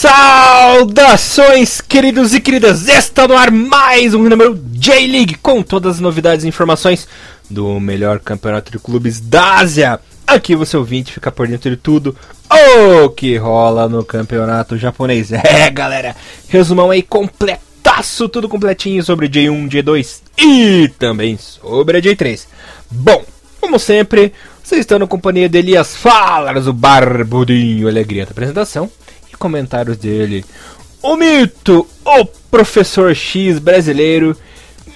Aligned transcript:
Saudações, 0.00 1.80
queridos 1.80 2.32
e 2.32 2.40
queridas! 2.40 2.86
Está 2.86 3.26
no 3.26 3.36
ar 3.36 3.50
mais 3.50 4.14
um 4.14 4.22
número 4.28 4.54
J-League 4.70 5.34
com 5.38 5.60
todas 5.60 5.96
as 5.96 6.00
novidades 6.00 6.44
e 6.44 6.48
informações 6.48 7.08
do 7.50 7.80
melhor 7.80 8.20
campeonato 8.20 8.70
de 8.70 8.78
clubes 8.78 9.18
da 9.18 9.56
Ásia. 9.56 9.98
Aqui 10.24 10.54
você 10.54 10.76
ouvinte 10.76 11.12
fica 11.12 11.32
por 11.32 11.48
dentro 11.48 11.68
de 11.68 11.76
tudo 11.76 12.14
o 12.48 13.08
que 13.08 13.36
rola 13.38 13.88
no 13.88 14.04
campeonato 14.04 14.78
japonês. 14.78 15.32
É, 15.42 15.68
galera, 15.68 16.14
resumão 16.48 16.92
aí 16.92 17.02
completaço, 17.02 18.28
tudo 18.28 18.48
completinho 18.48 19.02
sobre 19.02 19.28
J1, 19.28 19.68
J2 19.68 20.20
e 20.38 20.92
também 20.96 21.36
sobre 21.36 21.98
a 21.98 22.00
J3. 22.00 22.46
Bom, 22.88 23.24
como 23.60 23.80
sempre, 23.80 24.32
vocês 24.62 24.82
estão 24.82 25.00
na 25.00 25.08
companhia 25.08 25.48
de 25.48 25.58
Elias 25.58 25.96
Falas, 25.96 26.68
o 26.68 26.72
barbudinho 26.72 27.88
alegria 27.88 28.24
da 28.24 28.30
apresentação 28.30 28.88
comentários 29.38 29.96
dele. 29.96 30.44
O 31.02 31.16
mito, 31.16 31.86
o 32.04 32.24
professor 32.50 33.14
X 33.14 33.58
brasileiro, 33.58 34.36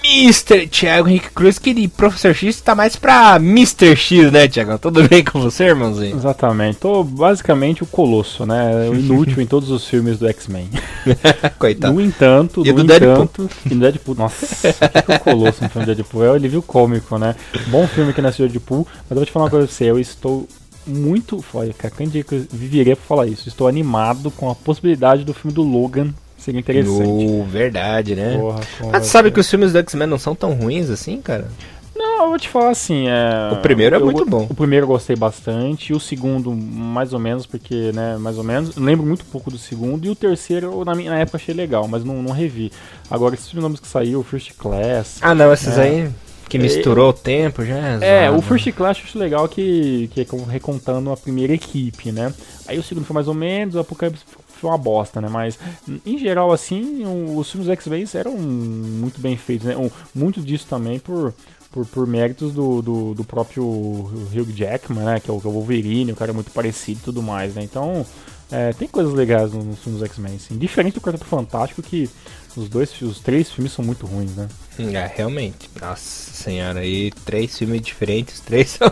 Mr. 0.03 0.67
Thiago 0.67 1.07
Henrique 1.07 1.29
Cruz, 1.29 1.57
que 1.57 1.73
de 1.73 1.87
professor 1.87 2.33
X 2.35 2.59
tá 2.59 2.75
mais 2.75 2.97
pra 2.97 3.37
Mr. 3.37 3.95
X, 3.95 4.29
né, 4.33 4.49
Thiago? 4.49 4.77
Tudo 4.77 5.07
bem 5.07 5.23
com 5.23 5.39
você, 5.39 5.63
irmãozinho? 5.63 6.13
Exatamente. 6.17 6.77
Tô 6.79 7.05
basicamente 7.05 7.83
o 7.83 7.85
Colosso, 7.85 8.45
né? 8.45 8.89
O 8.89 8.95
inútil 8.95 9.41
em 9.41 9.45
todos 9.45 9.69
os 9.69 9.87
filmes 9.87 10.19
do 10.19 10.27
X-Men. 10.27 10.69
Coitado. 11.57 11.93
No 11.93 12.01
entanto, 12.01 12.63
E 12.65 12.71
no 12.73 12.79
do 12.79 12.83
Deadpool. 12.83 13.11
entanto, 13.13 13.49
e 13.65 13.73
no 13.73 13.79
Deadpool. 13.79 14.15
Nossa, 14.15 14.45
o 14.45 14.73
que, 14.89 15.01
que 15.03 15.11
é 15.13 15.15
o 15.15 15.19
Colosso 15.21 15.63
no 15.63 15.69
filme 15.69 15.85
do 15.85 15.95
Deadpool? 15.95 16.25
É 16.25 16.29
o 16.31 16.33
alívio 16.33 16.61
cômico, 16.61 17.17
né? 17.17 17.33
Bom 17.67 17.87
filme 17.87 18.11
que 18.11 18.21
nasceu 18.21 18.45
Deadpool, 18.49 18.85
mas 19.03 19.11
eu 19.11 19.15
vou 19.15 19.25
te 19.25 19.31
falar 19.31 19.45
uma 19.45 19.51
coisa 19.51 19.67
pra 19.67 19.73
você, 19.75 19.85
eu 19.85 19.97
estou 19.97 20.45
muito. 20.85 21.43
Olha, 21.53 21.73
cara, 21.73 21.93
quem 21.95 22.07
diria 22.07 22.23
que 22.23 22.35
eu 22.35 22.45
viveria 22.51 22.95
pra 22.95 23.05
falar 23.05 23.27
isso? 23.27 23.47
Estou 23.47 23.67
animado 23.67 24.31
com 24.31 24.49
a 24.49 24.55
possibilidade 24.55 25.23
do 25.23 25.33
filme 25.33 25.53
do 25.53 25.63
Logan 25.63 26.13
ser 26.37 26.55
interessante. 26.55 27.25
No, 27.25 27.43
verdade, 27.45 28.15
né? 28.15 28.37
Porra, 28.37 28.59
Mas 28.81 28.91
vai 28.91 29.03
sabe 29.03 29.31
que 29.31 29.39
os 29.39 29.49
filmes 29.49 29.71
do 29.71 29.79
X-Men 29.79 30.07
não 30.07 30.17
são 30.19 30.35
tão 30.35 30.53
ruins 30.53 30.89
assim, 30.89 31.21
cara? 31.21 31.47
Não, 31.95 32.23
eu 32.23 32.29
vou 32.29 32.39
te 32.39 32.49
falar 32.49 32.71
assim, 32.71 33.07
é... 33.07 33.53
O 33.53 33.57
primeiro 33.57 33.95
é 33.95 33.99
eu 33.99 34.05
muito 34.05 34.25
bom. 34.25 34.47
O 34.49 34.55
primeiro 34.55 34.85
eu 34.85 34.87
gostei 34.87 35.15
bastante, 35.15 35.93
o 35.93 35.99
segundo 35.99 36.51
mais 36.51 37.13
ou 37.13 37.19
menos, 37.19 37.45
porque, 37.45 37.91
né, 37.93 38.17
mais 38.17 38.37
ou 38.37 38.43
menos, 38.43 38.75
lembro 38.75 39.05
muito 39.05 39.23
pouco 39.25 39.51
do 39.51 39.57
segundo, 39.57 40.05
e 40.05 40.09
o 40.09 40.15
terceiro 40.15 40.67
eu, 40.67 40.85
na, 40.85 40.95
minha, 40.95 41.11
na 41.11 41.19
época 41.19 41.37
achei 41.37 41.53
legal, 41.53 41.87
mas 41.87 42.03
não, 42.03 42.21
não 42.21 42.33
revi. 42.33 42.71
Agora, 43.09 43.35
esses 43.35 43.53
nomes 43.53 43.79
que 43.79 43.87
saiu, 43.87 44.19
o 44.19 44.23
First 44.23 44.53
Class... 44.57 45.19
Ah, 45.21 45.35
não, 45.35 45.53
esses 45.53 45.77
É. 45.77 45.81
aí 45.81 46.09
que 46.53 46.59
misturou 46.59 47.09
o 47.09 47.13
tempo 47.13 47.65
já. 47.65 47.75
É, 47.99 48.27
zoado. 48.27 48.37
o 48.37 48.41
First 48.41 48.71
Class 48.73 48.99
eu 48.99 49.03
acho 49.05 49.17
legal 49.17 49.47
que, 49.47 50.07
que 50.13 50.21
é 50.21 50.25
como 50.25 50.45
recontando 50.45 51.11
a 51.11 51.17
primeira 51.17 51.53
equipe, 51.53 52.11
né? 52.11 52.31
Aí 52.67 52.77
o 52.77 52.83
segundo 52.83 53.05
foi 53.05 53.15
mais 53.15 53.27
ou 53.27 53.33
menos, 53.33 53.73
o 53.73 53.79
Apocalipse 53.79 54.23
foi 54.47 54.69
uma 54.69 54.77
bosta, 54.77 55.19
né? 55.19 55.27
Mas, 55.29 55.57
em 56.05 56.17
geral, 56.17 56.51
assim, 56.51 57.03
os 57.35 57.51
filmes 57.51 57.69
X-Men 57.69 58.05
eram 58.13 58.37
muito 58.37 59.19
bem 59.19 59.35
feitos, 59.35 59.67
né? 59.67 59.75
Muito 60.13 60.41
disso 60.41 60.67
também 60.69 60.99
por, 60.99 61.33
por, 61.71 61.85
por 61.87 62.05
méritos 62.05 62.53
do, 62.53 62.83
do, 62.83 63.13
do 63.15 63.23
próprio 63.23 63.63
Hugh 63.65 64.53
Jackman, 64.53 65.03
né? 65.03 65.19
Que 65.19 65.31
é 65.31 65.33
o, 65.33 65.41
que 65.41 65.47
é 65.47 65.49
o 65.49 65.53
Wolverine, 65.53 66.11
o 66.11 66.15
cara 66.15 66.31
é 66.31 66.33
muito 66.35 66.51
parecido 66.51 66.99
e 67.01 67.03
tudo 67.03 67.23
mais, 67.23 67.55
né? 67.55 67.63
Então, 67.63 68.05
é, 68.51 68.71
tem 68.73 68.87
coisas 68.87 69.11
legais 69.13 69.51
nos, 69.51 69.65
nos 69.65 69.79
filmes 69.79 70.03
X-Men, 70.03 70.35
assim. 70.35 70.55
Diferente 70.55 70.93
do 70.93 71.01
Quarteto 71.01 71.25
Fantástico, 71.25 71.81
que 71.81 72.07
os 72.55 72.69
dois, 72.69 73.01
os 73.01 73.19
três 73.19 73.51
filmes 73.51 73.71
são 73.73 73.83
muito 73.83 74.05
ruins, 74.05 74.35
né? 74.35 74.47
É, 74.79 75.11
realmente. 75.15 75.69
Nossa 75.79 76.31
senhora, 76.33 76.79
aí 76.79 77.11
três 77.25 77.57
filmes 77.57 77.81
diferentes, 77.81 78.39
três 78.39 78.71
são 78.77 78.87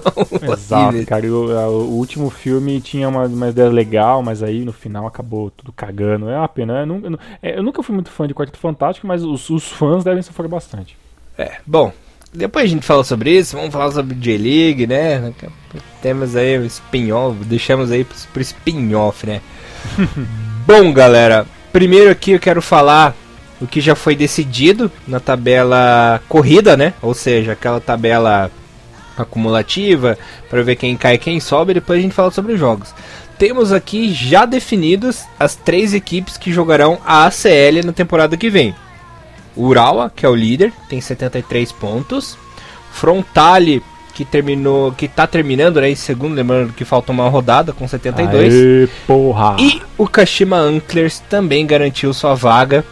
Exato, 0.53 1.05
cara. 1.05 1.25
E 1.25 1.29
o, 1.31 1.57
a- 1.57 1.67
o 1.69 1.91
último 1.97 2.29
filme 2.29 2.79
tinha 2.81 3.07
uma, 3.09 3.25
uma 3.25 3.49
ideia 3.49 3.69
legal, 3.69 4.21
mas 4.21 4.43
aí 4.43 4.63
no 4.63 4.73
final 4.73 5.07
acabou 5.07 5.49
tudo 5.51 5.71
cagando. 5.71 6.29
É 6.29 6.37
uma 6.37 6.47
pena. 6.47 6.79
Eu, 6.81 6.85
nu- 6.85 7.01
eu 7.03 7.09
nu- 7.11 7.19
é, 7.41 7.57
eu 7.57 7.63
nunca 7.63 7.81
fui 7.83 7.93
muito 7.95 8.09
fã 8.11 8.27
de 8.27 8.33
Quarteto 8.33 8.59
Fantástico, 8.59 9.07
mas 9.07 9.23
os, 9.23 9.49
os 9.49 9.63
fãs 9.67 10.03
devem 10.03 10.21
sofrer 10.21 10.47
bastante. 10.47 10.95
É, 11.37 11.57
bom, 11.65 11.91
depois 12.33 12.65
a 12.65 12.67
gente 12.67 12.85
fala 12.85 13.03
sobre 13.03 13.37
isso, 13.37 13.57
vamos 13.57 13.71
falar 13.73 13.91
sobre 13.91 14.15
J-League, 14.15 14.85
né? 14.87 15.33
Temos 16.01 16.35
aí 16.35 16.57
o 16.59 16.65
spin-off, 16.65 17.43
deixamos 17.45 17.91
aí 17.91 18.03
pro, 18.03 18.15
pro 18.33 18.41
spin-off, 18.41 19.25
né? 19.25 19.41
bom, 20.65 20.93
galera, 20.93 21.45
primeiro 21.73 22.09
aqui 22.11 22.31
eu 22.31 22.39
quero 22.39 22.61
falar 22.61 23.15
o 23.61 23.67
que 23.67 23.79
já 23.79 23.95
foi 23.95 24.15
decidido 24.15 24.91
na 25.07 25.19
tabela 25.19 26.19
corrida, 26.27 26.75
né? 26.75 26.93
Ou 27.01 27.13
seja, 27.13 27.51
aquela 27.51 27.79
tabela 27.79 28.49
acumulativa 29.15 30.17
para 30.49 30.63
ver 30.63 30.75
quem 30.75 30.97
cai 30.97 31.15
e 31.15 31.19
quem 31.19 31.39
sobe, 31.39 31.75
depois 31.75 31.99
a 31.99 32.01
gente 32.01 32.15
fala 32.15 32.31
sobre 32.31 32.53
os 32.53 32.59
jogos. 32.59 32.93
Temos 33.37 33.71
aqui 33.71 34.11
já 34.13 34.45
definidos 34.45 35.23
as 35.39 35.55
três 35.55 35.93
equipes 35.93 36.37
que 36.37 36.51
jogarão 36.51 36.99
a 37.05 37.25
ACL 37.25 37.85
na 37.85 37.93
temporada 37.93 38.35
que 38.35 38.49
vem. 38.49 38.75
Urawa, 39.55 40.11
que 40.15 40.25
é 40.25 40.29
o 40.29 40.35
líder, 40.35 40.73
tem 40.89 40.99
73 40.99 41.71
pontos. 41.71 42.37
Frontale, 42.91 43.81
que 44.13 44.25
terminou, 44.25 44.91
que 44.91 45.07
tá 45.07 45.25
terminando, 45.25 45.81
né, 45.81 45.89
em 45.89 45.95
segundo, 45.95 46.35
lembrando 46.35 46.73
que 46.73 46.85
falta 46.85 47.11
uma 47.11 47.27
rodada 47.29 47.73
com 47.73 47.87
72. 47.87 48.53
Aê, 48.53 48.87
porra! 49.07 49.55
E 49.59 49.81
o 49.97 50.07
Kashima 50.07 50.57
Antlers 50.57 51.19
também 51.29 51.65
garantiu 51.65 52.13
sua 52.13 52.35
vaga 52.35 52.85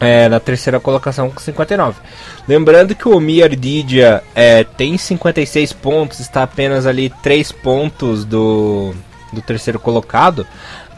é, 0.00 0.28
na 0.28 0.40
terceira 0.40 0.78
colocação 0.80 1.30
com 1.30 1.40
59. 1.40 1.98
Lembrando 2.46 2.94
que 2.94 3.08
o 3.08 3.16
Omi 3.16 3.42
Ardidia 3.42 4.22
é, 4.34 4.64
tem 4.64 4.96
56 4.96 5.72
pontos, 5.72 6.20
está 6.20 6.42
apenas 6.42 6.86
ali 6.86 7.10
3 7.22 7.52
pontos 7.52 8.24
do, 8.24 8.94
do 9.32 9.40
terceiro 9.40 9.78
colocado. 9.78 10.46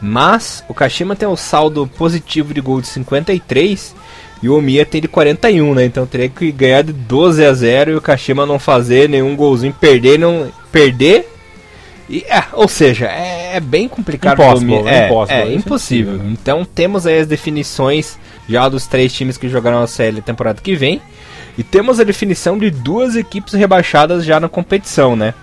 Mas 0.01 0.63
o 0.69 0.73
Kashima 0.73 1.15
tem 1.15 1.27
um 1.27 1.35
saldo 1.35 1.85
positivo 1.97 2.53
de 2.53 2.61
gol 2.61 2.79
de 2.79 2.87
53 2.87 3.95
e 4.41 4.47
o 4.47 4.57
Omiya 4.57 4.85
tem 4.85 5.01
de 5.01 5.07
41, 5.07 5.73
né? 5.75 5.85
Então 5.85 6.05
teria 6.05 6.29
que 6.29 6.51
ganhar 6.51 6.83
de 6.83 6.93
12 6.93 7.45
a 7.45 7.53
0 7.53 7.91
e 7.91 7.95
o 7.95 8.01
Kashima 8.01 8.45
não 8.45 8.57
fazer 8.57 9.09
nenhum 9.09 9.35
golzinho, 9.35 9.73
perder, 9.73 10.17
não 10.17 10.49
perder. 10.71 11.27
E, 12.09 12.25
é, 12.27 12.43
ou 12.53 12.67
seja, 12.67 13.07
é, 13.07 13.57
é 13.57 13.59
bem 13.59 13.87
complicado. 13.87 14.41
Impossible, 14.41 14.87
é 14.87 15.05
impossible, 15.07 15.41
é 15.41 15.41
é 15.41 15.53
impossível. 15.53 16.13
impossível. 16.13 16.31
Então 16.31 16.65
temos 16.65 17.05
aí 17.05 17.19
as 17.19 17.27
definições 17.27 18.17
já 18.49 18.67
dos 18.67 18.87
três 18.87 19.13
times 19.13 19.37
que 19.37 19.47
jogarão 19.47 19.83
a 19.83 19.87
CL 19.87 20.21
temporada 20.21 20.59
que 20.61 20.75
vem. 20.75 21.01
E 21.57 21.63
temos 21.63 21.99
a 21.99 22.03
definição 22.03 22.57
de 22.57 22.71
duas 22.71 23.15
equipes 23.15 23.53
rebaixadas 23.53 24.25
já 24.25 24.39
na 24.39 24.49
competição, 24.49 25.15
né? 25.15 25.33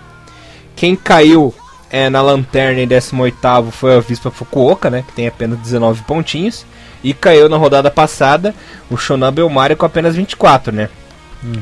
Quem 0.75 0.95
caiu 0.95 1.53
é, 1.89 2.09
na 2.09 2.21
lanterna 2.21 2.81
em 2.81 2.87
18 2.87 3.71
foi 3.71 3.95
a 3.95 3.99
Vispa 3.99 4.29
Fukuoka, 4.29 4.89
né? 4.89 5.03
Que 5.07 5.13
tem 5.13 5.27
apenas 5.27 5.57
19 5.59 6.03
pontinhos. 6.03 6.65
E 7.03 7.13
caiu 7.13 7.47
na 7.47 7.57
rodada 7.57 7.89
passada 7.89 8.53
o 8.89 8.97
Shonan 8.97 9.31
Belmari 9.31 9.75
com 9.75 9.85
apenas 9.85 10.15
24, 10.15 10.73
né? 10.73 10.89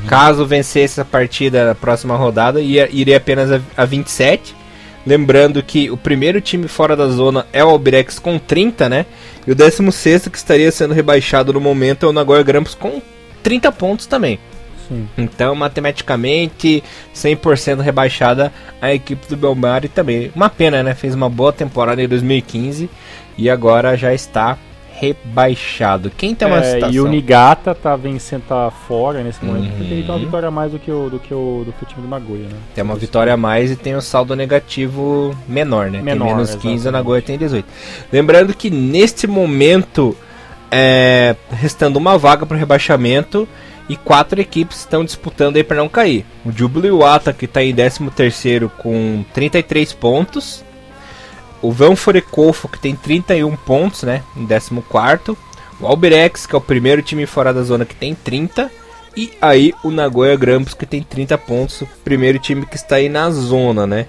Caso 0.08 0.46
vencesse 0.46 1.02
a 1.02 1.06
partida 1.06 1.66
na 1.66 1.76
próxima 1.76 2.16
rodada, 2.16 2.62
ia, 2.62 2.90
iria 2.92 3.18
apenas 3.18 3.52
a, 3.52 3.60
a 3.76 3.86
27. 3.86 4.56
Lembrando 5.06 5.62
que 5.62 5.90
o 5.92 5.98
primeiro 5.98 6.42
time 6.42 6.68
fora 6.68 6.96
da 6.96 7.08
zona 7.08 7.46
é 7.54 7.64
o 7.64 7.70
Albirex 7.70 8.18
com 8.18 8.40
30, 8.40 8.90
né? 8.90 9.06
E 9.46 9.52
o 9.52 9.56
16 9.56 10.28
que 10.30 10.38
estaria 10.38 10.72
sendo 10.72 10.94
rebaixado 10.94 11.54
no 11.54 11.62
momento 11.62 12.06
é 12.06 12.10
o 12.10 12.14
Nagoya 12.14 12.42
Grampus 12.42 12.74
com 12.74 13.02
30 13.44 13.72
pontos 13.72 14.08
também. 14.08 14.40
Sim. 14.88 15.08
Então, 15.18 15.54
matematicamente, 15.56 16.84
100% 17.14 17.82
rebaixada 17.82 18.52
a 18.82 18.94
equipe 18.94 19.28
do 19.28 19.38
Belmari 19.38 19.88
também. 19.88 20.32
Uma 20.36 20.50
pena, 20.50 20.82
né? 20.82 20.96
Fez 20.96 21.14
uma 21.14 21.30
boa 21.30 21.54
temporada 21.54 22.02
em 22.02 22.08
2015 22.08 22.90
e 23.38 23.50
agora 23.50 23.96
já 23.96 24.14
está 24.14 24.58
rebaixado. 25.00 26.10
Quem 26.10 26.34
tem 26.34 26.48
uma 26.48 26.64
É, 26.64 26.90
e 26.92 27.00
o 27.00 27.08
Nigata 27.08 27.76
tá 27.76 27.96
vencendo, 27.96 28.44
tá 28.48 28.72
fora 28.72 29.22
nesse 29.24 29.44
momento, 29.44 29.66
Uhum. 29.66 29.78
porque 29.78 29.94
ele 29.94 30.04
tem 30.04 30.12
uma 30.16 30.20
vitória 30.20 30.48
a 30.48 30.52
mais 30.52 30.72
do 30.72 30.80
que 30.80 30.92
o, 30.92 31.10
do 31.10 31.20
que 31.20 31.34
o, 31.34 31.64
do 31.66 31.74
que 31.74 31.84
o 31.84 31.86
time 31.86 32.02
do 32.02 32.08
Nagoya, 32.08 32.44
né? 32.44 32.56
Tem 32.74 32.84
uma 32.84 32.96
vitória 32.96 33.34
a 33.34 33.38
mais 33.38 33.72
e 33.72 33.76
tem 33.76 33.96
um 33.96 34.02
saldo 34.02 34.36
negativo 34.36 35.36
menor, 35.48 35.92
né? 35.92 36.02
Menor, 36.02 36.26
tem 36.26 36.36
menos 36.36 36.56
15, 36.56 36.88
o. 36.88 36.92
Nagoya 36.92 37.22
tem 37.22 37.38
18. 37.38 37.66
Lembrando 38.12 38.54
que 38.54 38.70
neste 38.70 39.28
momento, 39.28 40.16
é, 40.72 41.36
restando 41.52 42.00
uma 42.00 42.18
vaga 42.18 42.46
para 42.46 42.56
o 42.56 42.60
rebaixamento 42.60 43.48
e 43.88 43.96
quatro 43.96 44.42
equipes 44.42 44.80
estão 44.80 45.06
disputando 45.06 45.58
aí 45.58 45.64
para 45.64 45.78
não 45.78 45.88
cair. 45.90 46.26
O 46.46 46.52
Jubiluata, 46.52 47.32
que 47.32 47.46
está 47.46 47.64
em 47.64 47.74
13º 47.74 48.70
com 48.78 49.24
33 49.34 49.94
pontos. 49.94 50.64
O 51.62 51.72
Van 51.72 51.96
Forecofo, 51.96 52.68
que 52.68 52.80
tem 52.80 52.96
31 52.96 53.56
pontos, 53.56 54.04
né? 54.04 54.24
Em 54.36 54.46
14º. 54.46 55.36
O 55.80 55.88
Albirex, 55.88 56.46
que 56.46 56.56
é 56.56 56.58
o 56.58 56.62
primeiro 56.62 57.02
time 57.02 57.26
fora 57.26 57.54
da 57.54 57.64
zona, 57.64 57.86
que 57.86 57.96
tem 57.96 58.16
30. 58.16 58.72
E 59.18 59.32
aí 59.42 59.74
o 59.84 59.92
Nagoya 59.92 60.36
Grampus, 60.36 60.74
que 60.74 60.86
tem 60.86 61.02
30 61.02 61.38
pontos, 61.38 61.82
o 61.82 61.88
primeiro 62.04 62.38
time 62.38 62.66
que 62.66 62.76
está 62.76 62.96
aí 62.96 63.10
na 63.10 63.30
zona, 63.30 63.88
né? 63.88 64.06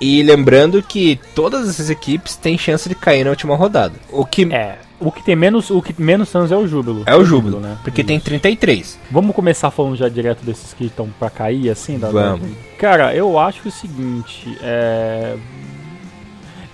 E 0.00 0.22
lembrando 0.22 0.82
que 0.82 1.18
todas 1.34 1.68
essas 1.68 1.88
equipes 1.88 2.36
têm 2.36 2.58
chance 2.58 2.88
de 2.88 2.94
cair 2.94 3.24
na 3.24 3.30
última 3.30 3.56
rodada. 3.56 3.94
O 4.10 4.24
que 4.24 4.44
é, 4.52 4.56
É, 4.56 4.78
o 5.00 5.10
que 5.10 5.22
tem 5.22 5.36
menos, 5.36 5.70
o 5.70 5.80
que 5.80 5.94
menos 6.00 6.34
anos 6.34 6.52
é 6.52 6.56
o 6.56 6.66
Júbilo. 6.66 7.02
o 7.14 7.24
Júbilo, 7.24 7.60
né? 7.60 7.78
porque 7.82 8.04
tem 8.04 8.16
Isso. 8.16 8.26
33. 8.26 8.98
Vamos 9.10 9.34
começar 9.34 9.70
falando 9.70 9.96
já 9.96 10.08
direto 10.08 10.44
desses 10.44 10.74
que 10.74 10.86
estão 10.86 11.08
pra 11.18 11.30
cair, 11.30 11.70
assim? 11.70 11.98
Da, 11.98 12.10
Vamos. 12.10 12.48
Cara, 12.78 13.14
eu 13.14 13.38
acho 13.38 13.62
que 13.62 13.68
é 13.68 13.70
o 13.70 13.72
seguinte, 13.72 14.58
é... 14.60 15.36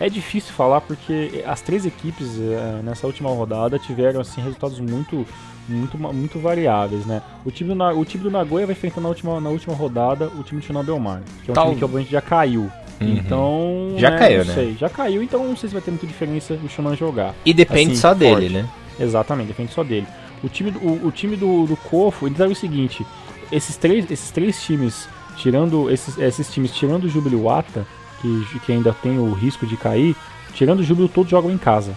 É 0.03 0.09
difícil 0.09 0.53
falar 0.53 0.81
porque 0.81 1.45
as 1.47 1.61
três 1.61 1.87
equipes 1.87 2.37
é, 2.37 2.83
nessa 2.83 3.07
última 3.07 3.31
rodada 3.31 3.79
tiveram 3.79 4.21
assim 4.21 4.41
resultados 4.41 4.81
muito 4.81 5.25
muito, 5.69 5.97
muito 5.97 6.41
variáveis, 6.41 7.07
né? 7.07 7.23
O 7.45 7.53
time, 7.53 7.73
do, 7.73 7.85
o 7.85 8.05
time 8.05 8.25
do 8.25 8.29
Nagoya 8.29 8.67
vai 8.67 8.73
enfrentar 8.73 9.01
na 9.01 9.09
última, 9.09 9.41
na 9.41 9.49
última 9.49 9.77
rodada 9.77 10.27
o 10.37 10.43
time 10.43 10.61
do 10.61 10.67
Chernobyl 10.67 10.99
Mar, 10.99 11.23
que 11.45 11.51
é 11.51 11.53
um 11.53 11.55
Tal... 11.55 11.67
time 11.67 11.79
que 11.79 11.85
obviamente 11.85 12.11
já 12.11 12.21
caiu. 12.21 12.63
Uhum. 13.01 13.09
Então. 13.15 13.95
Já 13.97 14.11
né, 14.11 14.19
caiu, 14.19 14.45
né? 14.45 14.55
Sei, 14.55 14.77
já 14.77 14.89
caiu, 14.89 15.23
então 15.23 15.47
não 15.47 15.57
sei 15.57 15.69
se 15.69 15.73
vai 15.73 15.81
ter 15.81 15.93
muita 15.93 16.05
diferença 16.05 16.55
o 16.55 16.69
Shonan 16.69 16.97
jogar. 16.97 17.33
E 17.45 17.55
depende 17.55 17.93
assim, 17.93 18.01
só 18.01 18.09
forte. 18.09 18.19
dele, 18.19 18.49
né? 18.49 18.69
Exatamente, 18.99 19.47
depende 19.47 19.73
só 19.73 19.85
dele. 19.85 20.09
O 20.43 20.49
time, 20.49 20.75
o, 20.83 21.07
o 21.07 21.13
time 21.13 21.37
do, 21.37 21.65
do 21.65 21.77
Kofo, 21.77 22.27
ele 22.27 22.35
sabe 22.35 22.53
o 22.53 22.57
seguinte: 22.57 23.07
esses 23.53 23.77
três, 23.77 24.11
esses 24.11 24.33
três 24.33 24.61
times, 24.61 25.09
tirando 25.37 25.89
esses, 25.89 26.19
esses 26.19 26.53
times, 26.53 26.73
tirando 26.75 27.05
o 27.05 27.09
Jubiluata, 27.09 27.87
que, 28.23 28.61
que 28.61 28.73
ainda 28.73 28.93
tem 28.93 29.19
o 29.19 29.33
risco 29.33 29.67
de 29.67 29.77
cair, 29.77 30.17
tirando 30.55 30.81
o 30.81 30.85
Júbilo, 30.85 31.09
todos 31.09 31.31
jogam 31.31 31.51
em 31.51 31.59
casa. 31.59 31.93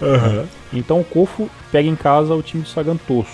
Uhum. 0.00 0.46
Então 0.72 1.00
o 1.00 1.04
Kofo 1.04 1.50
pega 1.70 1.88
em 1.88 1.96
casa 1.96 2.34
o 2.34 2.42
time 2.42 2.62
do 2.62 2.68
Sagantoso, 2.68 3.28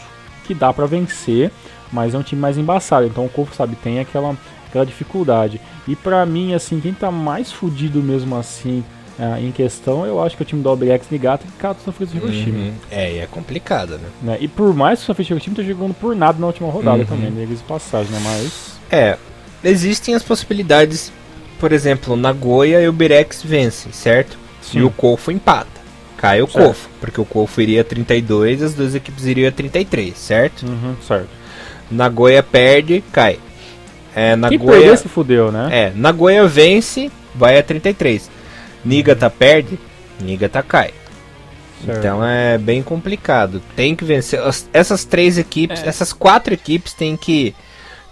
que 0.44 0.54
dá 0.54 0.72
para 0.72 0.86
vencer, 0.86 1.50
mas 1.92 2.14
é 2.14 2.18
um 2.18 2.22
time 2.22 2.40
mais 2.40 2.58
embaçado. 2.58 3.06
Então 3.06 3.24
o 3.24 3.28
Kofo, 3.28 3.54
sabe, 3.54 3.76
tem 3.76 4.00
aquela, 4.00 4.36
aquela 4.66 4.86
dificuldade. 4.86 5.60
E 5.86 5.94
para 5.94 6.24
mim, 6.26 6.54
assim, 6.54 6.80
quem 6.80 6.92
tá 6.92 7.10
mais 7.10 7.52
fudido 7.52 8.02
mesmo 8.02 8.36
assim 8.36 8.84
é, 9.18 9.40
em 9.40 9.52
questão, 9.52 10.06
eu 10.06 10.22
acho 10.22 10.34
que 10.34 10.42
é 10.42 10.44
o 10.44 10.46
time 10.46 10.62
do 10.62 10.68
Albirex 10.70 11.08
Nigato 11.10 11.46
que 11.46 11.52
Kato 11.52 11.82
São 11.82 11.92
Francisco 11.92 12.26
Hiroshima. 12.26 12.58
Uhum. 12.58 12.72
É, 12.90 13.12
e 13.12 13.18
é 13.18 13.26
complicado, 13.26 13.98
né? 13.98 14.08
né? 14.22 14.38
E 14.40 14.48
por 14.48 14.74
mais 14.74 14.98
que 14.98 15.02
o 15.02 15.06
São 15.06 15.14
Francisco 15.14 15.34
Hiroshima 15.34 15.56
tá 15.56 15.62
jogando 15.62 15.94
por 15.94 16.16
nada 16.16 16.38
na 16.38 16.46
última 16.46 16.70
rodada 16.70 17.00
uhum. 17.00 17.04
também, 17.04 17.30
né? 17.30 17.44
de 17.44 17.54
passagem, 17.64 18.10
né? 18.12 18.20
Mas. 18.24 18.78
É, 18.90 19.18
existem 19.62 20.14
as 20.14 20.22
possibilidades, 20.22 21.12
por 21.60 21.72
exemplo, 21.72 22.16
Nagoya 22.16 22.80
e 22.80 22.88
o 22.88 22.92
Birex 22.92 23.42
vencem, 23.42 23.92
certo? 23.92 24.38
Sim. 24.62 24.80
E 24.80 24.82
o 24.82 24.90
Kofo 24.90 25.30
empata 25.30 25.80
cai 26.20 26.42
o 26.42 26.46
certo. 26.46 26.66
Kofo, 26.66 26.88
porque 27.00 27.20
o 27.20 27.24
Kofo 27.24 27.60
iria 27.62 27.80
a 27.80 27.84
32 27.84 28.60
e 28.60 28.64
as 28.64 28.74
duas 28.74 28.94
equipes 28.94 29.24
iriam 29.24 29.48
a 29.48 29.52
33, 29.52 30.16
certo? 30.16 30.66
Uhum, 30.66 30.94
certo. 31.06 31.28
Nagoya 31.90 32.42
perde, 32.42 33.02
cai. 33.10 33.38
É, 34.14 34.36
Nagoya, 34.36 34.58
Quem 34.58 34.68
perder 34.68 34.98
se 34.98 35.08
fudeu, 35.08 35.50
né? 35.50 35.68
É, 35.72 35.92
Nagoya 35.94 36.46
vence, 36.46 37.10
vai 37.34 37.58
a 37.58 37.62
33. 37.62 38.30
Nigata 38.84 39.26
uhum. 39.26 39.32
perde, 39.32 39.78
Nigata 40.20 40.62
cai. 40.62 40.92
Certo. 41.84 41.98
Então 41.98 42.22
é 42.22 42.58
bem 42.58 42.82
complicado. 42.82 43.62
Tem 43.74 43.96
que 43.96 44.04
vencer. 44.04 44.40
Essas 44.74 45.06
três 45.06 45.38
equipes, 45.38 45.82
é. 45.82 45.88
essas 45.88 46.12
quatro 46.12 46.52
equipes 46.52 46.92
têm 46.92 47.16
que 47.16 47.54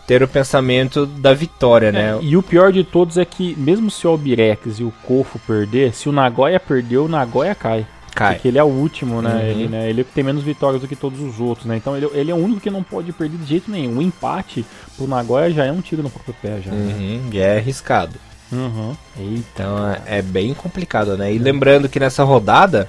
ter 0.08 0.22
o 0.22 0.26
pensamento 0.26 1.04
da 1.04 1.34
vitória, 1.34 1.92
né? 1.92 2.16
É, 2.16 2.18
e 2.22 2.34
o 2.34 2.42
pior 2.42 2.72
de 2.72 2.82
todos 2.82 3.18
é 3.18 3.26
que, 3.26 3.54
mesmo 3.58 3.90
se 3.90 4.06
o 4.06 4.10
Albirex 4.10 4.80
e 4.80 4.82
o 4.82 4.90
Kofo 5.06 5.38
perder, 5.40 5.92
se 5.92 6.08
o 6.08 6.12
Nagoya 6.12 6.58
perder, 6.58 6.96
o 6.96 7.06
Nagoya 7.06 7.54
cai. 7.54 7.86
Cai. 8.14 8.34
Porque 8.34 8.48
ele 8.48 8.58
é 8.58 8.64
o 8.64 8.68
último, 8.68 9.20
né? 9.20 9.34
Uhum. 9.34 9.40
Ele, 9.40 9.68
né? 9.68 9.90
Ele 9.90 10.02
tem 10.02 10.24
menos 10.24 10.42
vitórias 10.42 10.80
do 10.80 10.88
que 10.88 10.96
todos 10.96 11.20
os 11.20 11.38
outros, 11.38 11.66
né? 11.66 11.76
Então 11.76 11.94
ele, 11.94 12.08
ele 12.14 12.30
é 12.30 12.34
o 12.34 12.38
único 12.38 12.58
que 12.58 12.70
não 12.70 12.82
pode 12.82 13.12
perder 13.12 13.36
de 13.36 13.44
jeito 13.44 13.70
nenhum. 13.70 13.98
O 13.98 14.02
empate 14.02 14.64
pro 14.96 15.06
Nagoya 15.06 15.50
já 15.50 15.66
é 15.66 15.70
um 15.70 15.82
tiro 15.82 16.02
no 16.02 16.08
próprio 16.08 16.34
pé, 16.40 16.58
já. 16.64 16.72
Uhum. 16.72 17.28
E 17.30 17.38
é 17.38 17.58
arriscado. 17.58 18.14
Uhum. 18.50 18.96
Então 19.18 19.90
é, 19.90 20.00
é 20.06 20.22
bem 20.22 20.54
complicado, 20.54 21.18
né? 21.18 21.30
E 21.30 21.38
lembrando 21.38 21.86
que 21.86 22.00
nessa 22.00 22.24
rodada 22.24 22.88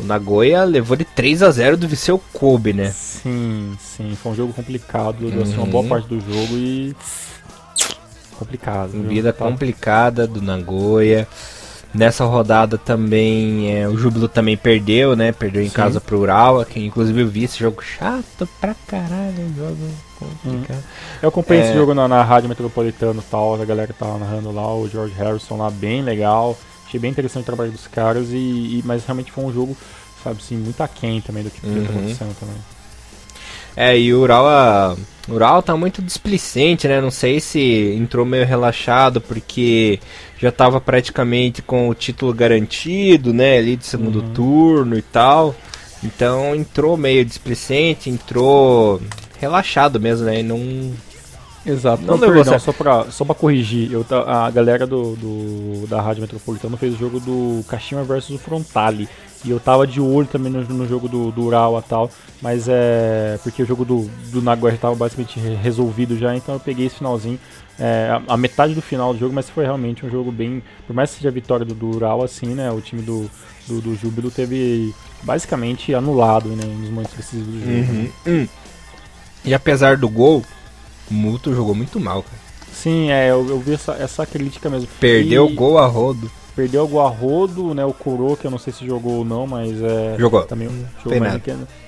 o 0.00 0.04
Nagoya 0.04 0.64
levou 0.64 0.96
de 0.96 1.04
3 1.04 1.42
a 1.42 1.50
0 1.50 1.76
do 1.76 1.88
Viseu 1.88 2.20
Kobe, 2.32 2.72
né? 2.72 2.90
Sim, 2.90 3.76
sim. 3.78 4.16
Foi 4.22 4.32
um 4.32 4.34
jogo 4.34 4.52
complicado. 4.52 5.26
Uhum. 5.26 5.42
Assim, 5.42 5.56
uma 5.56 5.66
boa 5.66 5.84
parte 5.84 6.08
do 6.08 6.20
jogo 6.20 6.56
e. 6.56 6.94
Complicado. 8.38 8.92
Vida 9.02 9.32
tá... 9.32 9.44
complicada 9.44 10.26
do 10.26 10.40
Nagoya. 10.40 11.28
Nessa 11.92 12.24
rodada 12.24 12.78
também 12.78 13.76
é, 13.76 13.88
o 13.88 13.98
Júbilo 13.98 14.28
também 14.28 14.56
perdeu, 14.56 15.16
né? 15.16 15.32
Perdeu 15.32 15.60
em 15.60 15.68
Sim. 15.68 15.74
casa 15.74 16.00
pro 16.00 16.20
Ural, 16.20 16.64
que 16.64 16.78
inclusive 16.78 17.20
eu 17.20 17.26
vi 17.26 17.44
esse 17.44 17.58
jogo 17.58 17.82
chato 17.82 18.48
pra 18.60 18.76
caralho, 18.86 19.40
um 19.40 19.54
jogo 19.56 19.88
complicado. 20.16 20.78
Hum. 20.78 20.82
Eu 21.20 21.28
acompanhei 21.30 21.64
é... 21.64 21.66
esse 21.66 21.74
jogo 21.74 21.92
na, 21.92 22.06
na 22.06 22.22
Rádio 22.22 22.48
Metropolitana 22.48 23.20
e 23.20 23.28
tal, 23.28 23.60
a 23.60 23.64
galera 23.64 23.88
que 23.88 23.98
tava 23.98 24.18
narrando 24.18 24.52
lá, 24.52 24.72
o 24.72 24.88
George 24.88 25.14
Harrison 25.14 25.56
lá, 25.56 25.68
bem 25.68 26.00
legal. 26.00 26.56
Achei 26.90 26.98
bem 26.98 27.12
interessante 27.12 27.42
o 27.42 27.46
trabalho 27.46 27.70
dos 27.70 27.86
caras, 27.86 28.30
e, 28.30 28.34
e 28.36 28.82
mas 28.84 29.04
realmente 29.04 29.30
foi 29.30 29.44
um 29.44 29.52
jogo, 29.52 29.76
sabe 30.24 30.40
assim, 30.42 30.56
muito 30.56 30.80
aquém 30.82 31.20
também 31.20 31.44
do 31.44 31.50
que 31.50 31.60
podia 31.60 31.82
estar 31.82 31.92
uhum. 31.92 31.98
acontecendo 31.98 32.36
também. 32.40 32.56
É, 33.76 33.96
e 33.96 34.12
o 34.12 34.20
Ural, 34.20 34.48
a... 34.48 34.96
o 35.28 35.34
Ural 35.34 35.62
tá 35.62 35.76
muito 35.76 36.02
displicente, 36.02 36.88
né? 36.88 37.00
Não 37.00 37.12
sei 37.12 37.38
se 37.38 37.94
entrou 37.96 38.26
meio 38.26 38.44
relaxado 38.44 39.20
porque 39.20 40.00
já 40.36 40.48
estava 40.48 40.80
praticamente 40.80 41.62
com 41.62 41.88
o 41.88 41.94
título 41.94 42.34
garantido, 42.34 43.32
né? 43.32 43.58
Ali 43.58 43.76
de 43.76 43.86
segundo 43.86 44.20
uhum. 44.20 44.32
turno 44.32 44.98
e 44.98 45.02
tal. 45.02 45.54
Então 46.02 46.56
entrou 46.56 46.96
meio 46.96 47.24
displicente, 47.24 48.10
entrou 48.10 49.00
relaxado 49.38 50.00
mesmo, 50.00 50.26
né? 50.26 50.40
E 50.40 50.42
não 50.42 50.92
Exato. 51.64 52.02
Não, 52.02 52.16
não 52.16 52.32
perdão, 52.32 52.58
só 52.58 52.72
pra, 52.72 53.10
só 53.10 53.24
pra 53.24 53.34
corrigir, 53.34 53.92
eu, 53.92 54.04
a 54.26 54.50
galera 54.50 54.86
do, 54.86 55.14
do, 55.14 55.86
da 55.86 56.00
Rádio 56.00 56.22
Metropolitana 56.22 56.76
fez 56.76 56.94
o 56.94 56.98
jogo 56.98 57.20
do 57.20 57.62
Kashima 57.68 58.02
versus 58.02 58.36
o 58.36 58.38
Frontale. 58.38 59.08
E 59.44 59.50
eu 59.50 59.58
tava 59.58 59.86
de 59.86 60.00
olho 60.00 60.26
também 60.26 60.52
no, 60.52 60.62
no 60.62 60.86
jogo 60.86 61.08
do, 61.08 61.30
do 61.30 61.42
Urawa 61.42 61.82
e 61.84 61.88
tal, 61.88 62.10
mas 62.42 62.66
é. 62.68 63.38
Porque 63.42 63.62
o 63.62 63.66
jogo 63.66 63.86
do, 63.86 64.10
do 64.30 64.42
Nagoya 64.42 64.76
tava 64.76 64.94
basicamente 64.94 65.38
resolvido 65.38 66.18
já, 66.18 66.36
então 66.36 66.54
eu 66.54 66.60
peguei 66.60 66.86
esse 66.86 66.96
finalzinho, 66.96 67.38
é, 67.78 68.10
a, 68.10 68.34
a, 68.34 68.36
metade 68.36 68.74
do 68.74 68.82
final 68.82 69.14
do 69.14 69.18
jogo, 69.18 69.34
mas 69.34 69.48
foi 69.48 69.64
realmente 69.64 70.04
um 70.04 70.10
jogo 70.10 70.30
bem. 70.30 70.62
Por 70.86 70.94
mais 70.94 71.10
que 71.10 71.16
seja 71.16 71.30
a 71.30 71.32
vitória 71.32 71.64
do, 71.64 71.74
do 71.74 71.96
Urawa, 71.96 72.26
assim, 72.26 72.48
né? 72.48 72.70
O 72.70 72.82
time 72.82 73.00
do, 73.00 73.30
do, 73.66 73.80
do 73.80 73.94
Júbilo 73.94 74.30
teve 74.30 74.94
basicamente 75.22 75.94
anulado 75.94 76.50
né, 76.50 76.64
nos 76.64 76.90
momentos 76.90 77.14
decisivos 77.14 77.54
do 77.54 77.60
jogo. 77.60 77.92
Uhum. 77.92 78.10
Hum. 78.26 78.48
E 79.42 79.54
apesar 79.54 79.96
do 79.96 80.08
gol, 80.08 80.44
Muto 81.10 81.54
jogou 81.54 81.74
muito 81.74 81.98
mal, 81.98 82.22
cara. 82.22 82.50
Sim, 82.72 83.10
é, 83.10 83.30
eu, 83.30 83.46
eu 83.48 83.60
vi 83.60 83.74
essa, 83.74 83.92
essa 83.92 84.24
crítica 84.24 84.70
mesmo. 84.70 84.88
Perdeu 84.98 85.46
o 85.46 85.54
gol 85.54 85.78
a 85.78 85.86
rodo. 85.86 86.30
Perdeu 86.54 86.84
o 86.84 86.88
gol 86.88 87.00
a 87.00 87.08
rodo, 87.08 87.74
né? 87.74 87.84
O 87.84 87.92
Kuro, 87.92 88.36
que 88.36 88.46
eu 88.46 88.50
não 88.50 88.58
sei 88.58 88.72
se 88.72 88.86
jogou 88.86 89.18
ou 89.18 89.24
não, 89.24 89.46
mas 89.46 89.80
é. 89.82 90.16
Jogou. 90.18 90.42
Também 90.44 90.68
jogou, 91.02 91.20
mas 91.20 91.42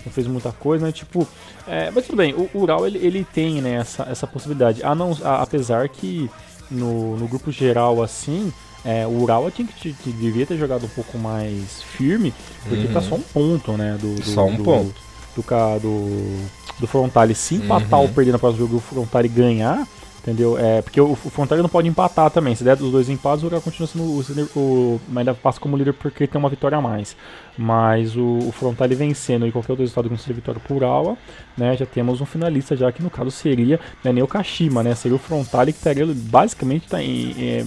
não 0.05 0.13
fez 0.13 0.27
muita 0.27 0.53
coisa, 0.53 0.87
né? 0.87 0.93
Tipo. 0.93 1.27
É, 1.67 1.91
mas 1.91 2.07
tudo 2.07 2.17
bem, 2.17 2.35
o 2.35 2.51
Ural 2.55 2.87
ele, 2.87 2.99
ele 2.99 3.25
tem 3.25 3.61
né, 3.61 3.75
essa, 3.75 4.05
essa 4.05 4.27
possibilidade. 4.27 4.83
A 4.83 4.95
não, 4.95 5.17
a, 5.23 5.43
apesar 5.43 5.89
que 5.89 6.31
no, 6.71 7.17
no 7.17 7.29
grupo 7.29 7.51
geral 7.51 8.03
assim. 8.03 8.53
É, 8.85 9.07
o 9.07 9.23
Ural 9.23 9.49
tinha 9.49 9.69
que, 9.69 9.93
que, 9.93 10.11
devia 10.11 10.45
ter 10.45 10.59
jogado 10.59 10.87
um 10.87 10.89
pouco 10.89 11.17
mais 11.17 11.81
firme, 11.97 12.35
porque 12.69 12.83
tá 12.83 12.89
uhum. 12.89 12.95
tá 12.95 13.01
só 13.01 13.15
um 13.15 13.21
ponto, 13.21 13.73
né? 13.77 13.97
Do, 14.01 14.17
do 14.17 14.25
só 14.25 14.45
um 14.45 14.57
do, 14.57 14.65
ponto. 14.65 15.01
Do, 15.35 15.43
do, 15.81 16.49
do, 16.81 16.87
Frontale 16.87 17.35
se 17.35 17.55
empatar 17.55 17.99
uhum. 17.99 18.07
ou 18.07 18.13
perder 18.13 18.33
no 18.33 18.39
próximo 18.39 18.67
jogo 18.67 18.77
o 18.77 18.81
Frontale 18.81 19.29
ganhar, 19.29 19.87
entendeu? 20.23 20.59
É, 20.59 20.81
porque 20.83 21.01
o, 21.01 21.13
o 21.13 21.17
Frontale 21.17 21.63
não 21.63 21.69
pode 21.69 21.89
empatar 21.89 22.31
também. 22.31 22.55
Se 22.55 22.63
der 22.63 22.77
dos 22.77 22.93
dois 22.93 23.09
empates, 23.09 23.43
o 23.43 23.47
Ural 23.47 23.61
continua 23.61 23.87
sendo 23.87 24.05
o, 24.05 24.21
o, 24.59 25.01
ainda 25.17 25.35
passa 25.35 25.61
como 25.61 25.77
líder 25.77 25.95
porque 25.95 26.27
tem 26.27 26.39
uma 26.39 26.49
vitória 26.49 26.79
a 26.79 26.81
mais. 26.81 27.17
Mas 27.57 28.17
o, 28.17 28.39
o 28.47 28.53
Frontale 28.53 28.95
vencendo 28.95 29.47
e 29.47 29.53
qualquer 29.53 29.73
outro 29.73 29.83
resultado 29.83 30.05
que 30.05 30.11
não 30.11 30.19
seja 30.19 30.33
vitória 30.33 30.61
por 30.61 30.77
Urawa, 30.77 31.17
né? 31.57 31.77
Já 31.77 31.87
temos 31.87 32.21
um 32.21 32.27
finalista 32.27 32.77
já 32.77 32.91
que 32.93 33.03
no 33.03 33.11
caso 33.11 33.31
seria 33.31 33.81
né, 34.05 34.13
nem 34.13 34.23
o 34.23 34.29
Kashima, 34.29 34.83
né? 34.83 34.95
Seria 34.95 35.17
o 35.17 35.21
Frontale 35.21 35.73
que 35.73 35.79
estaria 35.79 36.07
basicamente 36.07 36.89
tá 36.89 37.03
em, 37.03 37.35
é, 37.39 37.65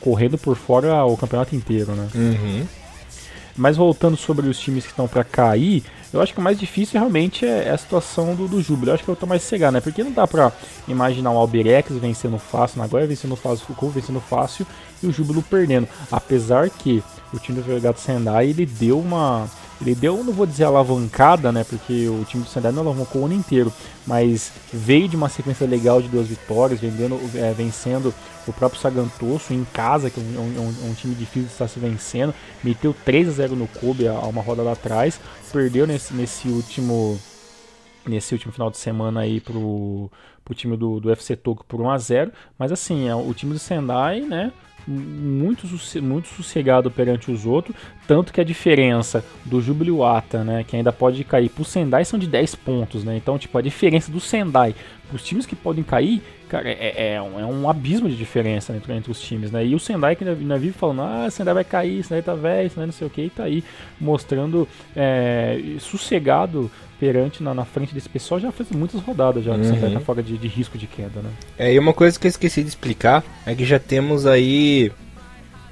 correndo 0.00 0.38
por 0.38 0.56
fora 0.56 1.04
o 1.04 1.16
campeonato 1.16 1.54
inteiro, 1.54 1.92
né? 1.92 2.08
Uhum. 2.14 2.66
Mas 3.56 3.76
voltando 3.76 4.16
sobre 4.16 4.48
os 4.48 4.58
times 4.58 4.84
que 4.84 4.90
estão 4.90 5.08
para 5.08 5.24
cair, 5.24 5.82
eu 6.12 6.20
acho 6.20 6.32
que 6.32 6.40
o 6.40 6.42
mais 6.42 6.58
difícil 6.58 6.98
realmente 6.98 7.46
é, 7.46 7.68
é 7.68 7.70
a 7.70 7.78
situação 7.78 8.34
do, 8.34 8.48
do 8.48 8.60
Júbilo. 8.60 8.90
Eu 8.90 8.94
acho 8.94 9.04
que 9.04 9.08
eu 9.08 9.16
tô 9.16 9.26
mais 9.26 9.42
cegado, 9.42 9.74
né? 9.74 9.80
Porque 9.80 10.02
não 10.02 10.12
dá 10.12 10.26
pra 10.26 10.52
imaginar 10.88 11.30
o 11.30 11.38
Albirex 11.38 11.92
vencendo 11.92 12.38
fácil, 12.38 12.78
o 12.78 12.82
Nagoya 12.82 13.06
vencendo 13.06 13.36
fácil, 13.36 13.66
Foucault 13.66 13.94
vencendo 13.94 14.20
fácil 14.20 14.66
e 15.02 15.06
o 15.06 15.12
Júbilo 15.12 15.42
perdendo. 15.42 15.88
Apesar 16.10 16.68
que 16.68 17.02
o 17.32 17.38
time 17.38 17.60
do 17.60 17.64
Vergato 17.64 18.00
Sendai 18.00 18.50
ele 18.50 18.66
deu 18.66 18.98
uma 18.98 19.48
ele 19.80 19.94
deu, 19.94 20.22
não 20.22 20.32
vou 20.32 20.46
dizer 20.46 20.64
alavancada, 20.64 21.50
né? 21.50 21.64
Porque 21.64 22.06
o 22.08 22.24
time 22.24 22.44
do 22.44 22.48
Sendai 22.48 22.70
não 22.70 22.82
alavancou 22.82 23.22
o 23.22 23.24
ano 23.24 23.34
inteiro, 23.34 23.72
mas 24.06 24.52
veio 24.72 25.08
de 25.08 25.16
uma 25.16 25.28
sequência 25.28 25.66
legal 25.66 26.02
de 26.02 26.08
duas 26.08 26.26
vitórias, 26.26 26.80
vendendo, 26.80 27.18
é, 27.34 27.52
vencendo 27.54 28.14
o 28.46 28.52
próprio 28.52 28.80
Sagantoso 28.80 29.54
em 29.54 29.64
casa, 29.72 30.10
que 30.10 30.20
é 30.20 30.22
um, 30.22 30.60
um, 30.60 30.90
um, 30.90 30.94
time 30.94 31.14
difícil 31.14 31.44
de 31.44 31.52
estar 31.52 31.68
se 31.68 31.80
vencendo. 31.80 32.34
Meteu 32.62 32.94
3 33.04 33.28
a 33.28 33.32
0 33.32 33.56
no 33.56 33.66
Kobe 33.66 34.06
há 34.06 34.20
uma 34.20 34.42
rodada 34.42 34.70
atrás, 34.70 35.18
perdeu 35.50 35.86
nesse, 35.86 36.12
nesse 36.12 36.48
último 36.48 37.18
nesse 38.06 38.34
último 38.34 38.52
final 38.52 38.70
de 38.70 38.78
semana 38.78 39.20
aí 39.20 39.40
pro, 39.40 40.10
pro 40.44 40.54
time 40.54 40.76
do, 40.76 40.98
do 41.00 41.12
FC 41.12 41.36
Tokyo 41.36 41.64
por 41.68 41.80
1 41.82 41.90
a 41.90 41.98
0 41.98 42.32
mas 42.58 42.72
assim, 42.72 43.06
é, 43.06 43.14
o 43.14 43.32
time 43.34 43.52
do 43.52 43.58
Sendai, 43.58 44.22
né, 44.22 44.52
muito, 44.90 45.66
muito 46.02 46.28
sossegado 46.28 46.90
perante 46.90 47.30
os 47.30 47.46
outros, 47.46 47.76
tanto 48.06 48.32
que 48.32 48.40
a 48.40 48.44
diferença 48.44 49.24
do 49.44 49.60
Jubiluata, 49.60 50.42
né, 50.42 50.64
que 50.64 50.76
ainda 50.76 50.92
pode 50.92 51.22
cair 51.24 51.48
pro 51.48 51.64
Sendai 51.64 52.04
são 52.04 52.18
de 52.18 52.26
10 52.26 52.54
pontos, 52.56 53.04
né? 53.04 53.16
Então, 53.16 53.38
tipo, 53.38 53.56
a 53.56 53.62
diferença 53.62 54.10
do 54.10 54.20
Sendai 54.20 54.74
os 55.12 55.22
times 55.22 55.46
que 55.46 55.56
podem 55.56 55.82
cair, 55.82 56.22
cara, 56.48 56.68
é, 56.68 56.72
é, 56.72 57.14
é, 57.14 57.22
um, 57.22 57.40
é 57.40 57.44
um 57.44 57.68
abismo 57.68 58.08
de 58.08 58.16
diferença 58.16 58.74
entre, 58.74 58.92
entre, 58.92 59.10
os 59.10 59.20
times, 59.20 59.50
né? 59.50 59.64
E 59.64 59.74
o 59.74 59.80
Sendai 59.80 60.16
que 60.16 60.24
ainda, 60.24 60.58
vive 60.58 60.72
falando, 60.72 61.02
ah, 61.02 61.28
Sendai 61.30 61.54
vai 61.54 61.64
cair, 61.64 62.02
Sendai 62.02 62.22
tá 62.22 62.34
velho, 62.34 62.70
Sendai 62.70 62.86
não 62.86 62.92
sei 62.92 63.06
o 63.06 63.10
que, 63.10 63.22
e 63.22 63.30
tá 63.30 63.44
aí 63.44 63.64
mostrando 64.00 64.68
é, 64.94 65.58
sossegado 65.78 66.70
perante 67.00 67.42
na, 67.42 67.54
na, 67.54 67.64
frente 67.64 67.94
desse 67.94 68.08
pessoal 68.08 68.38
já 68.38 68.52
fez 68.52 68.70
muitas 68.70 69.00
rodadas 69.00 69.42
já, 69.42 69.52
uhum. 69.52 69.94
tá 69.94 70.00
fora 70.00 70.22
de, 70.22 70.36
de 70.36 70.46
risco 70.46 70.76
de 70.76 70.86
queda, 70.86 71.22
né? 71.22 71.30
É, 71.58 71.72
e 71.72 71.78
uma 71.78 71.94
coisa 71.94 72.20
que 72.20 72.26
eu 72.26 72.28
esqueci 72.28 72.62
de 72.62 72.68
explicar 72.68 73.24
é 73.46 73.54
que 73.54 73.64
já 73.64 73.78
temos 73.78 74.26
aí 74.26 74.92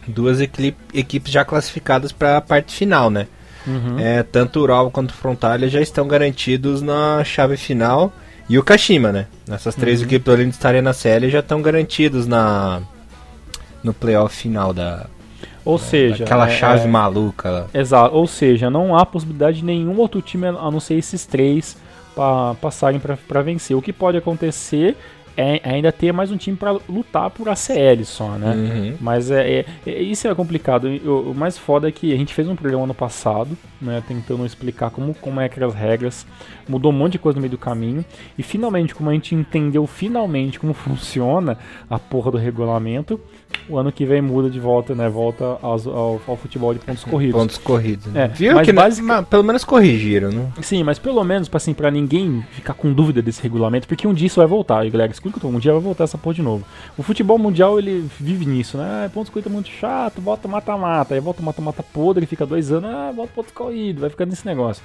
duas 0.06 0.40
equipes 0.40 1.30
já 1.30 1.44
classificadas 1.44 2.10
para 2.10 2.38
a 2.38 2.40
parte 2.40 2.74
final, 2.74 3.10
né? 3.10 3.26
Uhum. 3.66 3.98
É, 3.98 4.22
tanto 4.22 4.58
o 4.58 4.62
Ural 4.62 4.90
quanto 4.90 5.10
o 5.10 5.14
Frontalha 5.14 5.68
já 5.68 5.82
estão 5.82 6.08
garantidos 6.08 6.80
na 6.80 7.22
chave 7.22 7.58
final. 7.58 8.10
E 8.48 8.58
o 8.58 8.64
Kashima, 8.64 9.12
né? 9.12 9.26
Essas 9.46 9.74
três 9.74 10.00
uhum. 10.00 10.06
equipes, 10.06 10.32
além 10.32 10.48
de 10.48 10.54
estarem 10.54 10.80
na 10.80 10.94
série, 10.94 11.28
já 11.28 11.40
estão 11.40 11.60
garantidos 11.60 12.26
na 12.26 12.80
no 13.82 13.92
playoff 13.92 14.34
final 14.34 14.72
da. 14.72 15.06
Ou 15.64 15.78
né, 15.78 15.84
seja, 15.84 16.24
aquela 16.24 16.46
é, 16.48 16.50
chave 16.50 16.84
é, 16.84 16.86
maluca 16.86 17.50
lá. 17.50 17.66
Exato. 17.72 18.14
Ou 18.14 18.26
seja, 18.26 18.70
não 18.70 18.96
há 18.96 19.04
possibilidade 19.04 19.58
de 19.58 19.64
nenhum 19.64 19.98
outro 19.98 20.20
time 20.20 20.46
a 20.46 20.52
não 20.52 20.80
ser 20.80 20.94
esses 20.94 21.26
três 21.26 21.76
para 22.14 22.54
passarem 22.54 23.00
para 23.00 23.42
vencer. 23.42 23.76
O 23.76 23.82
que 23.82 23.92
pode 23.92 24.16
acontecer 24.16 24.96
é, 25.38 25.60
ainda 25.62 25.92
ter 25.92 26.12
mais 26.12 26.32
um 26.32 26.36
time 26.36 26.56
para 26.56 26.72
lutar 26.88 27.30
por 27.30 27.48
ACL 27.48 28.04
só, 28.04 28.30
né? 28.30 28.54
Uhum. 28.56 28.96
Mas 29.00 29.30
é, 29.30 29.60
é, 29.60 29.66
é, 29.86 30.02
isso 30.02 30.26
é 30.26 30.34
complicado. 30.34 30.88
O, 30.88 31.30
o, 31.30 31.34
mais 31.34 31.56
foda 31.56 31.86
é 31.86 31.92
que 31.92 32.12
a 32.12 32.16
gente 32.16 32.34
fez 32.34 32.48
um 32.48 32.56
programa 32.56 32.82
ano 32.82 32.94
passado, 32.94 33.56
né? 33.80 34.02
Tentando 34.08 34.44
explicar 34.44 34.90
como, 34.90 35.14
como 35.14 35.40
é 35.40 35.48
que 35.48 35.62
as 35.62 35.72
regras. 35.72 36.26
Mudou 36.68 36.90
um 36.90 36.94
monte 36.94 37.12
de 37.12 37.18
coisa 37.20 37.36
no 37.36 37.40
meio 37.40 37.52
do 37.52 37.56
caminho. 37.58 38.04
E 38.36 38.42
finalmente, 38.42 38.92
como 38.96 39.10
a 39.10 39.12
gente 39.12 39.32
entendeu 39.32 39.86
finalmente 39.86 40.58
como 40.58 40.74
funciona 40.74 41.56
a 41.88 42.00
porra 42.00 42.32
do 42.32 42.36
regulamento, 42.36 43.20
o 43.68 43.78
ano 43.78 43.92
que 43.92 44.04
vem 44.04 44.20
muda 44.20 44.50
de 44.50 44.60
volta, 44.60 44.94
né? 44.94 45.08
Volta 45.08 45.58
aos, 45.62 45.86
ao, 45.86 46.20
ao, 46.26 46.36
futebol 46.36 46.72
de 46.72 46.80
pontos 46.80 47.04
corridos. 47.04 47.40
Pontos 47.40 47.58
corridos. 47.58 48.06
Né? 48.06 48.24
É, 48.24 48.28
Viu 48.28 48.54
mas 48.54 48.66
que 48.66 48.72
basic... 48.72 49.06
mas, 49.06 49.26
pelo 49.26 49.42
menos 49.42 49.64
corrigiram, 49.64 50.30
né? 50.30 50.52
Sim, 50.60 50.82
mas 50.82 50.98
pelo 50.98 51.22
menos 51.24 51.48
assim, 51.52 51.74
para 51.74 51.90
ninguém 51.90 52.44
ficar 52.52 52.74
com 52.74 52.92
dúvida 52.92 53.22
desse 53.22 53.42
regulamento, 53.42 53.88
porque 53.88 54.06
um 54.06 54.14
dia 54.14 54.26
isso 54.26 54.40
vai 54.40 54.46
voltar, 54.46 54.86
e 54.86 54.90
galera, 54.90 55.10
escuta, 55.10 55.46
um 55.46 55.58
dia 55.58 55.72
vai 55.72 55.80
voltar 55.80 56.04
essa 56.04 56.18
porra 56.18 56.34
de 56.34 56.42
novo. 56.42 56.64
O 56.96 57.02
futebol 57.02 57.38
mundial 57.38 57.78
ele 57.78 58.08
vive 58.18 58.46
nisso, 58.46 58.76
né? 58.76 59.04
Ah, 59.04 59.10
pontos 59.12 59.30
corridos 59.30 59.50
é 59.50 59.54
muito 59.54 59.68
chato, 59.68 60.20
volta 60.20 60.48
mata-mata, 60.48 61.14
aí 61.14 61.20
volta 61.20 61.42
mata-mata 61.42 61.82
podre, 61.82 62.26
fica 62.26 62.46
dois 62.46 62.72
anos, 62.72 62.90
ah, 62.90 63.12
volta 63.14 63.32
pontos 63.34 63.52
corridos, 63.52 64.00
vai 64.00 64.10
ficando 64.10 64.30
nesse 64.30 64.46
negócio. 64.46 64.82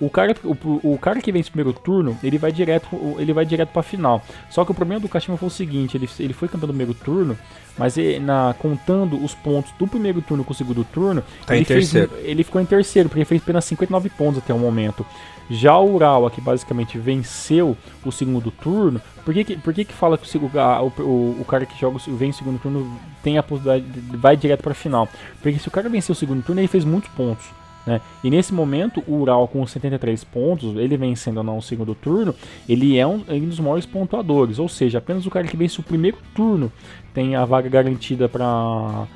O 0.00 0.10
cara, 0.10 0.34
o, 0.42 0.94
o 0.94 0.98
cara 0.98 1.20
que 1.20 1.30
vence 1.30 1.48
o 1.48 1.52
primeiro 1.52 1.78
turno, 1.78 2.18
ele 2.24 2.36
vai 2.36 2.50
direto, 2.50 2.88
ele 3.18 3.32
vai 3.32 3.44
direto 3.44 3.68
para 3.68 3.82
final. 3.82 4.22
Só 4.50 4.64
que 4.64 4.72
o 4.72 4.74
problema 4.74 5.00
do 5.00 5.08
Kashima 5.08 5.36
foi 5.36 5.46
o 5.46 5.50
seguinte, 5.50 5.96
ele, 5.96 6.08
ele 6.18 6.32
foi 6.32 6.48
campeão 6.48 6.66
do 6.66 6.72
primeiro 6.72 6.94
turno, 6.94 7.38
mas 7.78 7.96
ele, 7.96 8.18
na, 8.18 8.54
contando 8.58 9.22
os 9.22 9.34
pontos 9.34 9.72
do 9.78 9.86
primeiro 9.86 10.20
turno 10.20 10.44
com 10.44 10.52
o 10.52 10.56
segundo 10.56 10.84
turno, 10.84 11.22
tá 11.46 11.56
ele, 11.56 11.64
fez, 11.64 11.94
ele 11.94 12.44
ficou 12.44 12.60
em 12.60 12.66
terceiro, 12.66 13.08
porque 13.08 13.20
ele 13.20 13.26
fez 13.26 13.42
apenas 13.42 13.64
59 13.64 14.10
pontos 14.10 14.38
até 14.38 14.52
o 14.52 14.58
momento. 14.58 15.06
Já 15.50 15.76
o 15.76 15.94
Urawa, 15.94 16.30
que 16.30 16.40
basicamente 16.40 16.98
venceu 16.98 17.76
o 18.04 18.12
segundo 18.12 18.50
turno, 18.50 19.00
por 19.24 19.34
que, 19.34 19.56
por 19.56 19.74
que, 19.74 19.84
que 19.84 19.92
fala 19.92 20.16
que 20.16 20.38
o, 20.38 21.02
o, 21.02 21.36
o 21.40 21.44
cara 21.46 21.66
que 21.66 21.78
joga 21.78 21.98
vem 22.08 22.30
o 22.30 22.34
segundo 22.34 22.58
turno 22.58 22.98
tem 23.22 23.38
a 23.38 23.42
possibilidade, 23.42 23.84
de, 23.84 24.16
vai 24.16 24.36
direto 24.36 24.62
para 24.62 24.72
a 24.72 24.74
final? 24.74 25.08
Porque 25.42 25.58
se 25.58 25.68
o 25.68 25.70
cara 25.70 25.88
venceu 25.88 26.12
o 26.12 26.16
segundo 26.16 26.42
turno, 26.42 26.60
ele 26.60 26.68
fez 26.68 26.84
muitos 26.84 27.10
pontos. 27.10 27.46
Né? 27.84 28.00
E 28.22 28.30
nesse 28.30 28.54
momento, 28.54 29.02
o 29.06 29.16
Ural 29.16 29.48
com 29.48 29.66
73 29.66 30.22
pontos, 30.24 30.76
ele 30.76 30.96
vencendo 30.96 31.38
ou 31.38 31.42
não 31.42 31.58
o 31.58 31.62
segundo 31.62 31.94
turno, 31.94 32.34
ele 32.68 32.96
é 32.96 33.06
um, 33.06 33.24
um, 33.28 33.48
dos 33.48 33.58
maiores 33.58 33.86
pontuadores. 33.86 34.58
Ou 34.58 34.68
seja, 34.68 34.98
apenas 34.98 35.26
o 35.26 35.30
cara 35.30 35.46
que 35.46 35.56
vence 35.56 35.80
o 35.80 35.82
primeiro 35.82 36.18
turno 36.34 36.70
tem 37.12 37.36
a 37.36 37.44
vaga 37.44 37.68
garantida 37.68 38.28
para 38.28 39.06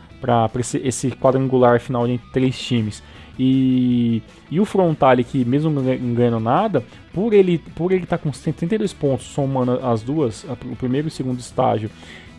esse, 0.59 0.79
esse 0.79 1.11
quadrangular 1.11 1.81
final 1.81 2.07
entre 2.07 2.31
três 2.31 2.59
times. 2.59 3.03
E, 3.39 4.23
e 4.51 4.59
o 4.59 4.65
Frontale, 4.65 5.23
que 5.23 5.45
mesmo 5.45 5.71
não 5.71 5.83
ganhando 6.15 6.41
nada, 6.41 6.83
por 7.13 7.35
ele 7.35 7.59
por 7.59 7.93
ele 7.93 8.05
estar 8.05 8.17
tá 8.19 8.23
com 8.23 8.33
72 8.33 8.93
pontos, 8.93 9.27
somando 9.27 9.73
as 9.85 10.03
duas, 10.03 10.45
o 10.45 10.77
primeiro 10.77 11.09
e 11.09 11.11
o 11.11 11.13
segundo 11.13 11.39
estágio, 11.39 11.91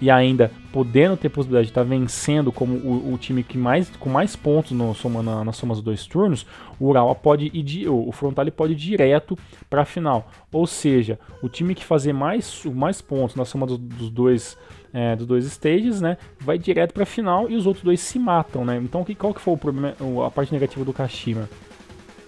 e 0.01 0.09
ainda 0.09 0.51
podendo 0.71 1.17
ter 1.17 1.29
possibilidade 1.29 1.67
de 1.67 1.71
estar 1.71 1.83
tá 1.83 1.87
vencendo 1.87 2.51
como 2.51 2.75
o, 2.77 3.13
o, 3.13 3.17
time 3.17 3.43
que 3.43 3.57
mais 3.57 3.89
com 3.99 4.09
mais 4.09 4.35
pontos 4.35 4.71
no 4.71 4.93
soma, 4.93 5.23
na, 5.23 5.43
na 5.43 5.51
soma 5.51 5.73
dos 5.73 5.83
dois 5.83 6.05
turnos, 6.05 6.45
o 6.79 6.87
Urawa 6.87 7.15
pode 7.15 7.51
ir 7.53 7.87
o 7.89 8.11
Frontale 8.11 8.51
pode 8.51 8.73
ir 8.73 8.75
direto 8.75 9.37
para 9.69 9.81
a 9.81 9.85
final. 9.85 10.31
Ou 10.51 10.65
seja, 10.65 11.19
o 11.41 11.49
time 11.49 11.75
que 11.75 11.83
fazer 11.83 12.13
mais, 12.13 12.63
mais 12.73 13.01
pontos 13.01 13.35
na 13.35 13.45
soma 13.45 13.65
dos, 13.65 13.77
dos 13.77 14.09
dois 14.09 14.57
é, 14.94 15.15
dos 15.15 15.27
dois 15.27 15.46
stages, 15.46 16.01
né, 16.01 16.17
vai 16.39 16.58
direto 16.58 16.94
para 16.94 17.03
a 17.03 17.06
final 17.06 17.50
e 17.50 17.56
os 17.56 17.65
outros 17.65 17.84
dois 17.84 18.00
se 18.00 18.17
matam, 18.17 18.65
né? 18.65 18.77
Então, 18.77 19.03
que, 19.03 19.15
qual 19.15 19.34
que 19.34 19.41
foi 19.41 19.53
o 19.53 19.58
problema, 19.58 19.96
a 20.25 20.32
parte 20.32 20.51
negativa 20.51 20.84
do 20.84 20.94
Kashima? 20.94 21.50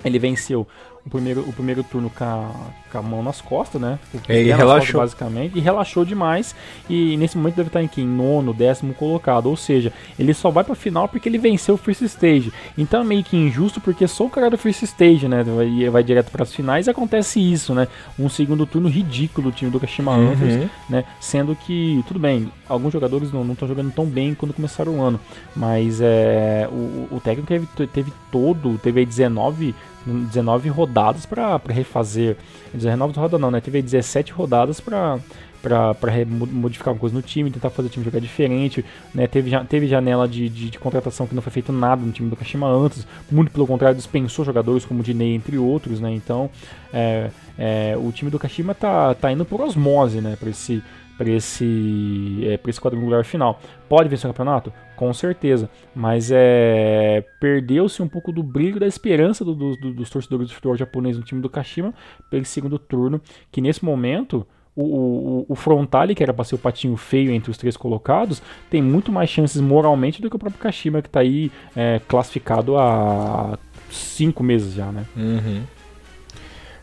Ele 0.04 0.18
venceu 0.18 0.68
o 1.10 1.18
primeiro, 1.18 1.42
o 1.42 1.52
primeiro 1.52 1.84
turno 1.84 2.10
com 2.10 2.24
a, 2.24 2.52
com 2.92 2.98
a 3.00 3.02
mão 3.02 3.24
nas 3.24 3.42
costas, 3.42 3.82
né? 3.82 3.98
Ele 4.28 4.54
relaxou. 4.54 5.02
Costas, 5.02 5.20
basicamente, 5.20 5.58
e 5.58 5.60
relaxou 5.60 6.06
demais. 6.06 6.56
E 6.88 7.18
nesse 7.18 7.36
momento 7.36 7.56
deve 7.56 7.70
estar 7.70 7.82
em 7.82 7.88
quem? 7.88 8.06
Nono, 8.06 8.54
décimo 8.54 8.94
colocado. 8.94 9.48
Ou 9.48 9.58
seja, 9.58 9.92
ele 10.18 10.34
só 10.34 10.52
vai 10.52 10.64
pra 10.64 10.76
final 10.76 11.08
porque 11.08 11.28
ele 11.28 11.40
venceu 11.40 11.74
o 11.74 11.78
First 11.78 12.04
Stage. 12.04 12.54
Então 12.78 13.02
é 13.02 13.04
meio 13.04 13.24
que 13.24 13.36
injusto 13.36 13.82
porque 13.82 14.08
só 14.08 14.26
o 14.26 14.30
cara 14.30 14.52
do 14.52 14.58
First 14.58 14.84
Stage, 14.84 15.28
né? 15.28 15.44
Vai, 15.44 15.90
vai 15.90 16.04
direto 16.04 16.30
para 16.30 16.44
as 16.44 16.54
finais 16.54 16.86
e 16.86 16.92
acontece 16.92 17.40
isso, 17.40 17.74
né? 17.74 17.88
Um 18.18 18.30
segundo 18.30 18.66
turno 18.68 18.88
ridículo 18.88 19.50
do 19.50 19.56
time 19.56 19.72
do 19.72 19.80
Kashima 19.80 20.16
uhum. 20.16 20.32
Antlers, 20.32 20.70
né? 20.88 21.06
Sendo 21.20 21.56
que, 21.56 22.04
tudo 22.08 22.20
bem, 22.20 22.52
alguns 22.68 22.94
jogadores 22.94 23.34
não 23.34 23.52
estão 23.52 23.68
jogando 23.68 23.92
tão 23.92 24.06
bem 24.06 24.36
quando 24.36 24.54
começaram 24.54 25.00
o 25.00 25.02
ano. 25.02 25.20
Mas 25.56 26.00
é, 26.02 26.70
o, 26.72 27.16
o 27.16 27.22
técnico 27.24 27.48
teve, 27.48 27.88
teve 27.88 28.14
todo, 28.32 28.78
teve 28.78 29.00
aí 29.00 29.06
19 29.06 29.74
19 30.06 30.70
rodadas 30.70 31.26
para 31.26 31.60
refazer. 31.70 32.38
19 32.74 33.14
rodadas 33.16 33.40
não, 33.40 33.52
né? 33.52 33.62
Teve 33.62 33.82
17 33.82 34.32
rodadas 34.32 34.80
para 34.80 35.20
para 35.62 35.94
modificar 36.26 36.90
alguma 36.90 37.02
coisa 37.02 37.16
no 37.16 37.22
time, 37.22 37.52
tentar 37.52 37.70
fazer 37.70 37.88
o 37.88 37.92
time 37.92 38.06
jogar 38.06 38.20
diferente. 38.20 38.84
Né? 39.14 39.28
Teve, 39.28 39.52
teve 39.66 39.88
janela 39.88 40.28
de, 40.28 40.48
de, 40.48 40.70
de, 40.70 40.80
contratação 40.80 41.28
que 41.28 41.36
não 41.36 41.42
foi 41.42 41.52
feito 41.52 41.72
nada 41.72 42.02
no 42.02 42.12
time 42.12 42.30
do 42.30 42.36
Kashima 42.36 42.68
antes, 42.68 43.06
muito 43.30 43.52
pelo 43.52 43.68
contrário, 43.68 43.96
dispensou 43.96 44.46
jogadores 44.46 44.86
como 44.86 45.02
o 45.02 45.04
Dinei, 45.04 45.36
entre 45.36 45.58
outros. 45.58 46.00
Né? 46.00 46.12
Então, 46.14 46.50
é, 46.94 47.30
é, 47.58 47.96
o 47.98 48.12
time 48.12 48.32
do 48.32 48.40
Kashima 48.40 48.74
tá, 48.74 49.14
tá 49.14 49.32
indo 49.32 49.44
por 49.44 49.62
osmose 49.62 50.22
né? 50.22 50.38
para 50.40 50.50
esse, 50.50 50.82
para 51.20 51.30
esse, 51.30 52.40
é, 52.44 52.58
esse 52.70 52.80
quadrangular 52.80 53.26
final. 53.26 53.60
Pode 53.90 54.08
vencer 54.08 54.30
o 54.30 54.34
campeonato? 54.34 54.72
Com 54.96 55.14
certeza. 55.14 55.70
Mas 55.94 56.32
é, 56.32 57.26
perdeu-se 57.42 58.02
um 58.02 58.08
pouco 58.08 58.32
do 58.32 58.42
brilho 58.42 58.80
da 58.80 58.88
esperança 58.88 59.44
do, 59.44 59.54
do, 59.54 59.76
do, 59.76 59.94
dos 59.94 60.10
torcedores 60.10 60.48
do 60.48 60.54
futebol 60.54 60.78
japonês 60.78 61.18
no 61.18 61.24
time 61.24 61.42
do 61.42 61.50
Kashima 61.50 61.94
pelo 62.32 62.46
segundo 62.46 62.80
turno, 62.80 63.22
que 63.52 63.60
nesse 63.60 63.84
momento 63.84 64.48
o, 64.74 64.84
o, 64.84 65.46
o 65.50 65.56
Frontale, 65.56 66.16
que 66.16 66.24
era 66.24 66.34
para 66.34 66.46
ser 66.46 66.56
o 66.56 66.58
patinho 66.58 66.96
feio 66.96 67.32
entre 67.32 67.52
os 67.52 67.58
três 67.58 67.76
colocados, 67.76 68.42
tem 68.70 68.82
muito 68.82 69.12
mais 69.12 69.30
chances 69.30 69.60
moralmente 69.60 70.22
do 70.22 70.30
que 70.30 70.38
o 70.38 70.40
próprio 70.40 70.62
Kashima, 70.62 71.02
que 71.02 71.10
está 71.10 71.20
aí 71.20 71.52
é, 71.76 72.00
classificado 72.08 72.78
há 72.78 73.60
cinco 73.92 74.42
meses 74.42 74.74
já, 74.74 74.90
né? 74.90 75.06
Uhum. 75.18 75.64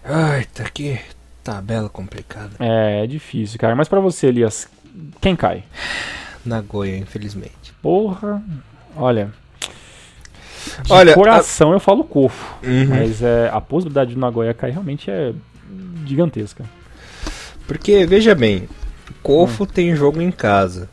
Ai, 0.04 0.44
tá 0.44 0.64
aqui, 0.64 0.98
Tabela 1.46 1.88
complicada. 1.88 2.56
É, 2.58 3.04
é 3.04 3.06
difícil, 3.06 3.56
cara. 3.56 3.76
Mas 3.76 3.86
para 3.86 4.00
você, 4.00 4.26
Elias, 4.26 4.68
quem 5.20 5.36
cai? 5.36 5.62
Nagoya, 6.44 6.96
infelizmente. 6.96 7.72
Porra, 7.80 8.42
olha. 8.96 9.32
De 10.82 10.92
olha, 10.92 11.14
coração 11.14 11.70
a... 11.70 11.74
eu 11.74 11.80
falo 11.80 12.02
Cofo. 12.02 12.56
Uhum. 12.64 12.86
Mas 12.88 13.22
é, 13.22 13.48
a 13.52 13.60
possibilidade 13.60 14.10
de 14.10 14.18
Nagoya 14.18 14.52
cair 14.52 14.72
realmente 14.72 15.08
é 15.08 15.32
gigantesca. 16.04 16.64
Porque, 17.68 18.04
veja 18.06 18.34
bem, 18.34 18.68
Cofo 19.22 19.62
hum. 19.62 19.66
tem 19.66 19.94
jogo 19.94 20.20
em 20.20 20.32
casa. 20.32 20.90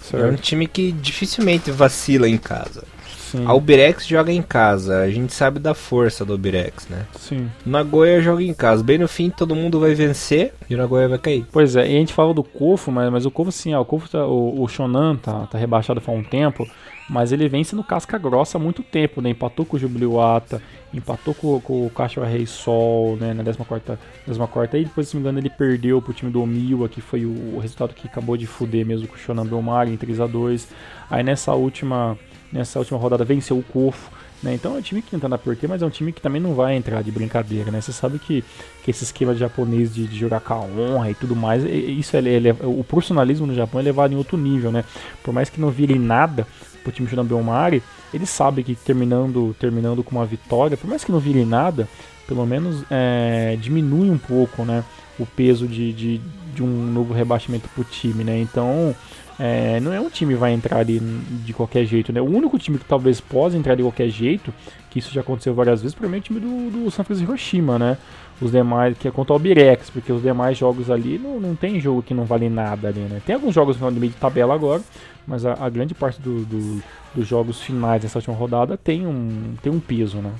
Certo. 0.00 0.24
É 0.24 0.30
um 0.30 0.34
time 0.34 0.66
que 0.66 0.92
dificilmente 0.92 1.70
vacila 1.70 2.26
em 2.26 2.38
casa. 2.38 2.84
Sim. 3.30 3.44
A 3.46 3.54
Ubirex 3.54 4.06
joga 4.06 4.32
em 4.32 4.42
casa, 4.42 4.98
a 5.02 5.10
gente 5.10 5.32
sabe 5.32 5.60
da 5.60 5.72
força 5.72 6.24
do 6.24 6.34
Ubirex, 6.34 6.88
né? 6.88 7.06
Sim. 7.16 7.48
Nagoya 7.64 8.20
joga 8.20 8.42
em 8.42 8.52
casa. 8.52 8.82
Bem 8.82 8.98
no 8.98 9.06
fim, 9.06 9.30
todo 9.30 9.54
mundo 9.54 9.78
vai 9.78 9.94
vencer 9.94 10.52
e 10.68 10.74
o 10.74 10.78
Nagoya 10.78 11.08
vai 11.08 11.18
cair. 11.18 11.46
Pois 11.52 11.76
é, 11.76 11.88
e 11.88 11.96
a 11.96 11.98
gente 12.00 12.12
fala 12.12 12.34
do 12.34 12.42
Kofo, 12.42 12.90
mas, 12.90 13.10
mas 13.10 13.26
o 13.26 13.30
Kofo 13.30 13.52
sim, 13.52 13.72
ó, 13.72 13.80
o 13.80 13.84
Kofo 13.84 14.08
tá, 14.08 14.26
o, 14.26 14.62
o 14.62 14.68
Shonan 14.68 15.14
tá, 15.16 15.46
tá 15.46 15.56
rebaixado 15.56 16.00
faz 16.00 16.18
um 16.18 16.24
tempo, 16.24 16.66
mas 17.08 17.30
ele 17.30 17.48
vem 17.48 17.62
sendo 17.62 17.84
casca 17.84 18.18
grossa 18.18 18.58
há 18.58 18.60
muito 18.60 18.82
tempo, 18.82 19.20
né? 19.20 19.30
Empatou 19.30 19.64
com 19.64 19.76
o 19.76 19.78
Jubiluata, 19.78 20.60
empatou 20.92 21.32
com, 21.32 21.60
com 21.60 21.86
o 21.86 21.90
Caixa 21.90 22.24
Rei 22.24 22.46
Sol, 22.46 23.16
né? 23.16 23.32
Na 23.32 23.44
14 23.44 23.64
14 23.64 24.76
aí 24.76 24.84
depois, 24.84 25.08
se 25.08 25.14
não 25.14 25.20
me 25.20 25.28
engano, 25.28 25.38
ele 25.38 25.50
perdeu 25.50 26.02
pro 26.02 26.12
time 26.12 26.32
do 26.32 26.42
Omiwa, 26.42 26.88
que 26.88 27.00
foi 27.00 27.24
o, 27.24 27.56
o 27.56 27.58
resultado 27.60 27.94
que 27.94 28.08
acabou 28.08 28.36
de 28.36 28.46
fuder 28.46 28.84
mesmo 28.84 29.06
com 29.06 29.14
o 29.14 29.18
Shonan 29.18 29.46
Belmar 29.46 29.88
em 29.88 29.96
3 29.96 30.20
a 30.20 30.26
2 30.26 30.68
Aí 31.10 31.22
nessa 31.22 31.52
última 31.52 32.16
nessa 32.52 32.78
última 32.78 32.98
rodada 32.98 33.24
venceu 33.24 33.58
o 33.58 33.62
Cofo. 33.62 34.10
Né? 34.42 34.54
Então 34.54 34.74
é 34.74 34.78
um 34.78 34.82
time 34.82 35.02
que 35.02 35.10
tenta 35.10 35.26
andar 35.26 35.38
por 35.38 35.54
quê, 35.54 35.66
mas 35.66 35.82
é 35.82 35.86
um 35.86 35.90
time 35.90 36.12
que 36.12 36.20
também 36.20 36.40
não 36.40 36.54
vai 36.54 36.74
entrar 36.74 37.02
de 37.02 37.10
brincadeira, 37.10 37.70
né? 37.70 37.80
Você 37.80 37.92
sabe 37.92 38.18
que, 38.18 38.42
que 38.82 38.90
esse 38.90 39.04
esquema 39.04 39.34
japonês 39.34 39.94
de, 39.94 40.06
de 40.06 40.18
jogar 40.18 40.40
com 40.40 40.54
a 40.54 40.60
honra 40.60 41.10
e 41.10 41.14
tudo 41.14 41.36
mais, 41.36 41.62
isso 41.62 42.16
é, 42.16 42.20
é, 42.20 42.56
o 42.64 42.82
profissionalismo 42.82 43.46
no 43.46 43.54
Japão 43.54 43.80
é 43.80 43.84
levado 43.84 44.14
em 44.14 44.16
outro 44.16 44.38
nível, 44.38 44.72
né? 44.72 44.82
Por 45.22 45.34
mais 45.34 45.50
que 45.50 45.60
não 45.60 45.70
vire 45.70 45.98
nada 45.98 46.46
pro 46.82 46.90
time 46.90 47.06
Shonan 47.06 47.26
Belmari, 47.26 47.82
ele 48.14 48.24
sabe 48.24 48.62
que 48.62 48.74
terminando, 48.74 49.54
terminando 49.58 50.02
com 50.02 50.16
uma 50.16 50.24
vitória, 50.24 50.74
por 50.74 50.88
mais 50.88 51.04
que 51.04 51.12
não 51.12 51.20
vire 51.20 51.44
nada, 51.44 51.86
pelo 52.26 52.46
menos 52.46 52.82
é, 52.90 53.58
diminui 53.60 54.10
um 54.10 54.18
pouco, 54.18 54.64
né? 54.64 54.82
O 55.18 55.26
peso 55.26 55.68
de, 55.68 55.92
de, 55.92 56.20
de 56.54 56.62
um 56.62 56.66
novo 56.66 57.12
rebaixamento 57.12 57.68
pro 57.74 57.84
time, 57.84 58.24
né? 58.24 58.38
Então 58.38 58.96
é, 59.42 59.80
não 59.80 59.90
é 59.90 59.98
um 59.98 60.10
time 60.10 60.34
que 60.34 60.38
vai 60.38 60.52
entrar 60.52 60.80
ali 60.80 61.00
de 61.00 61.54
qualquer 61.54 61.86
jeito, 61.86 62.12
né? 62.12 62.20
O 62.20 62.26
único 62.26 62.58
time 62.58 62.76
que 62.76 62.84
talvez 62.84 63.22
possa 63.22 63.56
entrar 63.56 63.74
de 63.74 63.82
qualquer 63.82 64.10
jeito, 64.10 64.52
que 64.90 64.98
isso 64.98 65.10
já 65.14 65.22
aconteceu 65.22 65.54
várias 65.54 65.80
vezes, 65.80 65.94
para 65.94 66.06
mim 66.06 66.16
é 66.16 66.18
o 66.18 66.22
time 66.22 66.40
do, 66.40 66.70
do 66.70 66.90
San 66.90 67.04
Francisco 67.04 67.30
Hiroshima, 67.30 67.78
né? 67.78 67.96
Os 68.38 68.52
demais, 68.52 68.98
que 68.98 69.08
é 69.08 69.10
contra 69.10 69.32
o 69.32 69.36
Albirex, 69.36 69.88
porque 69.88 70.12
os 70.12 70.22
demais 70.22 70.58
jogos 70.58 70.90
ali 70.90 71.18
não, 71.18 71.40
não 71.40 71.54
tem 71.56 71.80
jogo 71.80 72.02
que 72.02 72.12
não 72.12 72.26
vale 72.26 72.50
nada 72.50 72.88
ali, 72.88 73.00
né? 73.00 73.22
Tem 73.24 73.34
alguns 73.34 73.54
jogos 73.54 73.80
no 73.80 73.90
meio 73.92 74.12
de 74.12 74.18
tabela 74.18 74.54
agora, 74.54 74.82
mas 75.26 75.46
a, 75.46 75.54
a 75.54 75.70
grande 75.70 75.94
parte 75.94 76.20
do, 76.20 76.44
do, 76.44 76.82
dos 77.14 77.26
jogos 77.26 77.62
finais 77.62 78.02
dessa 78.02 78.18
última 78.18 78.36
rodada 78.36 78.76
tem 78.76 79.06
um, 79.06 79.54
tem 79.62 79.72
um 79.72 79.80
peso, 79.80 80.18
né? 80.18 80.32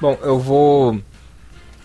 Bom, 0.00 0.16
eu 0.22 0.38
vou 0.38 0.98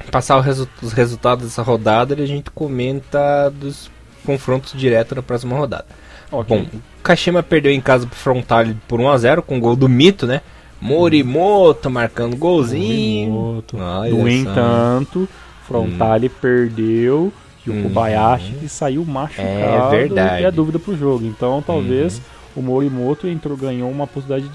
passar 0.09 0.39
resu 0.39 0.65
os 0.81 0.93
resultados 0.93 1.43
dessa 1.43 1.61
rodada 1.61 2.15
e 2.17 2.23
a 2.23 2.25
gente 2.25 2.49
comenta 2.51 3.49
dos 3.49 3.91
confrontos 4.25 4.71
direto 4.79 5.13
na 5.13 5.21
próxima 5.21 5.57
rodada. 5.57 6.06
Okay. 6.31 6.57
Bom, 6.57 6.65
o 6.99 7.03
Kashima 7.03 7.41
perdeu 7.41 7.71
em 7.71 7.81
casa 7.81 8.05
pro 8.05 8.15
Frontale 8.15 8.77
por 8.87 8.99
1x0 8.99 9.41
com 9.41 9.57
o 9.57 9.61
gol 9.61 9.75
do 9.75 9.87
Mito, 9.87 10.27
né? 10.27 10.41
Morimoto 10.79 11.89
marcando 11.89 12.35
golzinho. 12.35 13.31
Morimoto. 13.31 13.77
No 13.77 14.29
entanto, 14.29 15.27
Frontale 15.65 16.27
hum. 16.27 16.31
perdeu 16.41 17.33
e 17.65 17.69
o 17.69 17.73
hum. 17.73 17.83
Kobayashi 17.83 18.53
que 18.53 18.69
saiu 18.69 19.03
machucado 19.05 19.47
é 19.47 19.89
verdade. 19.89 20.43
e 20.43 20.45
a 20.45 20.49
dúvida 20.49 20.79
pro 20.79 20.97
jogo. 20.97 21.25
Então 21.25 21.61
talvez 21.65 22.19
hum. 22.19 22.21
o 22.57 22.61
Morimoto 22.61 23.27
entrou, 23.27 23.57
ganhou 23.57 23.89
uma 23.89 24.07
possibilidade 24.07 24.51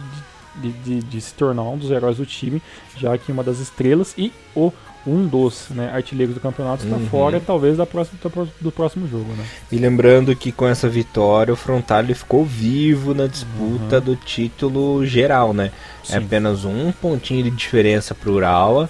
de, 0.57 0.71
de, 0.71 0.79
de, 0.79 1.07
de, 1.07 1.21
se 1.21 1.35
tornar 1.35 1.63
um 1.63 1.77
dos 1.77 1.91
heróis 1.91 2.17
do 2.17 2.27
time, 2.27 2.63
já 2.97 3.17
que 3.19 3.33
uma 3.33 3.43
das 3.43 3.59
estrelas 3.59 4.15
e 4.17 4.33
o 4.55 4.73
um 5.07 5.27
dos 5.27 5.69
né, 5.71 5.91
artilheiros 5.93 6.35
do 6.35 6.41
campeonato 6.41 6.85
está 6.85 6.97
uhum. 6.97 7.07
fora, 7.09 7.41
talvez, 7.41 7.77
da 7.77 7.87
próxima, 7.87 8.19
do 8.61 8.71
próximo 8.71 9.09
jogo. 9.09 9.33
Né? 9.33 9.45
E 9.71 9.77
lembrando 9.77 10.35
que 10.37 10.53
com 10.53 10.67
essa 10.67 10.89
vitória 10.89 11.53
o 11.53 11.57
Frontale 11.57 12.15
ficou 12.15 12.45
vivo 12.45 13.15
na 13.15 13.27
disputa 13.27 13.97
uhum. 13.97 14.03
do 14.03 14.17
título 14.17 15.05
geral, 15.05 15.53
né? 15.53 15.73
É 16.05 16.07
Sim. 16.07 16.15
É 16.15 16.19
apenas 16.19 16.65
um 16.65 16.93
pontinho 16.93 17.45
de 17.45 17.51
diferença 17.51 18.15
para 18.15 18.31
o 18.31 18.35
Urawa. 18.35 18.89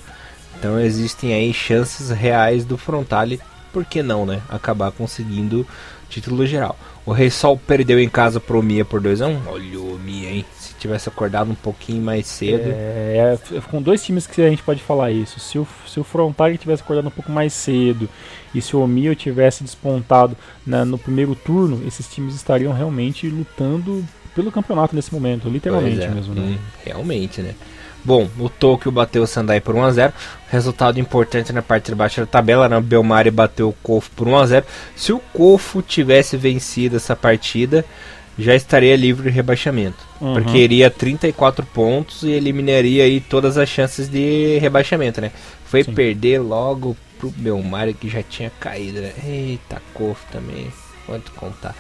Então 0.59 0.79
existem 0.79 1.35
aí 1.35 1.53
chances 1.53 2.11
reais 2.11 2.65
do 2.65 2.77
Frontale, 2.77 3.41
por 3.73 3.85
que 3.85 4.03
não, 4.03 4.27
né? 4.27 4.41
Acabar 4.49 4.93
conseguindo 4.93 5.67
título 6.09 6.47
geral. 6.47 6.79
O 7.05 7.13
Rei 7.13 7.31
Sol 7.31 7.59
perdeu 7.59 7.99
em 7.99 8.09
casa 8.09 8.39
pro 8.39 8.63
Mia 8.63 8.85
por 8.85 9.01
2x1. 9.03 9.29
Um. 9.29 9.41
Olha 9.49 9.81
o 9.81 9.99
Mia, 9.99 10.31
hein? 10.31 10.45
Tivesse 10.83 11.09
acordado 11.09 11.51
um 11.51 11.55
pouquinho 11.55 12.03
mais 12.03 12.27
cedo. 12.27 12.65
É, 12.67 13.39
é, 13.53 13.61
com 13.71 13.81
dois 13.81 14.03
times 14.05 14.27
que 14.27 14.43
a 14.43 14.51
gente 14.51 14.63
pode 14.63 14.83
falar 14.83 15.11
isso. 15.11 15.41
Se 15.41 15.59
o, 15.59 15.67
se 15.87 15.99
o 15.99 16.05
Frontale 16.05 16.59
tivesse 16.59 16.83
acordado 16.83 17.09
um 17.09 17.11
pouco 17.11 17.31
mais 17.31 17.53
cedo 17.53 18.09
e 18.55 18.61
se 18.61 18.77
o 18.77 18.81
Omio 18.81 19.15
tivesse 19.15 19.63
despontado 19.63 20.37
na, 20.67 20.85
no 20.85 20.99
primeiro 20.99 21.35
turno, 21.35 21.83
esses 21.87 22.09
times 22.09 22.35
estariam 22.35 22.73
realmente 22.73 23.29
lutando 23.29 24.05
pelo 24.35 24.51
campeonato 24.51 24.95
nesse 24.97 25.13
momento, 25.13 25.49
literalmente 25.49 26.03
é. 26.03 26.09
mesmo. 26.09 26.35
Né? 26.35 26.43
Hum, 26.43 26.59
realmente, 26.85 27.41
né? 27.41 27.55
Bom, 28.05 28.29
o 28.37 28.49
Tokyo 28.49 28.91
bateu 28.91 29.23
o 29.23 29.27
Sandai 29.27 29.61
por 29.61 29.77
1x0. 29.77 30.13
Resultado 30.49 30.99
importante 30.99 31.53
na 31.53 31.63
parte 31.63 31.87
de 31.87 31.95
baixo 31.95 32.21
da 32.21 32.27
tabela. 32.27 32.69
Né? 32.69 32.77
O 32.77 32.81
Belmari 32.81 33.31
bateu 33.31 33.69
o 33.69 33.73
Kofu 33.75 34.11
por 34.11 34.27
1x0. 34.27 34.65
Se 34.97 35.13
o 35.13 35.21
Kofu 35.33 35.81
tivesse 35.83 36.37
vencido 36.37 36.97
essa 36.97 37.15
partida, 37.15 37.85
já 38.39 38.55
estaria 38.55 38.97
livre 38.97 39.31
de 39.31 39.35
rebaixamento. 39.35 39.99
Uhum. 40.21 40.35
Porque 40.35 40.59
iria 40.59 40.91
34 40.91 41.65
pontos 41.67 42.23
e 42.23 42.31
eliminaria 42.31 43.05
aí 43.05 43.21
todas 43.21 43.59
as 43.59 43.69
chances 43.69 44.09
de 44.09 44.59
rebaixamento, 44.59 45.21
né? 45.21 45.31
Foi 45.65 45.85
Sim. 45.85 45.93
perder 45.93 46.39
logo 46.39 46.97
pro 47.19 47.31
Belmari 47.31 47.95
que 47.95 48.09
já 48.09 48.23
tinha 48.23 48.51
caído, 48.59 49.01
né? 49.01 49.13
Eita, 49.25 49.81
cofre 49.95 50.27
também. 50.33 50.73
Quanto 51.07 51.33
contar. 51.33 51.75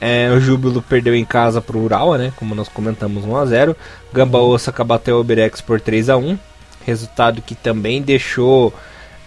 É, 0.00 0.30
o 0.30 0.40
Júbilo 0.40 0.82
perdeu 0.82 1.14
em 1.14 1.24
casa 1.24 1.60
pro 1.60 1.78
Ural, 1.78 2.14
né? 2.14 2.32
Como 2.36 2.54
nós 2.54 2.68
comentamos 2.68 3.24
1x0. 3.24 3.76
Gamba 4.12 4.38
Osaka 4.38 4.82
bateu 4.82 5.20
o 5.20 5.24
Birex 5.24 5.60
por 5.60 5.80
3x1. 5.80 6.38
Resultado 6.84 7.40
que 7.40 7.54
também 7.54 8.02
deixou 8.02 8.74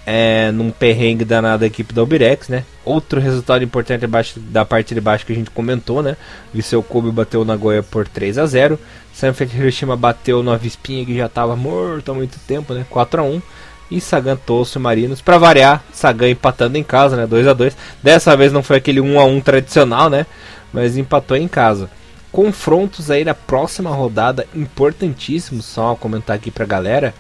é, 0.06 0.52
num 0.52 0.70
perrengue 0.70 1.26
danado 1.26 1.64
a 1.64 1.68
equipe 1.68 1.94
da 1.94 2.02
Albirex, 2.02 2.48
né? 2.48 2.64
Outro 2.84 3.20
resultado 3.20 3.64
importante 3.64 4.06
abaixo, 4.06 4.40
da 4.40 4.64
parte 4.64 4.94
de 4.94 5.02
baixo 5.02 5.26
que 5.26 5.34
a 5.34 5.36
gente 5.36 5.50
comentou, 5.50 6.04
né? 6.04 6.16
Viseu 6.54 6.84
Kobe 6.84 7.10
bateu 7.10 7.42
o 7.42 7.46
Nagoya 7.46 7.82
por 7.82 8.08
3 8.08 8.38
a 8.38 8.46
0 8.46 8.80
Sanfrecce 9.14 9.58
Hiroshima 9.58 9.96
bateu 9.96 10.44
no 10.44 10.52
Avispinha 10.52 11.06
que 11.06 11.18
já 11.18 11.26
estava 11.26 11.56
morto 11.56 12.12
há 12.12 12.14
muito 12.14 12.38
tempo, 12.48 12.74
né? 12.74 12.86
4 12.90 13.22
a 13.22 13.24
1 13.24 13.42
e 13.90 14.02
Sagan 14.02 14.36
Tosso 14.36 14.80
Marinos. 14.80 15.22
Para 15.22 15.38
variar, 15.38 15.84
Sagan 15.92 16.30
empatando 16.30 16.78
em 16.78 16.84
casa, 16.84 17.16
né? 17.16 17.26
2 17.26 17.48
a 17.48 17.54
2 17.54 17.76
Dessa 18.04 18.36
vez 18.36 18.52
não 18.52 18.62
foi 18.62 18.78
aquele 18.78 19.02
1 19.02 19.20
a 19.20 19.26
1 19.26 19.42
tradicional, 19.42 20.10
né? 20.10 20.26
Mas 20.72 20.98
empatou 20.98 21.38
em 21.38 21.48
casa. 21.48 21.90
Confrontos 22.32 23.10
aí 23.10 23.24
na 23.24 23.34
próxima 23.34 23.90
rodada 23.90 24.46
importantíssimos, 24.54 25.66
só 25.66 25.96
comentar 25.96 26.36
aqui 26.36 26.52
pra 26.52 26.66
galera. 26.66 27.14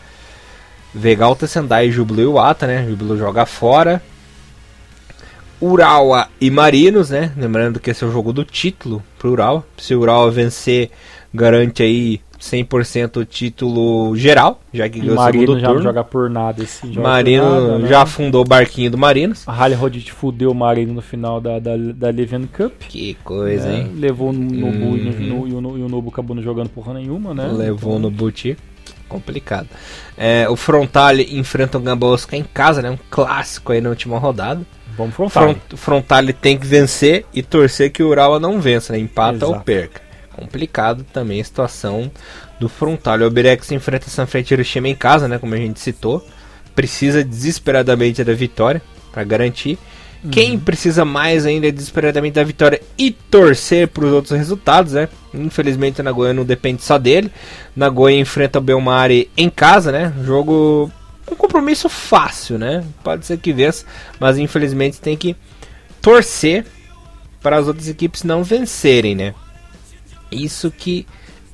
Vegalta, 0.95 1.45
Sendai, 1.45 1.89
e 1.89 2.25
Wata, 2.25 2.65
né? 2.65 2.87
Júbilo 2.87 3.17
joga 3.17 3.45
fora. 3.45 4.01
Urawa 5.61 6.29
e 6.39 6.49
Marinos, 6.49 7.09
né? 7.09 7.33
Lembrando 7.35 7.81
que 7.81 7.89
esse 7.91 8.03
é 8.03 8.07
o 8.07 8.11
jogo 8.11 8.31
do 8.31 8.45
título 8.45 9.03
pro 9.19 9.31
Urawa. 9.31 9.65
Se 9.77 9.93
o 9.93 9.99
Urawa 9.99 10.31
vencer, 10.31 10.89
garante 11.33 11.83
aí 11.83 12.21
100% 12.39 13.17
o 13.17 13.25
título 13.25 14.15
geral, 14.15 14.61
já 14.73 14.87
que 14.87 14.99
ganhou 14.99 15.19
o 15.19 15.23
segundo 15.25 15.59
já 15.59 15.67
turno. 15.67 15.75
não 15.75 15.83
joga 15.83 16.03
por 16.03 16.29
nada 16.29 16.63
esse 16.63 16.87
jogo. 16.87 17.01
Marino 17.01 17.43
nada, 17.43 17.79
né? 17.79 17.87
já 17.89 18.01
afundou 18.01 18.41
o 18.41 18.47
barquinho 18.47 18.91
do 18.91 18.97
Marinos. 18.97 19.45
A 19.47 19.51
Rally 19.51 19.75
Rodit 19.75 20.13
fudeu 20.13 20.51
o 20.51 20.55
Marino 20.55 20.93
no 20.93 21.01
final 21.01 21.41
da, 21.41 21.59
da, 21.59 21.75
da 21.75 22.09
Leven 22.09 22.47
Cup. 22.47 22.71
Que 22.87 23.15
coisa, 23.23 23.67
né? 23.67 23.79
hein? 23.79 23.91
Levou 23.95 24.31
no 24.31 24.39
Nobu 24.39 24.85
hum. 24.85 25.47
e, 25.47 25.53
o, 25.83 25.89
Nobu 25.89 26.09
acabou 26.09 26.35
não 26.35 26.43
jogando 26.43 26.69
porra 26.69 26.93
nenhuma, 26.93 27.33
né? 27.33 27.47
Levou 27.51 27.97
então... 27.97 27.99
no 27.99 28.11
Buti 28.11 28.55
complicado. 29.07 29.67
É, 30.17 30.47
o 30.49 30.55
Frontale 30.55 31.37
enfrenta 31.37 31.77
o 31.77 31.81
Gamba 31.81 32.07
Osaka 32.07 32.35
em 32.35 32.43
casa, 32.43 32.81
né? 32.81 32.89
Um 32.89 32.97
clássico 33.09 33.71
aí 33.71 33.81
na 33.81 33.89
última 33.89 34.17
rodada. 34.17 34.61
Vamos 34.97 35.13
Frontale. 35.13 35.53
Front, 35.53 35.79
Frontale 35.79 36.33
tem 36.33 36.57
que 36.57 36.65
vencer 36.65 37.25
e 37.33 37.41
torcer 37.41 37.91
que 37.91 38.01
o 38.01 38.07
Urawa 38.07 38.39
não 38.39 38.61
vença, 38.61 38.93
né? 38.93 38.99
Empata 38.99 39.37
Exato. 39.37 39.51
ou 39.51 39.59
perca. 39.59 40.01
Complicado 40.33 41.05
também 41.13 41.39
a 41.39 41.43
situação 41.43 42.11
do 42.59 42.67
Frontale. 42.67 43.23
O 43.23 43.27
Oberex 43.27 43.71
enfrenta 43.71 44.09
Sanfrecce 44.09 44.53
Hiroshima 44.53 44.87
em 44.87 44.95
casa, 44.95 45.27
né? 45.27 45.37
Como 45.37 45.53
a 45.53 45.57
gente 45.57 45.79
citou. 45.79 46.25
Precisa 46.73 47.23
desesperadamente 47.23 48.23
da 48.23 48.33
vitória 48.33 48.81
para 49.11 49.23
garantir. 49.23 49.77
Quem 50.31 50.53
uhum. 50.53 50.59
precisa 50.59 51.05
mais 51.05 51.45
ainda 51.45 51.71
desesperadamente 51.71 52.35
da 52.35 52.43
vitória 52.43 52.81
e 52.97 53.11
torcer 53.11 53.87
para 53.87 54.05
os 54.05 54.11
outros 54.11 54.37
resultados, 54.37 54.93
né? 54.93 55.09
Infelizmente 55.33 56.01
o 56.01 56.03
Nagoya 56.03 56.33
não 56.33 56.45
depende 56.45 56.83
só 56.83 56.97
dele. 56.97 57.31
Nagoya 57.75 58.19
enfrenta 58.19 58.59
o 58.59 58.61
Belmari 58.61 59.29
em 59.35 59.49
casa, 59.49 59.91
né? 59.91 60.13
Jogo 60.23 60.91
um 61.31 61.35
compromisso 61.35 61.89
fácil, 61.89 62.57
né? 62.57 62.83
Pode 63.03 63.25
ser 63.25 63.37
que 63.37 63.51
vença, 63.51 63.85
mas 64.19 64.37
infelizmente 64.37 65.01
tem 65.01 65.17
que 65.17 65.35
torcer 66.01 66.65
para 67.41 67.57
as 67.57 67.67
outras 67.67 67.87
equipes 67.87 68.23
não 68.23 68.43
vencerem, 68.43 69.15
né? 69.15 69.33
Isso 70.31 70.71
que 70.71 71.05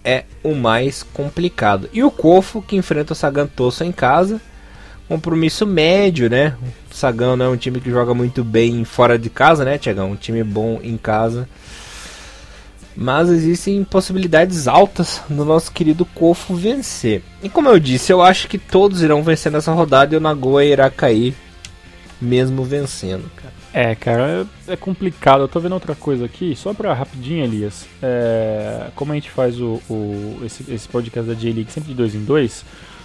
é 0.04 0.26
o 0.44 0.54
mais 0.56 1.04
complicado. 1.04 1.90
E 1.94 2.04
o 2.04 2.12
Kofo 2.12 2.62
que 2.62 2.76
enfrenta 2.76 3.14
o 3.14 3.16
Sagantoso 3.16 3.84
em 3.84 3.92
casa 3.92 4.42
compromisso 5.12 5.68
médio, 5.68 6.30
né? 6.30 6.56
O 6.90 6.96
Sagão 6.96 7.36
não 7.36 7.48
é 7.48 7.50
um 7.50 7.58
time 7.58 7.82
que 7.82 7.92
joga 7.92 8.14
muito 8.14 8.46
bem 8.46 8.86
fora 8.86 9.20
de 9.20 9.30
casa, 9.30 9.66
né, 9.66 9.78
Tiagão? 9.78 10.12
Um 10.12 10.16
time 10.16 10.42
bom 10.42 10.80
em 10.82 10.96
casa. 10.96 11.50
Mas 12.96 13.28
existem 13.28 13.84
possibilidades 13.84 14.70
altas 14.70 15.22
do 15.28 15.44
nosso 15.44 15.70
querido 15.70 16.06
Kofo 16.06 16.56
vencer. 16.56 17.24
E 17.44 17.50
como 17.50 17.68
eu 17.68 17.78
disse, 17.78 18.14
eu 18.14 18.22
acho 18.22 18.48
que 18.48 18.58
todos 18.58 19.02
irão 19.02 19.22
vencer 19.22 19.52
nessa 19.52 19.74
rodada 19.74 20.16
e 20.16 20.18
o 20.18 20.22
Nagoya 20.22 20.72
irá 20.72 20.90
cair 20.90 21.36
mesmo 22.22 22.64
vencendo, 22.64 23.30
cara. 23.36 23.54
É, 23.74 23.96
cara, 23.96 24.48
é, 24.68 24.74
é 24.74 24.76
complicado. 24.78 25.42
Eu 25.42 25.48
tô 25.50 25.60
vendo 25.60 25.74
outra 25.74 25.94
coisa 25.94 26.24
aqui, 26.24 26.56
só 26.56 26.74
pra 26.74 26.94
rapidinho, 26.94 27.44
Elias. 27.44 27.86
É, 28.02 28.88
como 28.96 29.12
a 29.12 29.16
gente 29.16 29.30
faz 29.30 29.60
o, 29.60 29.82
o 29.90 30.42
esse, 30.46 30.72
esse 30.72 30.88
podcast 30.88 31.30
da 31.30 31.38
J-League 31.38 31.72
sempre 31.72 31.90
de 31.90 31.96
dois 31.96 32.16
em 32.16 32.24
dois, 32.24 32.64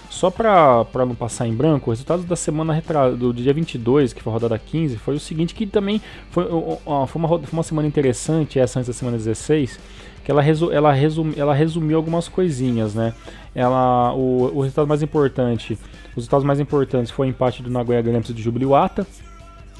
Só 0.09 0.31
pra, 0.31 0.85
pra 0.85 1.05
não 1.05 1.13
passar 1.13 1.47
em 1.47 1.53
branco, 1.53 1.89
o 1.89 1.93
resultado 1.93 2.23
da 2.23 2.35
semana 2.35 2.73
retra... 2.73 3.11
do 3.11 3.33
dia 3.33 3.53
22, 3.53 4.13
que 4.13 4.21
foi 4.23 4.31
a 4.31 4.33
rodada 4.33 4.57
15, 4.57 4.97
foi 4.97 5.15
o 5.15 5.19
seguinte, 5.19 5.53
que 5.53 5.67
também 5.67 6.01
foi, 6.31 6.45
foi, 6.45 6.81
uma, 6.85 7.07
foi 7.07 7.21
uma 7.51 7.63
semana 7.63 7.87
interessante, 7.87 8.59
essa 8.59 8.79
antes 8.79 8.87
da 8.87 8.93
semana 8.93 9.17
16, 9.17 9.79
que 10.23 10.31
ela, 10.31 10.41
resu, 10.41 10.71
ela, 10.71 10.91
resum, 10.91 11.33
ela 11.35 11.53
resumiu 11.53 11.97
algumas 11.97 12.27
coisinhas, 12.27 12.93
né? 12.93 13.13
Ela, 13.53 14.13
o, 14.13 14.57
o 14.57 14.61
resultado 14.61 14.87
mais 14.87 15.01
importante, 15.01 15.77
os 16.11 16.15
resultados 16.15 16.45
mais 16.45 16.59
importantes 16.59 17.11
foi 17.11 17.27
o 17.27 17.29
empate 17.29 17.61
do 17.61 17.69
Nagoya 17.69 18.01
Grampus 18.01 18.33
de 18.33 18.41
Jubiluata, 18.41 19.05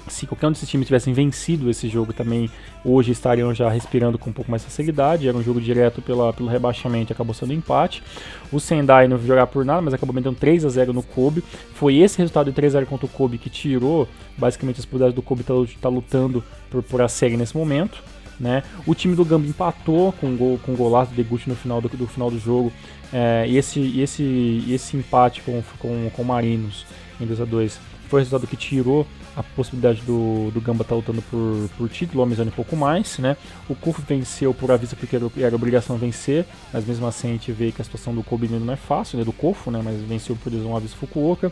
se 0.09 0.25
qualquer 0.25 0.47
um 0.47 0.51
desses 0.51 0.69
times 0.69 0.87
tivessem 0.87 1.13
vencido 1.13 1.69
esse 1.69 1.87
jogo 1.87 2.13
também, 2.13 2.49
hoje 2.83 3.11
estariam 3.11 3.53
já 3.53 3.69
respirando 3.69 4.17
com 4.17 4.29
um 4.29 4.33
pouco 4.33 4.49
mais 4.49 4.61
de 4.61 4.69
facilidade. 4.69 5.27
Era 5.27 5.37
um 5.37 5.43
jogo 5.43 5.59
direto 5.59 6.01
pela, 6.01 6.31
pelo 6.33 6.49
rebaixamento 6.49 7.13
acabou 7.13 7.33
sendo 7.33 7.51
um 7.51 7.55
empate. 7.55 8.03
O 8.51 8.59
Sendai 8.59 9.07
não 9.07 9.17
jogar 9.19 9.47
por 9.47 9.65
nada, 9.65 9.81
mas 9.81 9.93
acabou 9.93 10.13
metendo 10.13 10.37
3 10.37 10.65
a 10.65 10.69
0 10.69 10.93
no 10.93 11.03
Kobe. 11.03 11.43
Foi 11.73 11.95
esse 11.95 12.17
resultado 12.17 12.47
de 12.47 12.53
3 12.53 12.75
a 12.75 12.79
0 12.79 12.87
contra 12.87 13.05
o 13.05 13.09
Kobe 13.09 13.37
que 13.37 13.49
tirou 13.49 14.07
basicamente 14.37 14.79
as 14.79 14.85
possibilidades 14.85 15.15
do 15.15 15.21
Kobe 15.21 15.41
estar 15.41 15.53
tá, 15.53 15.65
tá 15.81 15.89
lutando 15.89 16.43
por, 16.69 16.83
por 16.83 17.01
a 17.01 17.07
série 17.07 17.37
nesse 17.37 17.55
momento. 17.55 18.03
Né? 18.39 18.61
O 18.85 18.93
time 18.93 19.15
do 19.15 19.25
Gamba 19.25 19.47
empatou 19.47 20.11
com 20.13 20.27
um 20.27 20.37
gol, 20.37 20.59
com 20.63 20.73
um 20.73 20.75
golaço 20.75 21.11
de 21.11 21.23
Deguchi 21.23 21.49
no 21.49 21.55
final 21.55 21.81
do, 21.81 21.89
do 21.89 22.07
final 22.07 22.29
do 22.29 22.39
jogo. 22.39 22.71
É, 23.11 23.45
e 23.47 23.57
esse, 23.57 23.99
esse, 23.99 24.63
esse 24.69 24.97
empate 24.97 25.41
com, 25.41 25.63
com, 25.79 26.09
com 26.11 26.21
o 26.21 26.25
Marinos 26.25 26.85
em 27.19 27.25
2 27.25 27.41
a 27.41 27.45
2 27.45 27.79
foi 28.07 28.21
o 28.21 28.23
resultado 28.23 28.47
que 28.47 28.57
tirou 28.57 29.05
a 29.35 29.43
possibilidade 29.43 30.01
do, 30.01 30.49
do 30.51 30.59
Gamba 30.59 30.81
estar 30.81 30.95
tá 30.95 30.95
lutando 30.95 31.21
por, 31.21 31.69
por 31.77 31.89
título, 31.89 32.23
amizade 32.23 32.49
um 32.49 32.53
pouco 32.53 32.75
mais, 32.75 33.19
né? 33.19 33.37
O 33.69 33.75
Kufu 33.75 34.01
venceu 34.01 34.53
por 34.53 34.71
avisa 34.71 34.95
porque 34.95 35.15
era, 35.15 35.29
era 35.37 35.55
obrigação 35.55 35.97
vencer, 35.97 36.45
mas 36.73 36.85
mesmo 36.85 37.05
assim 37.05 37.29
a 37.29 37.31
gente 37.33 37.51
vê 37.51 37.71
que 37.71 37.81
a 37.81 37.85
situação 37.85 38.15
do 38.15 38.23
Kobe 38.23 38.47
não 38.47 38.73
é 38.73 38.75
fácil, 38.75 39.19
né? 39.19 39.23
Do 39.23 39.33
Kofu, 39.33 39.69
né? 39.69 39.81
Mas 39.83 40.01
venceu 40.01 40.35
por 40.35 40.51
um 40.51 40.75
aviso 40.75 40.95
Fukuoka. 40.95 41.51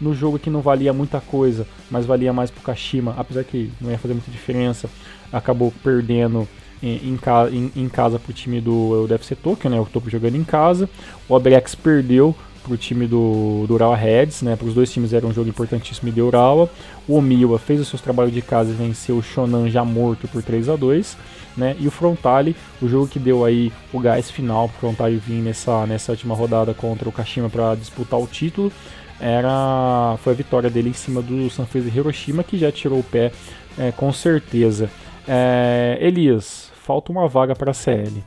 No 0.00 0.14
jogo 0.14 0.38
que 0.38 0.50
não 0.50 0.60
valia 0.60 0.92
muita 0.92 1.20
coisa, 1.20 1.66
mas 1.90 2.04
valia 2.04 2.32
mais 2.32 2.50
pro 2.50 2.62
Kashima, 2.62 3.14
apesar 3.16 3.44
que 3.44 3.70
não 3.80 3.90
ia 3.90 3.98
fazer 3.98 4.14
muita 4.14 4.30
diferença, 4.30 4.90
acabou 5.32 5.72
perdendo 5.82 6.48
em, 6.82 7.16
em, 7.52 7.72
em 7.76 7.88
casa 7.88 8.18
pro 8.18 8.32
time 8.32 8.60
do 8.60 9.06
UFC 9.08 9.36
Tokyo, 9.36 9.70
né? 9.70 9.80
O 9.80 9.86
Topo 9.86 10.10
jogando 10.10 10.34
em 10.34 10.44
casa. 10.44 10.90
O 11.28 11.36
Abrex 11.36 11.74
perdeu 11.74 12.34
para 12.62 12.72
o 12.72 12.76
time 12.76 13.06
do, 13.06 13.64
do 13.66 13.74
Urawa 13.74 13.96
Reds, 13.96 14.42
né? 14.42 14.56
Para 14.56 14.66
os 14.66 14.74
dois 14.74 14.92
times 14.92 15.12
era 15.12 15.26
um 15.26 15.32
jogo 15.32 15.48
importantíssimo 15.48 16.08
e 16.08 16.12
deu 16.12 16.26
Urawa. 16.26 16.70
O 17.08 17.16
Omiwa 17.16 17.58
fez 17.58 17.80
os 17.80 17.88
seus 17.88 18.00
trabalhos 18.00 18.32
de 18.32 18.40
casa 18.40 18.70
e 18.70 18.74
venceu 18.74 19.16
o 19.16 19.22
Shonan 19.22 19.68
já 19.68 19.84
morto 19.84 20.28
por 20.28 20.42
3 20.42 20.68
a 20.68 20.76
2 20.76 21.16
né? 21.56 21.76
E 21.78 21.86
o 21.86 21.90
Frontale, 21.90 22.56
o 22.80 22.88
jogo 22.88 23.06
que 23.06 23.18
deu 23.18 23.44
aí 23.44 23.72
o 23.92 24.00
gás 24.00 24.30
final 24.30 24.68
para 24.68 24.76
o 24.76 24.80
Frontale 24.80 25.16
vir 25.16 25.42
nessa, 25.42 25.86
nessa 25.86 26.12
última 26.12 26.34
rodada 26.34 26.74
contra 26.74 27.08
o 27.08 27.12
Kashima 27.12 27.48
para 27.48 27.74
disputar 27.74 28.18
o 28.20 28.26
título, 28.26 28.72
era 29.20 30.16
foi 30.22 30.32
a 30.32 30.36
vitória 30.36 30.70
dele 30.70 30.90
em 30.90 30.94
cima 30.94 31.22
do 31.22 31.48
Sanfrecce 31.50 31.96
Hiroshima, 31.96 32.42
que 32.42 32.58
já 32.58 32.72
tirou 32.72 32.98
o 32.98 33.04
pé 33.04 33.32
é, 33.78 33.92
com 33.92 34.12
certeza. 34.12 34.90
É, 35.26 35.98
Elias, 36.00 36.70
falta 36.82 37.12
uma 37.12 37.28
vaga 37.28 37.54
para 37.54 37.70
a 37.70 37.74
CL. 37.74 38.22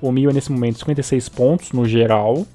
O 0.00 0.12
Mio 0.12 0.30
nesse 0.32 0.52
momento 0.52 0.78
56 0.80 1.28
pontos 1.30 1.72
no 1.72 1.86
geral, 1.86 2.46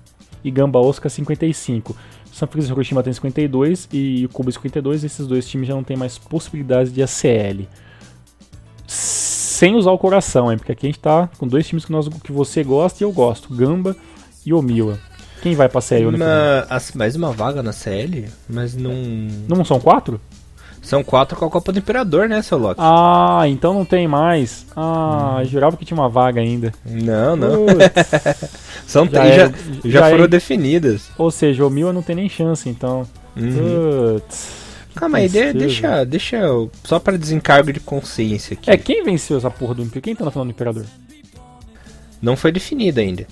e 0.44 0.52
Gamba 0.52 0.80
Osaka 0.80 1.10
55. 1.10 1.96
São 2.32 2.48
Francisco 2.48 2.74
e 2.74 2.76
Hiroshima 2.76 3.04
tem 3.04 3.14
52 3.14 3.90
e 3.92 4.26
o 4.26 4.30
Kubo 4.30 4.52
52. 4.52 5.04
Esses 5.04 5.28
dois 5.28 5.48
times 5.48 5.68
já 5.68 5.74
não 5.74 5.84
tem 5.84 5.98
mais 5.98 6.18
possibilidades 6.18 6.94
de 6.94 7.02
ACL. 7.02 7.68
Sem 8.88 9.76
usar 9.76 9.92
o 9.92 9.98
coração, 9.98 10.52
hein? 10.52 10.58
Porque 10.58 10.72
aqui 10.72 10.86
a 10.86 10.90
gente 10.90 11.00
tá 11.00 11.30
com 11.38 11.48
dois 11.48 11.68
times 11.68 11.86
que, 11.86 11.92
nós, 11.92 12.08
que 12.08 12.32
você 12.32 12.64
gosta 12.64 13.04
e 13.04 13.06
eu 13.06 13.12
gosto: 13.12 13.54
Gamba 13.54 13.96
e 14.46 14.54
Omiwa. 14.54 14.98
Quem 15.42 15.56
vai 15.56 15.70
pra 15.70 15.82
CL? 15.82 16.08
Uma, 16.08 16.68
mais 16.96 17.16
uma 17.16 17.32
vaga 17.32 17.64
na 17.64 17.72
CL? 17.72 18.28
Mas 18.48 18.76
não. 18.76 18.94
Não 19.48 19.64
são 19.64 19.80
quatro? 19.80 20.20
São 20.82 21.04
quatro 21.04 21.38
com 21.38 21.46
a 21.46 21.50
Copa 21.50 21.72
do 21.72 21.80
Imperador, 21.80 22.28
né, 22.28 22.42
seu 22.42 22.58
Loki? 22.58 22.80
Ah, 22.82 23.44
então 23.48 23.74
não 23.74 23.86
tem 23.86 24.08
mais. 24.08 24.66
Ah, 24.76 25.40
hum. 25.40 25.46
jurava 25.46 25.78
que 25.78 25.86
tinha 25.86 26.00
uma 26.00 26.10
vaga 26.10 26.42
ainda. 26.42 26.74
Não, 26.86 27.36
não. 27.36 27.66
São 28.88 29.06
já, 29.06 29.28
já, 29.28 29.36
já, 29.36 29.54
já, 29.84 30.10
foram 30.10 30.24
é... 30.24 30.28
definidas. 30.28 31.10
Ou 31.18 31.30
seja, 31.30 31.66
o 31.66 31.70
Mil 31.70 31.94
não 31.94 32.02
tem 32.02 32.16
nem 32.16 32.30
chance, 32.30 32.68
então. 32.68 33.08
Uhum. 33.36 34.20
Calma 34.96 35.20
aí, 35.20 35.30
de, 35.30 35.54
deixa, 35.54 36.04
deixa 36.04 36.42
só 36.84 37.00
para 37.00 37.18
desencargo 37.18 37.72
de 37.72 37.80
consciência 37.80 38.54
aqui. 38.54 38.70
É, 38.70 38.78
quem 38.78 39.04
venceu 39.04 39.38
essa 39.38 39.50
porra 39.50 39.76
do 39.76 39.82
Imperador? 39.82 40.02
Quem 40.02 40.16
tá 40.16 40.26
na 40.26 40.32
final 40.32 40.46
do 40.46 40.52
Imperador? 40.52 40.86
Não 42.22 42.36
foi 42.36 42.52
definido 42.52 43.00
ainda. 43.00 43.26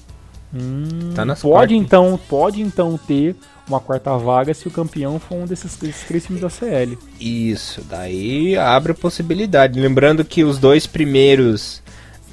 Hum, 0.53 1.12
tá 1.13 1.25
nas 1.25 1.41
pode 1.41 1.75
então, 1.75 2.17
pode 2.29 2.62
então 2.62 2.97
ter 3.05 3.36
uma 3.67 3.80
quarta 3.80 4.17
vaga 4.17 4.53
se 4.53 4.67
o 4.67 4.71
campeão 4.71 5.19
for 5.19 5.36
um 5.36 5.45
desses, 5.45 5.75
desses 5.75 6.08
três 6.08 6.25
times 6.25 6.41
da 6.41 6.49
CL. 6.49 6.97
Isso, 7.19 7.82
daí 7.82 8.58
abre 8.58 8.93
a 8.93 8.95
possibilidade. 8.95 9.80
Lembrando 9.80 10.23
que 10.23 10.43
os 10.43 10.58
dois 10.58 10.88
primeiros 10.88 11.84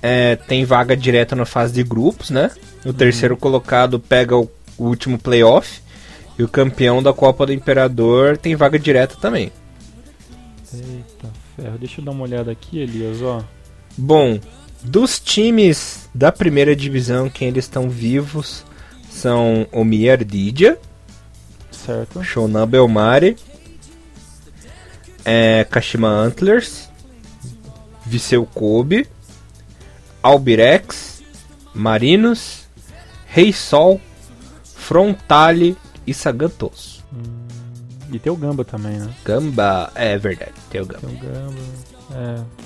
é, 0.01 0.37
tem 0.37 0.65
vaga 0.65 0.97
direta 0.97 1.35
na 1.35 1.45
fase 1.45 1.73
de 1.73 1.83
grupos, 1.83 2.31
né? 2.31 2.51
O 2.85 2.89
uhum. 2.89 2.95
terceiro 2.95 3.37
colocado 3.37 3.99
pega 3.99 4.37
o, 4.37 4.49
o 4.79 4.85
último 4.85 5.19
playoff. 5.19 5.83
E 6.39 6.43
o 6.43 6.49
campeão 6.49 7.03
da 7.03 7.13
Copa 7.13 7.47
do 7.47 7.53
Imperador 7.53 8.37
tem 8.37 8.57
vaga 8.57 8.79
direta 8.79 9.17
também. 9.21 9.53
Eita 10.73 11.29
ferro, 11.57 11.79
deixa 11.79 12.01
eu 12.01 12.05
dar 12.05 12.11
uma 12.11 12.25
olhada 12.25 12.51
aqui, 12.51 12.79
Elias, 12.79 13.23
ó. 13.23 13.43
Bom, 13.97 14.41
dos 14.83 15.21
times 15.21 16.09
da 16.13 16.33
primeira 16.33 16.75
divisão, 16.75 17.31
quem 17.31 17.49
eles 17.49 17.65
estão 17.65 17.89
vivos 17.89 18.65
são 19.09 19.67
o 19.73 19.85
Didia, 20.25 20.79
certo. 21.85 22.23
Shonan 22.23 22.67
Belmare, 22.67 23.37
é, 25.25 25.65
Kashima 25.65 26.09
Antlers, 26.09 26.89
Viseu 28.05 28.47
Kobe, 28.47 29.07
Albirex, 30.23 31.23
Marinos, 31.75 32.67
Rei 33.27 33.53
Sol, 33.53 34.01
Frontale 34.65 35.77
e 36.07 36.13
Sagantos. 36.13 37.03
Hum, 37.13 37.47
e 38.13 38.19
tem 38.19 38.33
o 38.33 38.37
Gamba 38.37 38.65
também, 38.65 38.99
né? 38.99 39.09
Gamba, 39.25 39.91
é 39.95 40.19
verdade, 40.19 40.53
tem 40.71 40.81
o 40.81 40.87
Gamba. 40.87 41.07
Tem 41.07 41.17
o 41.17 41.21
Gamba, 41.21 41.61
é. 42.15 42.65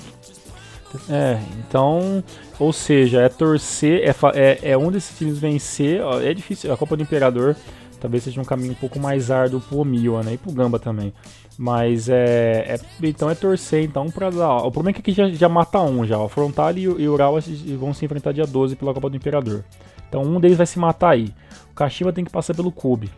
É, 1.07 1.39
então, 1.59 2.23
ou 2.57 2.73
seja, 2.73 3.21
é 3.21 3.29
torcer, 3.29 4.01
é, 4.03 4.15
é, 4.33 4.71
é 4.71 4.77
um 4.77 4.91
desses 4.91 5.15
times 5.15 5.37
vencer. 5.37 6.01
Ó, 6.01 6.19
é 6.19 6.33
difícil, 6.33 6.73
a 6.73 6.77
Copa 6.77 6.97
do 6.97 7.03
Imperador 7.03 7.55
talvez 7.99 8.23
seja 8.23 8.39
um 8.39 8.45
caminho 8.45 8.71
um 8.71 8.75
pouco 8.75 8.99
mais 8.99 9.29
árduo 9.29 9.61
pro 9.61 9.79
Omiwa, 9.79 10.23
né? 10.23 10.33
E 10.33 10.37
pro 10.37 10.51
Gamba 10.51 10.79
também. 10.79 11.13
Mas 11.57 12.07
é, 12.07 12.75
é, 12.75 12.79
Então 13.03 13.29
é 13.29 13.35
torcer 13.35 13.83
então 13.83 14.09
pra 14.09 14.29
dar. 14.29 14.57
O 14.57 14.71
problema 14.71 14.91
é 14.91 14.93
que 14.93 15.01
aqui 15.01 15.11
já, 15.11 15.29
já 15.29 15.49
mata 15.49 15.81
um 15.81 16.05
já. 16.05 16.17
O 16.17 16.29
Frontal 16.29 16.77
e, 16.77 16.87
o 16.87 17.13
Urawa 17.13 17.41
vão 17.77 17.93
se 17.93 18.05
enfrentar 18.05 18.31
dia 18.31 18.45
12 18.45 18.75
pela 18.75 18.93
Copa 18.93 19.09
do 19.09 19.17
Imperador. 19.17 19.63
Então 20.07 20.21
um 20.21 20.39
deles 20.39 20.57
vai 20.57 20.65
se 20.65 20.79
matar 20.79 21.11
aí. 21.11 21.33
O 21.71 21.75
Kashima 21.75 22.13
tem 22.13 22.23
que 22.23 22.31
passar 22.31 22.55
pelo 22.55 22.71
Cube. 22.71 23.11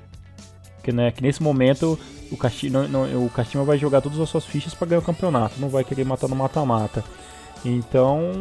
Que, 0.84 0.92
né, 0.92 1.12
que 1.12 1.22
nesse 1.22 1.44
momento 1.44 1.98
o 2.32 2.38
Kashima, 2.38 2.88
não, 2.88 3.08
não, 3.08 3.26
o 3.26 3.30
Kashima 3.30 3.64
vai 3.64 3.78
jogar 3.78 4.02
todas 4.02 4.20
as 4.20 4.28
suas 4.28 4.46
fichas 4.46 4.74
para 4.74 4.88
ganhar 4.88 5.00
o 5.00 5.06
campeonato. 5.06 5.60
Não 5.60 5.70
vai 5.70 5.84
querer 5.84 6.04
matar 6.04 6.28
no 6.28 6.36
mata-mata. 6.36 7.04
Então, 7.64 8.32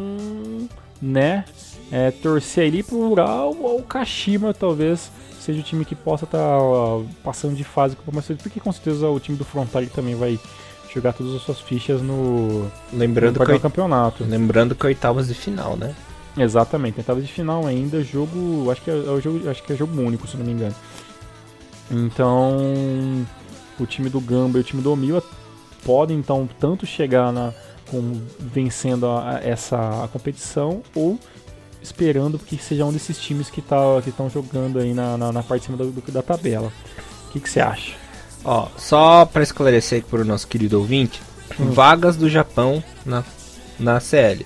né, 0.99 1.45
é, 1.91 2.09
torcer 2.09 2.67
ali 2.67 2.81
pro 2.81 2.97
Ural 2.97 3.55
ou 3.59 3.79
o 3.79 3.83
Kashima 3.83 4.53
talvez 4.53 5.11
seja 5.41 5.59
o 5.59 5.63
time 5.63 5.83
que 5.83 5.95
possa 5.95 6.25
estar 6.25 6.37
tá, 6.37 7.13
passando 7.23 7.55
de 7.55 7.63
fase 7.63 7.95
com 7.95 8.11
o 8.11 8.23
porque 8.37 8.59
com 8.59 8.71
certeza 8.71 9.09
o 9.09 9.19
time 9.19 9.37
do 9.37 9.43
Frontal 9.43 9.85
também 9.87 10.15
vai 10.15 10.39
jogar 10.93 11.13
todas 11.13 11.33
as 11.33 11.41
suas 11.41 11.59
fichas 11.59 12.01
no, 12.01 12.69
lembrando 12.93 13.39
no 13.39 13.45
que 13.45 13.59
campeonato. 13.59 14.23
Lembrando 14.23 14.75
que 14.75 14.85
é 14.85 14.87
oitavas 14.87 15.27
de 15.27 15.33
final, 15.33 15.75
né? 15.75 15.95
Exatamente, 16.37 16.99
oitavas 16.99 17.25
de 17.25 17.31
final 17.31 17.65
ainda, 17.65 18.03
jogo, 18.03 18.69
acho 18.71 18.81
que 18.81 18.91
é, 18.91 18.93
é 18.93 19.09
o 19.09 19.19
jogo, 19.19 19.49
acho 19.49 19.63
que 19.63 19.73
é 19.73 19.75
jogo 19.75 19.99
único, 19.99 20.27
se 20.27 20.37
não 20.37 20.45
me 20.45 20.51
engano. 20.51 20.75
Então, 21.89 22.57
o 23.79 23.85
time 23.85 24.09
do 24.09 24.21
Gamba 24.21 24.57
e 24.57 24.61
o 24.61 24.63
time 24.63 24.81
do 24.81 24.91
Omila 24.91 25.23
podem 25.83 26.17
então 26.17 26.47
tanto 26.59 26.85
chegar 26.85 27.33
na 27.33 27.53
com, 27.89 28.21
vencendo 28.39 29.05
a, 29.07 29.35
a, 29.35 29.39
essa 29.43 30.03
a 30.03 30.07
competição 30.07 30.81
ou 30.95 31.19
esperando 31.81 32.37
que 32.37 32.57
seja 32.57 32.85
um 32.85 32.91
desses 32.91 33.17
times 33.17 33.49
que 33.49 33.61
tá, 33.61 33.77
estão 34.05 34.29
jogando 34.29 34.79
aí 34.79 34.93
na, 34.93 35.17
na, 35.17 35.31
na, 35.31 35.43
parte 35.43 35.61
de 35.61 35.65
cima 35.67 35.77
do, 35.77 35.91
do, 35.91 36.11
da 36.11 36.21
tabela. 36.21 36.71
O 37.27 37.31
que 37.31 37.49
você 37.49 37.59
acha? 37.59 37.93
Ó, 38.43 38.67
só 38.77 39.25
para 39.25 39.43
esclarecer 39.43 39.99
aqui 39.99 40.09
para 40.09 40.21
o 40.21 40.25
nosso 40.25 40.47
querido 40.47 40.79
ouvinte, 40.79 41.21
hum. 41.59 41.71
vagas 41.71 42.15
do 42.15 42.29
Japão 42.29 42.83
na, 43.05 43.23
na 43.79 43.99
CL. 43.99 44.45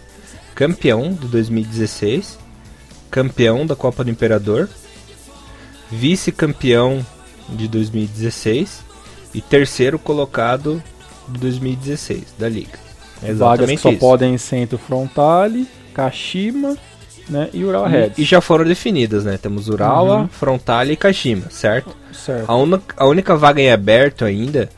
Campeão 0.53 1.13
de 1.13 1.27
2016, 1.27 2.39
campeão 3.11 3.65
da 3.65 3.75
Copa 3.75 4.03
do 4.03 4.09
Imperador, 4.09 4.69
vice-campeão 5.91 7.05
de 7.49 7.67
2016 7.67 8.83
e 9.33 9.41
terceiro 9.41 9.99
colocado 9.99 10.81
de 11.27 11.39
2016 11.39 12.35
da 12.39 12.47
liga. 12.47 12.79
É 13.21 13.33
Vagas 13.33 13.69
que 13.69 13.77
só 13.77 13.89
isso. 13.89 13.99
podem 13.99 14.37
ser 14.37 14.57
entre 14.57 14.77
Frontale, 14.77 15.67
Kashima 15.93 16.77
né, 17.29 17.49
e 17.53 17.63
Reds. 17.63 18.17
E, 18.17 18.21
e 18.21 18.25
já 18.25 18.39
foram 18.41 18.65
definidas, 18.65 19.23
né? 19.23 19.37
Temos 19.37 19.67
Urawa, 19.69 20.21
Uhum. 20.21 20.27
Frontale 20.27 20.93
e 20.93 20.95
Kashima, 20.95 21.49
certo? 21.49 21.95
Certo. 22.13 22.49
A, 22.49 22.55
una- 22.55 22.81
a 22.97 23.05
única 23.05 23.35
vaga 23.35 23.61
em 23.61 23.71
aberto 23.71 24.25
ainda 24.25 24.69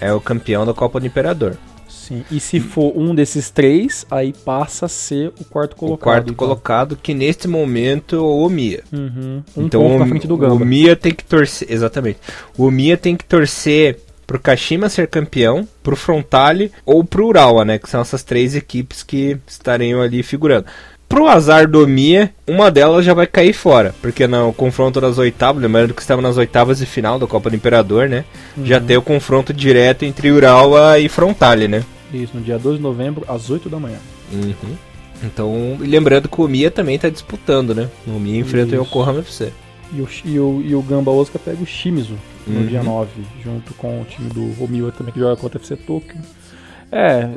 é 0.00 0.12
o 0.12 0.20
campeão 0.20 0.66
da 0.66 0.74
Copa 0.74 0.98
do 1.00 1.06
Imperador. 1.06 1.56
Sim. 1.88 2.24
E 2.30 2.40
se 2.40 2.58
for 2.58 2.92
um 2.96 3.14
desses 3.14 3.48
três, 3.50 4.04
aí 4.10 4.32
passa 4.32 4.86
a 4.86 4.88
ser 4.88 5.32
o 5.40 5.44
quarto 5.44 5.76
colocado. 5.76 6.00
o 6.00 6.02
quarto 6.02 6.24
então. 6.24 6.34
colocado, 6.34 6.96
que 7.00 7.14
neste 7.14 7.46
momento 7.46 8.16
é 8.16 8.18
o 8.18 8.24
Omiya. 8.44 8.82
Uhum. 8.92 9.42
Um 9.56 9.62
então 9.66 9.80
ponto 9.82 10.02
o, 10.02 10.06
frente 10.08 10.26
do 10.26 10.34
o 10.34 10.36
Gamba. 10.36 10.54
Omiya 10.54 10.96
tem 10.96 11.14
que 11.14 11.22
torcer. 11.24 11.70
Exatamente. 11.70 12.18
O 12.58 12.64
Omiya 12.64 12.96
tem 12.96 13.16
que 13.16 13.24
torcer 13.24 14.00
pro 14.26 14.40
Kashima 14.40 14.88
ser 14.88 15.06
campeão, 15.08 15.66
pro 15.82 15.94
Frontale 15.94 16.72
ou 16.84 17.04
pro 17.04 17.26
Urawa, 17.26 17.64
né? 17.64 17.78
Que 17.78 17.88
são 17.88 18.00
essas 18.00 18.22
três 18.24 18.56
equipes 18.56 19.02
que 19.02 19.36
estariam 19.46 20.00
ali 20.00 20.22
figurando. 20.22 20.66
Pro 21.12 21.28
azar 21.28 21.68
do 21.68 21.82
Omiya, 21.84 22.32
uma 22.46 22.70
delas 22.70 23.04
já 23.04 23.12
vai 23.12 23.26
cair 23.26 23.52
fora, 23.52 23.94
porque 24.00 24.26
no 24.26 24.50
confronto 24.54 24.98
das 24.98 25.18
oitavas, 25.18 25.60
lembrando 25.62 25.92
que 25.92 26.00
estamos 26.00 26.22
nas 26.22 26.38
oitavas 26.38 26.78
de 26.78 26.86
final 26.86 27.18
da 27.18 27.26
Copa 27.26 27.50
do 27.50 27.56
Imperador, 27.56 28.08
né? 28.08 28.24
Já 28.64 28.78
Uhum. 28.78 28.86
tem 28.86 28.96
o 28.96 29.02
confronto 29.02 29.52
direto 29.52 30.04
entre 30.06 30.30
Urawa 30.32 30.98
e 30.98 31.10
Frontale, 31.10 31.68
né? 31.68 31.84
Isso, 32.14 32.34
no 32.34 32.40
dia 32.42 32.58
2 32.58 32.78
de 32.78 32.82
novembro, 32.82 33.26
às 33.28 33.50
8 33.50 33.68
da 33.68 33.78
manhã. 33.78 33.98
Uhum. 34.32 34.54
Então, 35.22 35.76
lembrando 35.80 36.30
que 36.30 36.40
o 36.40 36.44
Omiya 36.44 36.70
também 36.70 36.98
tá 36.98 37.10
disputando, 37.10 37.74
né? 37.74 37.90
O 38.06 38.16
Omiya 38.16 38.40
enfrenta 38.40 38.70
o 38.74 38.80
Isso. 38.82 38.84
Yokohama 38.84 39.18
FC. 39.18 39.52
E 39.94 40.00
o, 40.00 40.08
e 40.24 40.38
o, 40.40 40.62
e 40.64 40.74
o 40.74 40.80
Gamba 40.80 41.10
Osaka 41.10 41.38
pega 41.38 41.62
o 41.62 41.66
Shimizu 41.66 42.14
no 42.46 42.60
Uhum. 42.60 42.66
dia 42.66 42.82
9, 42.82 43.10
junto 43.44 43.74
com 43.74 44.00
o 44.00 44.04
time 44.06 44.30
do 44.30 44.64
Omiwa 44.64 44.90
também, 44.90 45.12
que 45.12 45.20
joga 45.20 45.36
contra 45.36 45.58
o 45.58 45.60
FC 45.60 45.76
Tokyo. 45.76 46.16
É. 46.90 47.28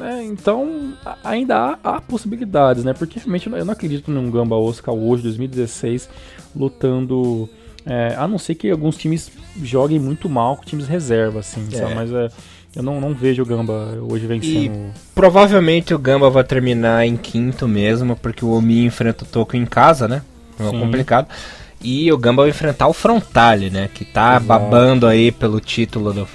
né, 0.00 0.24
então, 0.24 0.92
ainda 1.22 1.56
há, 1.56 1.78
há 1.96 2.00
possibilidades, 2.00 2.82
né? 2.82 2.92
Porque 2.92 3.18
realmente 3.20 3.46
eu 3.48 3.64
não- 3.64 3.72
acredito 3.72 4.10
num 4.10 4.30
Gamba 4.30 4.56
Osaka 4.56 4.90
hoje, 4.90 5.22
2016, 5.22 6.08
lutando. 6.56 7.48
é, 7.86 8.14
a 8.18 8.28
não 8.28 8.38
ser 8.38 8.54
que 8.56 8.70
alguns 8.70 8.96
times 8.96 9.30
joguem 9.62 9.98
muito 9.98 10.28
mal 10.28 10.54
com 10.56 10.64
times 10.64 10.86
reserva, 10.86 11.40
assim, 11.40 11.66
É. 11.72 11.76
sabe? 11.78 11.94
Mas 11.94 12.12
é, 12.12 12.28
eu 12.76 12.82
não, 12.82 13.00
não 13.00 13.14
vejo 13.14 13.42
o 13.42 13.46
Gamba 13.46 13.98
hoje 14.08 14.26
vencendo. 14.26 14.92
Provavelmente 15.14 15.94
o 15.94 15.98
Gamba 15.98 16.28
vai 16.28 16.44
terminar 16.44 17.06
em 17.06 17.16
quinto 17.16 17.66
mesmo, 17.66 18.14
porque 18.16 18.44
o 18.44 18.50
Omiya 18.50 18.86
enfrenta 18.86 19.24
o 19.24 19.26
Tokyo 19.26 19.58
em 19.60 19.64
casa, 19.64 20.06
né? 20.06 20.22
É 20.58 20.70
complicado. 20.78 21.26
E 21.82 22.12
o 22.12 22.18
Gamba 22.18 22.42
vai 22.42 22.50
enfrentar 22.50 22.88
o 22.88 22.92
Frontale, 22.92 23.70
né? 23.70 23.88
Que 23.94 24.04
tá 24.04 24.32
Exato. 24.32 24.44
babando 24.44 25.06
aí 25.06 25.32
pelo 25.32 25.60
título 25.60 26.12
do, 26.12 26.28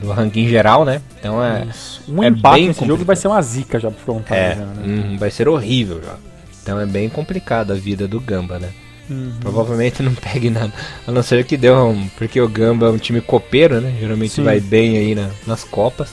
do 0.00 0.10
ranking 0.12 0.48
geral, 0.48 0.84
né? 0.84 1.02
Então 1.18 1.44
é. 1.44 1.66
Isso. 1.68 2.02
Um 2.08 2.22
é 2.22 2.28
empate 2.28 2.60
nesse 2.68 2.80
jogo 2.80 2.92
complicado. 2.92 3.06
vai 3.06 3.16
ser 3.16 3.28
uma 3.28 3.42
zica 3.42 3.78
já 3.78 3.90
pro 3.90 4.00
Frontale. 4.00 4.40
É, 4.40 4.54
já, 4.56 4.64
né? 4.64 4.82
uhum, 4.86 5.18
vai 5.18 5.30
ser 5.30 5.46
horrível 5.48 6.00
já. 6.02 6.14
Então 6.62 6.80
é 6.80 6.86
bem 6.86 7.08
complicado 7.08 7.72
a 7.72 7.76
vida 7.76 8.08
do 8.08 8.18
Gamba, 8.18 8.58
né? 8.58 8.70
Uhum. 9.10 9.32
Provavelmente 9.40 10.02
não 10.02 10.14
pegue 10.14 10.48
nada. 10.50 10.72
A 11.06 11.12
não 11.12 11.22
ser 11.22 11.44
que 11.44 11.56
deu 11.58 11.76
um. 11.88 12.08
Porque 12.16 12.40
o 12.40 12.48
Gamba 12.48 12.86
é 12.86 12.90
um 12.90 12.98
time 12.98 13.20
copeiro, 13.20 13.80
né? 13.82 13.94
Geralmente 14.00 14.32
Sim. 14.34 14.42
vai 14.42 14.58
bem 14.60 14.96
aí 14.96 15.14
na- 15.14 15.30
nas 15.46 15.64
Copas. 15.64 16.10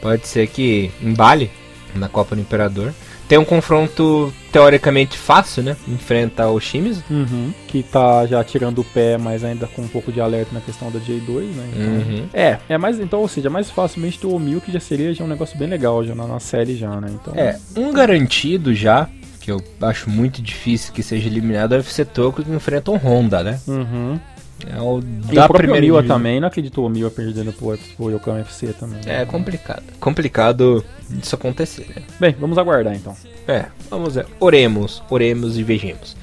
Pode 0.00 0.26
ser 0.28 0.46
que 0.46 0.90
embale 1.02 1.50
na 1.94 2.08
Copa 2.08 2.34
do 2.36 2.40
Imperador. 2.40 2.92
Tem 3.28 3.38
um 3.38 3.44
confronto 3.44 4.32
teoricamente 4.52 5.16
fácil, 5.16 5.62
né? 5.62 5.76
Enfrenta 5.88 6.46
o 6.48 6.60
Shimizu. 6.60 7.02
Uhum, 7.10 7.52
que 7.66 7.82
tá 7.82 8.26
já 8.26 8.44
tirando 8.44 8.80
o 8.80 8.84
pé, 8.84 9.16
mas 9.16 9.42
ainda 9.42 9.66
com 9.66 9.82
um 9.82 9.88
pouco 9.88 10.12
de 10.12 10.20
alerta 10.20 10.52
na 10.52 10.60
questão 10.60 10.90
da 10.90 11.00
J2, 11.00 11.40
né? 11.54 11.68
Então, 11.72 11.92
Uhum. 11.92 12.28
É, 12.34 12.58
é 12.68 12.78
mais, 12.78 13.00
então, 13.00 13.20
ou 13.20 13.28
seja, 13.28 13.48
mais 13.48 13.70
facilmente 13.70 14.18
ter 14.18 14.26
o 14.26 14.34
Omil, 14.34 14.60
que 14.60 14.70
já 14.70 14.80
seria 14.80 15.12
já 15.14 15.24
um 15.24 15.28
negócio 15.28 15.56
bem 15.58 15.68
legal 15.68 16.04
já 16.04 16.14
na, 16.14 16.26
na 16.26 16.38
série 16.38 16.76
já, 16.76 17.00
né? 17.00 17.08
Então, 17.10 17.34
É, 17.34 17.58
um 17.76 17.92
garantido 17.92 18.74
já, 18.74 19.08
que 19.40 19.50
eu 19.50 19.62
acho 19.80 20.08
muito 20.10 20.40
difícil 20.42 20.92
que 20.92 21.02
seja 21.02 21.26
eliminado, 21.28 21.74
é 21.74 21.78
o 21.78 21.80
FC 21.80 22.04
Tokyo 22.04 22.44
que 22.44 22.50
enfrenta 22.52 22.90
o 22.90 22.96
Honda, 22.96 23.42
né? 23.42 23.58
Uhum. 23.66 24.20
É 24.70 24.80
o 24.80 25.00
da 25.00 25.48
primeira 25.48 25.80
divisão. 25.80 26.06
também, 26.06 26.40
não 26.40 26.48
acreditou 26.48 26.84
o 26.84 26.86
Omil 26.86 27.10
perdendo 27.10 27.52
pro, 27.52 27.76
pro 27.96 28.10
Yokohama 28.10 28.40
FC 28.40 28.68
também. 28.72 29.00
É 29.06 29.24
complicado. 29.24 29.82
Complicado 29.98 30.84
disso 31.08 31.34
acontecer, 31.34 31.86
né? 31.94 32.02
Bem, 32.20 32.36
vamos 32.38 32.58
aguardar 32.58 32.94
então. 32.94 33.16
É, 33.46 33.66
vamos 33.90 34.14
ver. 34.14 34.26
Oremos, 34.38 35.02
oremos 35.10 35.58
e 35.58 35.62
vejamos. 35.62 36.16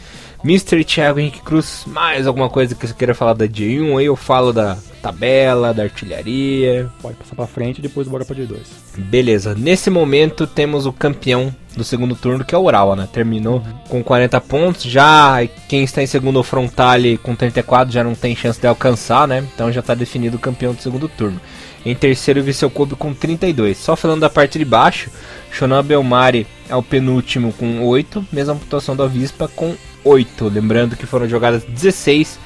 Mr. 0.43 0.83
Thiago 0.85 1.19
Henrique 1.19 1.41
Cruz, 1.41 1.83
mais 1.85 2.25
alguma 2.25 2.49
coisa 2.49 2.73
que 2.73 2.87
você 2.87 2.93
queira 2.93 3.13
falar 3.13 3.33
da 3.33 3.45
J1? 3.45 3.99
Aí 3.99 4.05
eu 4.05 4.15
falo 4.15 4.53
da 4.53 4.77
tabela, 5.01 5.73
da 5.73 5.83
artilharia. 5.83 6.89
Pode 7.01 7.17
passar 7.17 7.35
pra 7.35 7.45
frente 7.47 7.79
e 7.79 7.81
depois 7.81 8.07
bora 8.07 8.23
pra 8.23 8.35
J2. 8.35 8.59
Beleza, 8.97 9.53
nesse 9.53 9.89
momento 9.89 10.47
temos 10.47 10.85
o 10.85 10.93
campeão 10.93 11.53
do 11.75 11.83
segundo 11.83 12.15
turno, 12.15 12.45
que 12.45 12.55
é 12.55 12.57
o 12.57 12.63
Urawa, 12.63 12.95
né? 12.95 13.07
Terminou 13.11 13.61
com 13.89 14.01
40 14.01 14.39
pontos. 14.41 14.83
Já 14.83 15.45
quem 15.67 15.83
está 15.83 16.01
em 16.01 16.07
segundo, 16.07 16.41
Frontale, 16.41 17.17
com 17.17 17.35
34, 17.35 17.93
já 17.93 18.03
não 18.03 18.15
tem 18.15 18.35
chance 18.35 18.59
de 18.59 18.67
alcançar, 18.67 19.27
né? 19.27 19.45
Então 19.53 19.71
já 19.71 19.81
está 19.81 19.93
definido 19.93 20.37
o 20.37 20.39
campeão 20.39 20.73
do 20.73 20.81
segundo 20.81 21.09
turno. 21.09 21.39
Em 21.85 21.95
terceiro, 21.95 22.41
o 22.41 22.43
Viseu 22.43 22.69
Kobe 22.69 22.95
com 22.95 23.13
32. 23.13 23.77
Só 23.77 23.95
falando 23.95 24.21
da 24.21 24.29
parte 24.29 24.57
de 24.59 24.65
baixo, 24.65 25.09
Shonan 25.51 25.83
Belmari 25.83 26.45
é 26.69 26.75
o 26.75 26.83
penúltimo 26.83 27.53
com 27.53 27.81
8, 27.83 28.25
mesma 28.31 28.55
pontuação 28.55 28.95
da 28.95 29.07
Vispa 29.07 29.47
com 29.47 29.75
8. 30.03 30.47
Lembrando 30.47 30.95
que 30.95 31.05
foram 31.05 31.27
jogadas 31.27 31.63
16 31.63 32.39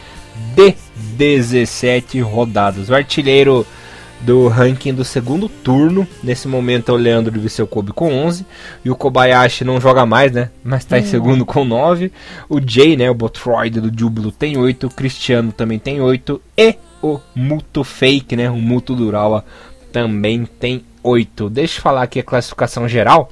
de 0.55 0.75
17 1.17 2.19
rodadas. 2.21 2.89
O 2.89 2.95
artilheiro 2.95 3.65
do 4.23 4.47
ranking 4.47 4.93
do 4.93 5.03
segundo 5.03 5.47
turno. 5.47 6.07
Nesse 6.23 6.47
momento 6.47 6.89
é 6.89 6.93
o 6.93 6.97
Leandro 6.97 7.31
do 7.31 7.41
Viseu 7.41 7.67
Kobe 7.67 7.91
com 7.91 8.11
11. 8.11 8.45
E 8.83 8.89
o 8.89 8.95
Kobayashi 8.95 9.63
não 9.63 9.79
joga 9.79 10.05
mais, 10.05 10.31
né? 10.31 10.49
Mas 10.63 10.85
tá 10.85 10.97
em 10.97 11.05
segundo 11.05 11.45
com 11.45 11.63
9. 11.63 12.11
O 12.49 12.59
Jay, 12.65 12.95
né? 12.95 13.09
O 13.09 13.13
Botroid 13.13 13.79
do 13.81 13.91
Júbilo 13.97 14.31
tem 14.31 14.57
8. 14.57 14.87
O 14.87 14.89
Cristiano 14.89 15.51
também 15.51 15.77
tem 15.77 16.01
8. 16.01 16.41
E 16.57 16.75
o 17.01 17.19
Muto 17.35 17.83
Fake, 17.83 18.35
né? 18.35 18.49
O 18.49 18.55
Muto 18.55 18.95
Durawa 18.95 19.43
também 19.91 20.45
tem 20.45 20.83
8. 21.03 21.49
Deixa 21.49 21.79
eu 21.79 21.83
falar 21.83 22.03
aqui 22.03 22.19
a 22.19 22.23
classificação 22.23 22.87
geral. 22.87 23.29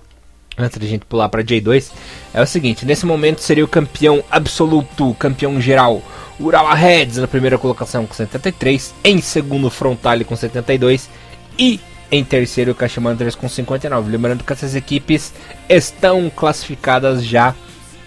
Antes 0.58 0.78
da 0.78 0.86
gente 0.86 1.06
pular 1.06 1.30
para 1.30 1.44
J2, 1.44 1.92
é 2.34 2.42
o 2.42 2.46
seguinte: 2.46 2.86
nesse 2.86 3.06
momento 3.06 3.40
seria 3.40 3.64
o 3.64 3.68
campeão 3.68 4.24
absoluto, 4.30 5.16
campeão 5.18 5.62
geral, 5.62 6.02
Urawa 6.40 6.76
Reds 6.76 7.18
na 7.18 7.28
primeira 7.28 7.58
colocação 7.58 8.06
com 8.06 8.14
73, 8.14 8.94
em 9.04 9.22
segundo 9.22 9.70
Frontale 9.70 10.26
com 10.26 10.36
72 10.36 11.10
e 11.58 11.80
em 12.12 12.24
terceiro 12.24 12.76
Kashima 12.76 13.12
Antlers 13.12 13.36
com 13.36 13.48
59. 13.48 14.12
Lembrando 14.12 14.44
que 14.44 14.52
essas 14.52 14.76
equipes 14.76 15.34
estão 15.70 16.30
classificadas 16.30 17.24
já 17.24 17.56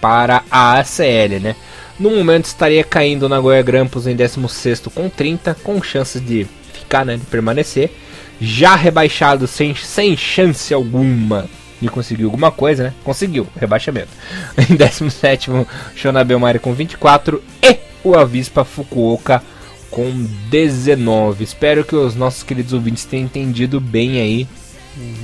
para 0.01 0.45
a 0.51 0.79
ACL, 0.81 1.41
né? 1.41 1.57
No 1.99 2.11
momento 2.11 2.45
estaria 2.45 2.85
caindo 2.85 3.29
na 3.29 3.41
Goiânia 3.41 3.63
Grampus 3.63 4.07
em 4.07 4.15
16º 4.15 4.91
com 4.93 5.09
30, 5.09 5.55
com 5.63 5.83
chances 5.83 6.21
de 6.21 6.47
ficar, 6.73 7.07
né, 7.07 7.17
de 7.17 7.25
permanecer. 7.25 7.91
Já 8.41 8.75
rebaixado 8.75 9.47
sem, 9.47 9.75
sem 9.75 10.17
chance 10.17 10.75
alguma 10.75 11.49
de 11.85 11.91
conseguir 11.91 12.25
alguma 12.25 12.51
coisa, 12.51 12.85
né? 12.85 12.95
Conseguiu, 13.05 13.47
rebaixamento. 13.57 14.09
Em 14.71 14.75
17 14.75 15.51
Shona 15.95 16.25
Belmari 16.25 16.59
com 16.59 16.73
24 16.73 17.43
e 17.63 17.79
o 18.03 18.15
Avispa 18.15 18.65
Fukuoka 18.65 19.43
com 19.91 20.11
19. 20.51 21.45
Espero 21.45 21.85
que 21.85 21.95
os 21.95 22.15
nossos 22.15 22.43
queridos 22.43 22.73
ouvintes 22.73 23.05
tenham 23.05 23.27
entendido 23.27 23.81
bem 23.81 24.21
aí 24.21 24.49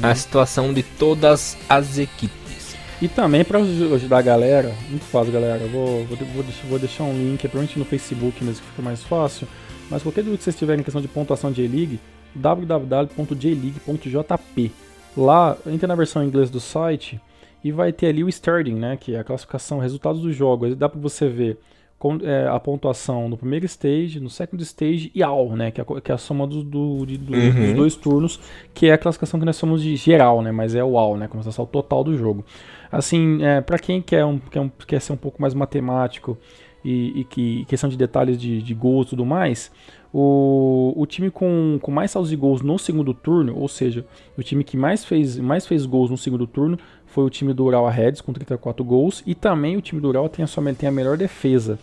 a 0.03 0.15
situação 0.15 0.73
de 0.73 0.83
todas 0.83 1.57
as 1.69 1.99
equipes. 1.99 2.77
E 3.01 3.09
também 3.09 3.45
para 3.45 3.59
ajudar 3.59 4.19
a 4.19 4.23
galera, 4.23 4.75
muito 4.89 5.05
fácil, 5.07 5.33
galera. 5.33 5.67
Vou, 5.67 6.05
vou, 6.05 6.17
vou, 6.35 6.43
deixar, 6.43 6.67
vou 6.69 6.79
deixar 6.79 7.05
um 7.05 7.15
link, 7.15 7.41
provavelmente 7.41 7.79
no 7.79 7.85
Facebook 7.85 8.45
mesmo 8.45 8.63
que 8.63 8.69
fica 8.69 8.83
mais 8.83 9.03
fácil. 9.03 9.49
Mas 9.91 10.03
qualquer 10.03 10.21
dúvida 10.21 10.39
que 10.39 10.45
vocês 10.45 10.57
tiverem 10.57 10.81
em 10.81 10.85
questão 10.85 11.01
de 11.01 11.09
pontuação 11.09 11.51
de 11.51 11.67
J-League, 11.67 11.99
www.jleague.jp. 12.35 14.71
Lá, 15.17 15.57
entra 15.67 15.87
na 15.89 15.95
versão 15.95 16.23
em 16.23 16.27
inglês 16.27 16.51
do 16.51 16.61
site 16.61 17.21
e 17.63 17.71
vai 17.73 17.93
ter 17.93 18.07
ali 18.09 18.25
o 18.25 18.29
starting, 18.29 18.75
né, 18.75 18.97
que 18.97 19.15
é 19.15 19.19
a 19.21 19.25
classificação, 19.25 19.79
resultados 19.79 20.21
do 20.23 20.33
jogo. 20.33 20.65
Aí 20.67 20.75
dá 20.75 20.89
para 20.89 21.01
você 21.01 21.29
ver 21.29 21.59
com, 21.99 22.17
é, 22.23 22.49
a 22.49 22.59
pontuação 22.59 23.29
no 23.29 23.37
primeiro 23.37 23.67
stage, 23.67 24.19
no 24.21 24.31
second 24.31 24.63
stage 24.63 25.11
e 25.15 25.23
all, 25.23 25.51
né, 25.55 25.71
que 25.71 25.81
é, 25.81 25.85
a- 25.87 26.01
que 26.01 26.11
é 26.11 26.15
a 26.15 26.19
soma 26.19 26.47
do, 26.47 26.63
do- 26.65 27.05
de- 27.05 27.19
do- 27.19 27.35
Uhum. 27.35 27.53
dos 27.53 27.73
dois 27.75 27.95
turnos, 27.97 28.41
que 28.73 28.87
é 28.87 28.93
a 28.95 28.99
classificação 28.99 29.39
que 29.39 29.45
nós 29.45 29.57
somos 29.57 29.83
de 29.83 29.95
geral, 29.97 30.41
né, 30.41 30.51
mas 30.51 30.75
é 30.75 30.83
o 30.83 30.97
all, 30.97 31.17
né, 31.19 31.29
como 31.29 31.43
se 31.43 31.49
fosse 31.49 31.61
o 31.61 31.67
total 31.67 32.03
do 32.03 32.17
jogo. 32.17 32.43
Assim, 32.91 33.43
é, 33.45 33.61
para 33.61 33.79
quem 33.79 34.01
quer, 34.01 34.25
um, 34.25 34.39
quer, 34.39 34.61
um- 34.61 34.71
quer 34.87 35.01
ser 35.01 35.13
um 35.13 35.17
pouco 35.17 35.43
mais 35.43 35.53
matemático 35.53 36.39
e, 36.83 37.21
e 37.21 37.25
que 37.25 37.67
questão 37.67 37.91
de 37.91 37.97
detalhes 37.99 38.41
de, 38.41 38.63
de 38.63 38.73
gols 38.75 39.09
e 39.09 39.11
tudo 39.11 39.27
mais, 39.27 39.71
o, 40.13 40.93
o 40.97 41.07
time 41.07 41.31
com, 41.31 41.79
com 41.81 41.91
mais 41.91 42.11
saldos 42.11 42.31
de 42.31 42.37
gols 42.37 42.63
no 42.63 42.79
segundo 42.79 43.15
turno, 43.15 43.57
ou 43.57 43.69
seja, 43.69 44.05
o 44.37 44.43
time 44.43 44.65
que 44.65 44.77
mais 44.77 45.05
fez, 45.05 45.39
mais 45.39 45.67
fez 45.67 45.87
gols 45.87 46.11
no 46.11 46.19
segundo 46.19 46.47
turno 46.47 46.79
foi 47.07 47.25
o 47.25 47.31
time 47.31 47.53
do 47.53 47.65
Urawa 47.65 47.91
Reds 47.91 48.21
com 48.21 48.33
34 48.33 48.85
gols 48.85 49.23
e 49.27 49.35
também 49.35 49.77
o 49.77 49.81
time 49.81 50.01
do 50.01 50.09
Urawa 50.09 50.29
tem 50.29 50.45
a, 50.45 50.47
sua, 50.47 50.73
tem 50.75 50.89
a 50.89 50.93
melhor 50.93 51.17
defesa, 51.17 51.79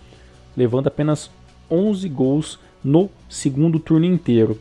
levando 0.55 0.87
apenas 0.87 1.29
11 1.69 2.07
gols 2.09 2.59
no 2.83 3.09
segundo 3.29 3.79
turno 3.79 4.05
inteiro. 4.05 4.59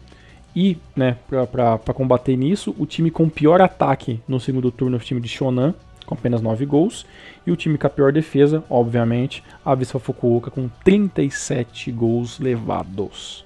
E, 0.54 0.78
né, 0.94 1.18
para 1.28 1.94
combater 1.94 2.36
nisso, 2.36 2.74
o 2.78 2.86
time 2.86 3.10
com 3.10 3.28
pior 3.28 3.60
ataque 3.60 4.20
no 4.26 4.40
segundo 4.40 4.70
turno 4.70 4.96
é 4.96 4.98
o 4.98 5.02
time 5.02 5.20
de 5.20 5.28
Shonan, 5.28 5.74
com 6.06 6.14
apenas 6.14 6.40
9 6.40 6.64
gols. 6.64 7.04
E 7.46 7.50
o 7.50 7.56
time 7.56 7.76
com 7.76 7.86
a 7.86 7.90
pior 7.90 8.10
defesa, 8.10 8.64
obviamente, 8.70 9.44
a 9.64 9.74
Vispa 9.74 9.98
Fukuoka 9.98 10.50
com 10.50 10.68
37 10.82 11.92
gols 11.92 12.40
levados. 12.40 13.45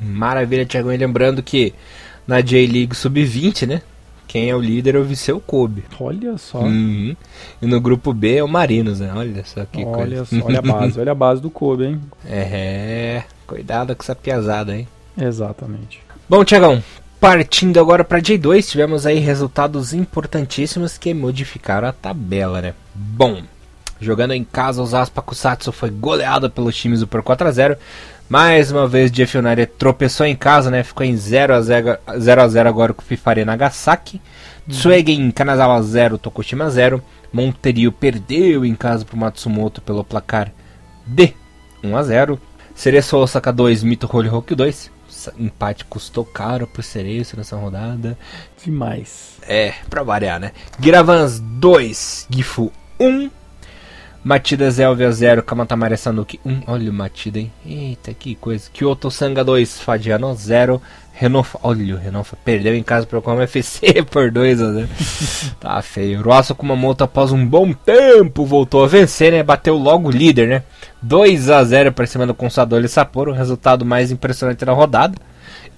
Maravilha, 0.00 0.66
Thiago. 0.66 0.92
E 0.92 0.96
lembrando 0.96 1.42
que 1.42 1.74
na 2.26 2.40
J-League 2.40 2.94
Sub-20, 2.94 3.66
né? 3.66 3.82
Quem 4.28 4.50
é 4.50 4.54
o 4.54 4.60
líder 4.60 4.94
é 4.94 4.98
o 4.98 5.04
Viseu 5.04 5.40
Kobe. 5.40 5.84
Olha 5.98 6.36
só. 6.36 6.58
Uhum. 6.58 7.16
E 7.62 7.66
no 7.66 7.80
grupo 7.80 8.12
B 8.12 8.36
é 8.36 8.44
o 8.44 8.48
Marinos, 8.48 9.00
né? 9.00 9.10
Olha 9.16 9.42
só 9.42 9.64
que 9.64 9.82
olha 9.82 9.94
coisa. 9.94 10.24
Só, 10.26 10.46
olha 10.46 10.58
a 10.58 10.62
base, 10.62 11.00
olha 11.00 11.12
a 11.12 11.14
base 11.14 11.40
do 11.40 11.50
Kobe, 11.50 11.86
hein? 11.86 12.00
É, 12.28 13.22
cuidado 13.46 13.96
com 13.96 14.02
essa 14.02 14.14
piazada, 14.14 14.76
hein? 14.76 14.86
Exatamente. 15.16 16.00
Bom, 16.28 16.44
Tiagão, 16.44 16.82
partindo 17.18 17.80
agora 17.80 18.04
para 18.04 18.20
J2, 18.20 18.68
tivemos 18.68 19.06
aí 19.06 19.18
resultados 19.18 19.94
importantíssimos 19.94 20.98
que 20.98 21.14
modificaram 21.14 21.88
a 21.88 21.92
tabela, 21.92 22.60
né? 22.60 22.74
Bom, 22.94 23.40
jogando 23.98 24.32
em 24.32 24.44
casa, 24.44 24.82
o 24.82 24.86
Zaspa 24.86 25.22
Kusatsu 25.22 25.72
foi 25.72 25.88
goleado 25.88 26.50
pelos 26.50 26.76
times 26.76 27.00
do 27.00 27.06
por 27.06 27.22
4 27.22 27.48
a 27.48 27.50
0 27.50 27.76
mais 28.28 28.70
uma 28.70 28.86
vez, 28.86 29.10
Jeff 29.10 29.36
United 29.38 29.72
tropeçou 29.78 30.26
em 30.26 30.36
casa, 30.36 30.70
né? 30.70 30.82
Ficou 30.82 31.04
em 31.04 31.16
0 31.16 31.54
a 31.54 31.60
0, 31.62 31.98
0, 32.18 32.42
a 32.42 32.48
0 32.48 32.68
agora 32.68 32.92
com 32.92 33.02
o 33.02 33.04
Fifare 33.04 33.44
Nagasaki. 33.44 34.20
Uhum. 34.66 34.74
Tsuegen 34.74 35.30
Kanazawa 35.30 35.82
0, 35.82 36.18
Tokushima 36.18 36.68
0. 36.70 37.02
Monterio 37.32 37.92
perdeu 37.92 38.64
em 38.64 38.74
casa 38.74 39.04
para 39.04 39.16
o 39.16 39.18
Matsumoto 39.18 39.80
pelo 39.80 40.04
placar 40.04 40.52
de 41.06 41.34
1 41.82 41.96
a 41.96 42.02
0. 42.02 42.40
Cereço 42.74 43.16
Osaka 43.16 43.52
2, 43.52 43.82
Mito 43.82 44.08
Holyhoku 44.10 44.54
2. 44.54 44.90
Empate 45.38 45.84
custou 45.84 46.24
caro 46.24 46.66
pro 46.66 46.82
Cereço 46.82 47.36
nessa 47.36 47.56
rodada. 47.56 48.16
Demais. 48.62 49.38
É, 49.42 49.74
pra 49.88 50.02
variar, 50.02 50.38
né? 50.38 50.52
Giravans 50.78 51.40
2, 51.40 52.26
Gifu 52.30 52.70
1. 53.00 53.30
Matida 54.28 54.70
Zelvia 54.70 55.10
0, 55.10 55.42
Kamatamare 55.42 55.96
Sanuki 55.96 56.38
1. 56.44 56.64
Olha 56.66 56.90
o 56.90 56.92
Matida, 56.92 57.38
hein? 57.38 57.50
Eita, 57.64 58.12
que 58.12 58.34
coisa. 58.34 58.68
Kyoto 58.70 59.10
Sanga 59.10 59.42
2, 59.42 59.80
Fadiano 59.80 60.34
0. 60.34 60.82
Renofa, 61.14 61.58
olha 61.62 61.94
o 61.94 61.98
Renofa, 61.98 62.36
perdeu 62.44 62.74
em 62.74 62.82
casa 62.82 63.06
para 63.06 63.18
o 63.18 63.22
Como 63.22 63.40
FC 63.40 64.02
por 64.04 64.30
2 64.30 64.60
a 64.60 64.72
0. 64.74 64.88
tá 65.58 65.80
feio. 65.80 66.20
Rosso 66.20 66.54
Kumamoto, 66.54 67.04
após 67.04 67.32
um 67.32 67.42
bom 67.42 67.72
tempo, 67.72 68.44
voltou 68.44 68.84
a 68.84 68.86
vencer, 68.86 69.32
né? 69.32 69.42
Bateu 69.42 69.78
logo 69.78 70.08
o 70.08 70.12
líder, 70.12 70.46
né? 70.46 70.62
2 71.00 71.48
a 71.48 71.64
0 71.64 71.92
para 71.92 72.06
cima 72.06 72.26
do 72.26 72.34
Consador 72.34 72.84
e 72.84 72.88
Sapporo, 72.88 73.30
o 73.30 73.34
resultado 73.34 73.82
mais 73.82 74.10
impressionante 74.10 74.62
da 74.62 74.74
rodada. 74.74 75.16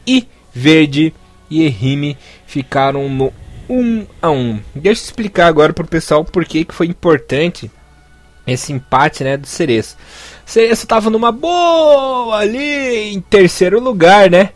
E 0.05 0.27
Verde 0.53 1.15
e 1.49 1.63
Erime 1.63 2.19
ficaram 2.49 3.09
no 3.09 3.33
1 3.69 4.07
a 4.21 4.29
1. 4.29 4.61
Deixa 4.75 5.03
eu 5.03 5.05
explicar 5.05 5.47
agora 5.47 5.73
pro 5.73 5.87
pessoal 5.87 6.25
por 6.25 6.45
que, 6.45 6.65
que 6.65 6.75
foi 6.75 6.89
importante 6.89 7.71
esse 8.47 8.73
empate 8.73 9.25
né, 9.25 9.37
do 9.37 9.47
Cereço. 9.47 9.97
Cereço 10.47 10.85
estava 10.85 11.11
numa 11.11 11.31
boa 11.31 12.37
ali 12.37 13.13
em 13.13 13.21
terceiro 13.21 13.81
lugar, 13.81 14.31
né? 14.31 14.51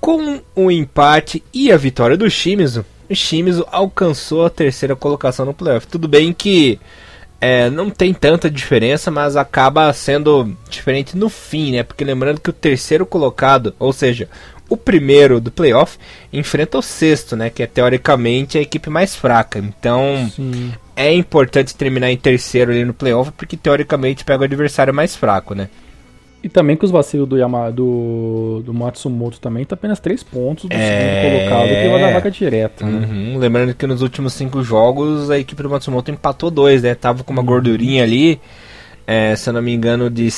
Com 0.00 0.40
o 0.54 0.70
empate 0.70 1.42
e 1.52 1.70
a 1.70 1.76
vitória 1.76 2.16
do 2.16 2.30
Shimizu, 2.30 2.84
o 3.10 3.14
Shimizu 3.14 3.66
alcançou 3.70 4.44
a 4.44 4.50
terceira 4.50 4.94
colocação 4.94 5.46
no 5.46 5.54
playoff. 5.54 5.86
Tudo 5.86 6.06
bem 6.06 6.32
que 6.32 6.78
é, 7.40 7.70
não 7.70 7.88
tem 7.88 8.12
tanta 8.12 8.50
diferença, 8.50 9.10
mas 9.10 9.36
acaba 9.36 9.92
sendo 9.92 10.56
diferente 10.68 11.16
no 11.16 11.28
fim, 11.28 11.72
né? 11.72 11.82
Porque 11.82 12.04
lembrando 12.04 12.40
que 12.40 12.50
o 12.50 12.52
terceiro 12.52 13.06
colocado, 13.06 13.74
ou 13.78 13.92
seja, 13.92 14.28
o 14.68 14.76
primeiro 14.76 15.40
do 15.40 15.50
playoff, 15.50 15.98
enfrenta 16.32 16.78
o 16.78 16.82
sexto, 16.82 17.34
né? 17.36 17.48
Que 17.48 17.62
é 17.62 17.66
teoricamente 17.66 18.58
a 18.58 18.60
equipe 18.60 18.90
mais 18.90 19.14
fraca. 19.14 19.58
Então 19.58 20.30
Sim. 20.34 20.72
É 20.98 21.14
importante 21.14 21.76
terminar 21.76 22.10
em 22.10 22.16
terceiro 22.16 22.72
ali 22.72 22.84
no 22.84 22.92
playoff, 22.92 23.30
porque 23.30 23.56
teoricamente 23.56 24.24
pega 24.24 24.42
o 24.42 24.44
adversário 24.44 24.92
mais 24.92 25.14
fraco, 25.14 25.54
né? 25.54 25.68
E 26.42 26.48
também 26.48 26.76
que 26.76 26.84
os 26.84 26.90
vacilos 26.90 27.28
do, 27.28 27.36
Yama, 27.36 27.70
do, 27.70 28.62
do 28.64 28.74
Matsumoto 28.74 29.40
também 29.40 29.64
tá 29.64 29.74
apenas 29.74 30.00
3 30.00 30.22
pontos 30.24 30.68
do 30.68 30.74
é... 30.74 31.22
segundo 31.22 31.50
colocado, 31.50 31.68
que 31.68 31.88
vai 31.88 32.00
dar 32.00 32.12
vaga 32.12 32.30
direta. 32.30 32.84
Né? 32.84 33.06
Uhum. 33.06 33.38
Lembrando 33.38 33.74
que 33.74 33.86
nos 33.86 34.02
últimos 34.02 34.32
5 34.34 34.60
jogos 34.62 35.30
a 35.30 35.38
equipe 35.38 35.62
do 35.62 35.70
Matsumoto 35.70 36.10
empatou 36.10 36.50
2, 36.50 36.82
né? 36.82 36.94
Tava 36.96 37.22
com 37.22 37.32
uma 37.32 37.42
gordurinha 37.42 38.02
ali, 38.02 38.40
é, 39.06 39.36
se 39.36 39.48
eu 39.48 39.52
não 39.52 39.62
me 39.62 39.72
engano, 39.72 40.10
de 40.10 40.30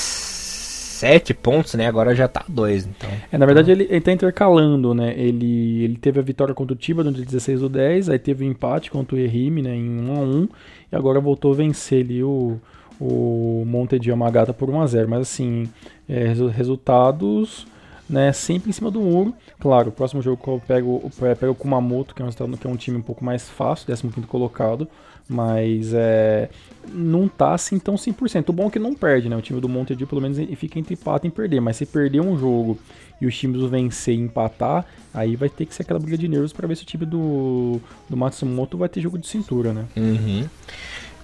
7 1.00 1.34
pontos, 1.34 1.74
né? 1.74 1.86
Agora 1.86 2.14
já 2.14 2.28
tá 2.28 2.44
2, 2.48 2.86
então. 2.86 3.10
É, 3.32 3.38
na 3.38 3.46
verdade 3.46 3.70
ele, 3.70 3.86
ele 3.90 4.00
tá 4.00 4.12
intercalando, 4.12 4.94
né? 4.94 5.14
Ele, 5.16 5.84
ele 5.84 5.96
teve 5.96 6.20
a 6.20 6.22
vitória 6.22 6.54
contra 6.54 6.74
o 6.74 6.76
Tiba 6.76 7.02
no 7.02 7.12
dia 7.12 7.24
16 7.24 7.60
do 7.60 7.68
10, 7.68 8.10
aí 8.10 8.18
teve 8.18 8.44
o 8.44 8.46
um 8.46 8.50
empate 8.50 8.90
contra 8.90 9.16
o 9.16 9.18
Erime, 9.18 9.62
né? 9.62 9.74
Em 9.74 10.00
1 10.00 10.12
a 10.14 10.20
1 10.20 10.48
e 10.92 10.96
agora 10.96 11.20
voltou 11.20 11.52
a 11.52 11.56
vencer 11.56 12.04
ali 12.04 12.22
o 12.22 12.58
o 13.00 13.64
Monte 13.66 13.98
de 13.98 14.10
Yamagata 14.10 14.52
por 14.52 14.68
1 14.68 14.80
a 14.82 14.86
0 14.86 15.08
Mas 15.08 15.20
assim, 15.22 15.66
é, 16.06 16.34
resultados 16.52 17.66
né, 18.10 18.32
sempre 18.32 18.68
em 18.68 18.72
cima 18.72 18.90
do 18.90 19.00
muro. 19.00 19.32
Claro, 19.60 19.88
o 19.88 19.92
próximo 19.92 20.20
jogo 20.20 20.38
eu 20.48 20.60
pego, 20.66 21.00
eu 21.04 21.36
pego 21.36 21.52
o 21.52 21.54
Kumamoto, 21.54 22.14
que 22.14 22.20
é, 22.20 22.24
um, 22.24 22.30
que 22.30 22.66
é 22.66 22.70
um 22.70 22.76
time 22.76 22.96
um 22.98 23.02
pouco 23.02 23.24
mais 23.24 23.48
fácil, 23.48 23.86
15 23.86 24.26
colocado. 24.26 24.88
Mas 25.33 25.93
é, 25.95 26.49
não 26.93 27.29
tá 27.29 27.55
assim 27.55 27.79
tão 27.79 27.95
100%. 27.95 28.49
O 28.49 28.53
bom 28.53 28.66
é 28.66 28.71
que 28.71 28.79
não 28.81 28.95
perde, 28.95 29.29
né? 29.29 29.37
O 29.37 29.40
time 29.40 29.61
do 29.61 29.69
Montedio 29.69 30.09
pelo 30.09 30.21
menos 30.21 30.38
fica 30.57 30.77
entre 30.77 30.95
empate 30.95 31.29
em 31.29 31.31
perder. 31.31 31.61
Mas 31.61 31.77
se 31.77 31.87
perder 31.87 32.21
um 32.21 32.37
jogo 32.37 32.77
e 33.21 33.27
os 33.27 33.38
times 33.38 33.62
vencer 33.71 34.14
e 34.14 34.19
empatar, 34.19 34.85
aí 35.14 35.37
vai 35.37 35.49
ter 35.49 35.66
que 35.66 35.75
ser 35.75 35.83
aquela 35.83 36.01
briga 36.01 36.19
de 36.19 36.27
nervos 36.27 36.53
para 36.53 36.66
ver 36.66 36.77
se 36.77 36.83
o 36.83 36.87
time 36.87 37.07
do, 37.07 37.81
do 38.09 38.16
Matsumoto 38.16 38.77
vai 38.77 38.88
ter 38.88 39.01
jogo 39.01 39.19
de 39.19 39.29
cintura, 39.29 39.73
né? 39.73 39.85
Uhum. 39.97 40.49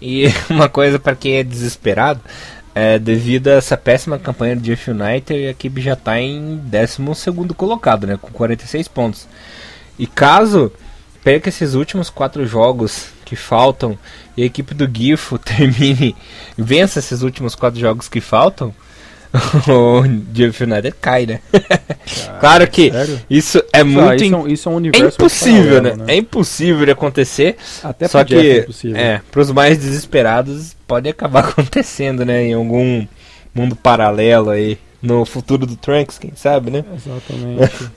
E 0.01 0.27
uma 0.49 0.69
coisa 0.69 1.01
para 1.01 1.17
quem 1.17 1.37
é 1.39 1.43
desesperado, 1.43 2.21
é, 2.77 2.99
devido 2.99 3.49
a 3.49 3.55
essa 3.55 3.77
péssima 3.77 4.19
campanha 4.21 4.55
do 4.55 4.63
Jeff 4.63 4.89
United, 4.89 5.47
a 5.47 5.51
equipe 5.51 5.81
já 5.81 5.95
está 5.95 6.21
em 6.21 6.59
12 6.59 7.55
colocado, 7.57 8.07
né, 8.07 8.19
com 8.21 8.31
46 8.31 8.87
pontos. 8.87 9.27
E 9.99 10.07
caso 10.07 10.71
perca 11.25 11.49
esses 11.49 11.75
últimos 11.75 12.11
quatro 12.11 12.47
jogos 12.47 13.16
que 13.27 13.37
faltam 13.37 13.99
e 14.37 14.43
a 14.43 14.47
equipe 14.47 14.73
do 14.73 14.89
Gifo 14.91 15.37
termine, 15.39 16.17
vença 16.57 17.01
esses 17.01 17.21
últimos 17.21 17.55
quatro 17.55 17.79
jogos 17.79 18.09
que 18.09 18.21
faltam, 18.21 18.73
o 19.69 20.03
Jeff 20.33 20.63
United 20.63 20.95
cai, 21.01 21.27
né? 21.27 21.41
claro 22.41 22.67
que 22.69 22.91
sério? 22.91 23.21
isso 23.29 23.63
é 23.73 23.83
muito. 23.83 24.25
Isso, 24.25 24.35
é, 24.35 24.53
isso 24.53 24.69
é 24.69 24.73
um 24.73 24.77
universo. 24.77 25.05
É 25.05 25.25
impossível, 25.25 25.83
né? 25.83 25.95
né? 25.97 26.05
É 26.09 26.17
impossível 26.17 26.87
de 26.87 26.93
acontecer. 26.93 27.57
Até 27.83 28.09
só 28.09 28.25
que, 28.25 28.35
é 28.35 28.67
é, 28.95 29.21
pros 29.31 29.51
mais 29.51 29.77
desesperados, 29.77 30.77
pode 30.87 31.09
acabar 31.09 31.41
acontecendo, 31.45 32.25
né? 32.25 32.45
Em 32.45 32.55
algum 32.55 33.07
mundo 33.55 33.77
paralelo 33.77 34.51
aí. 34.51 34.79
No 35.03 35.27
futuro 35.27 35.67
do 35.67 35.77
Trunks, 35.77 36.19
quem 36.19 36.33
sabe, 36.35 36.71
né? 36.71 36.85
Exatamente. 36.95 37.91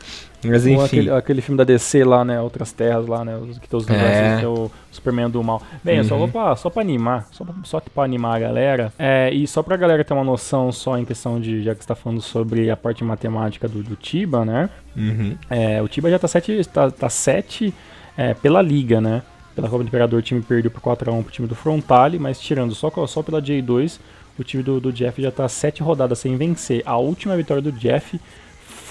Mas 0.43 0.65
enfim. 0.65 0.83
Aquele, 0.83 1.11
aquele, 1.11 1.41
filme 1.41 1.57
da 1.57 1.63
DC 1.63 2.03
lá, 2.03 2.23
né? 2.23 2.39
Outras 2.39 2.71
Terras 2.71 3.05
lá, 3.07 3.25
né? 3.25 3.37
Que 3.61 3.67
tem 3.67 3.77
os 3.77 3.89
é. 3.89 4.47
o 4.47 4.71
Superman 4.91 5.29
do 5.29 5.43
mal. 5.43 5.61
Bem, 5.83 5.99
uhum. 5.99 6.03
só 6.05 6.17
vou 6.17 6.27
pra, 6.27 6.55
só 6.55 6.69
pra 6.69 6.81
animar, 6.81 7.27
só 7.31 7.43
pra, 7.43 7.55
só 7.63 7.79
pra 7.79 8.03
animar 8.03 8.37
a 8.37 8.39
galera. 8.39 8.93
É, 8.97 9.29
e 9.33 9.45
só 9.47 9.61
pra 9.61 9.75
galera 9.75 10.03
ter 10.03 10.13
uma 10.13 10.23
noção 10.23 10.71
só 10.71 10.97
em 10.97 11.03
questão 11.03 11.39
de, 11.39 11.61
já 11.61 11.75
que 11.75 11.81
você 11.81 11.87
tá 11.87 11.95
falando 11.95 12.21
sobre 12.21 12.69
a 12.69 12.77
parte 12.77 13.03
matemática 13.03 13.67
do, 13.67 13.83
do 13.83 13.95
Tiba, 13.95 14.45
né? 14.45 14.69
Uhum. 14.95 15.35
É, 15.49 15.81
o 15.81 15.87
Tiba 15.87 16.09
já 16.09 16.17
tá 16.17 16.27
7 16.27 16.65
tá, 16.65 16.89
tá 16.89 17.09
sete, 17.09 17.73
é, 18.17 18.33
pela 18.33 18.61
liga, 18.61 19.01
né? 19.01 19.21
Pela 19.55 19.67
Copa 19.67 19.83
do 19.83 19.87
Imperador, 19.87 20.19
o 20.19 20.23
time 20.23 20.41
perdeu 20.41 20.71
por 20.71 20.81
4x1 20.81 21.23
pro 21.23 21.31
time 21.31 21.47
do 21.47 21.55
Frontale, 21.55 22.17
mas 22.17 22.39
tirando 22.39 22.73
só, 22.73 22.89
só 23.07 23.21
pela 23.21 23.41
J2, 23.41 23.99
o 24.37 24.43
time 24.43 24.63
do, 24.63 24.79
do 24.79 24.93
Jeff 24.93 25.21
já 25.21 25.31
tá 25.31 25.49
7 25.49 25.83
rodadas 25.83 26.19
sem 26.19 26.37
vencer. 26.37 26.81
A 26.85 26.97
última 26.97 27.35
vitória 27.35 27.61
do 27.61 27.73
Jeff 27.73 28.19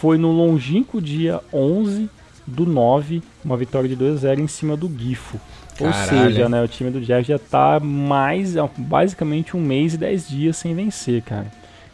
foi 0.00 0.16
no 0.16 0.30
longínquo 0.30 1.00
dia 1.00 1.40
11 1.52 2.08
do 2.46 2.64
9, 2.64 3.22
uma 3.44 3.56
vitória 3.56 3.88
de 3.88 3.96
2 3.96 4.14
a 4.14 4.16
0 4.16 4.40
em 4.40 4.46
cima 4.46 4.76
do 4.76 4.88
Gifo. 4.88 5.40
Ou 5.80 5.92
seja, 5.92 6.48
né, 6.48 6.62
o 6.62 6.68
time 6.68 6.90
do 6.90 7.00
Jeff 7.00 7.26
já 7.26 7.38
tá 7.38 7.78
mais, 7.80 8.54
basicamente 8.76 9.56
um 9.56 9.60
mês 9.60 9.94
e 9.94 9.98
10 9.98 10.28
dias 10.28 10.56
sem 10.56 10.74
vencer, 10.74 11.22
cara. 11.22 11.46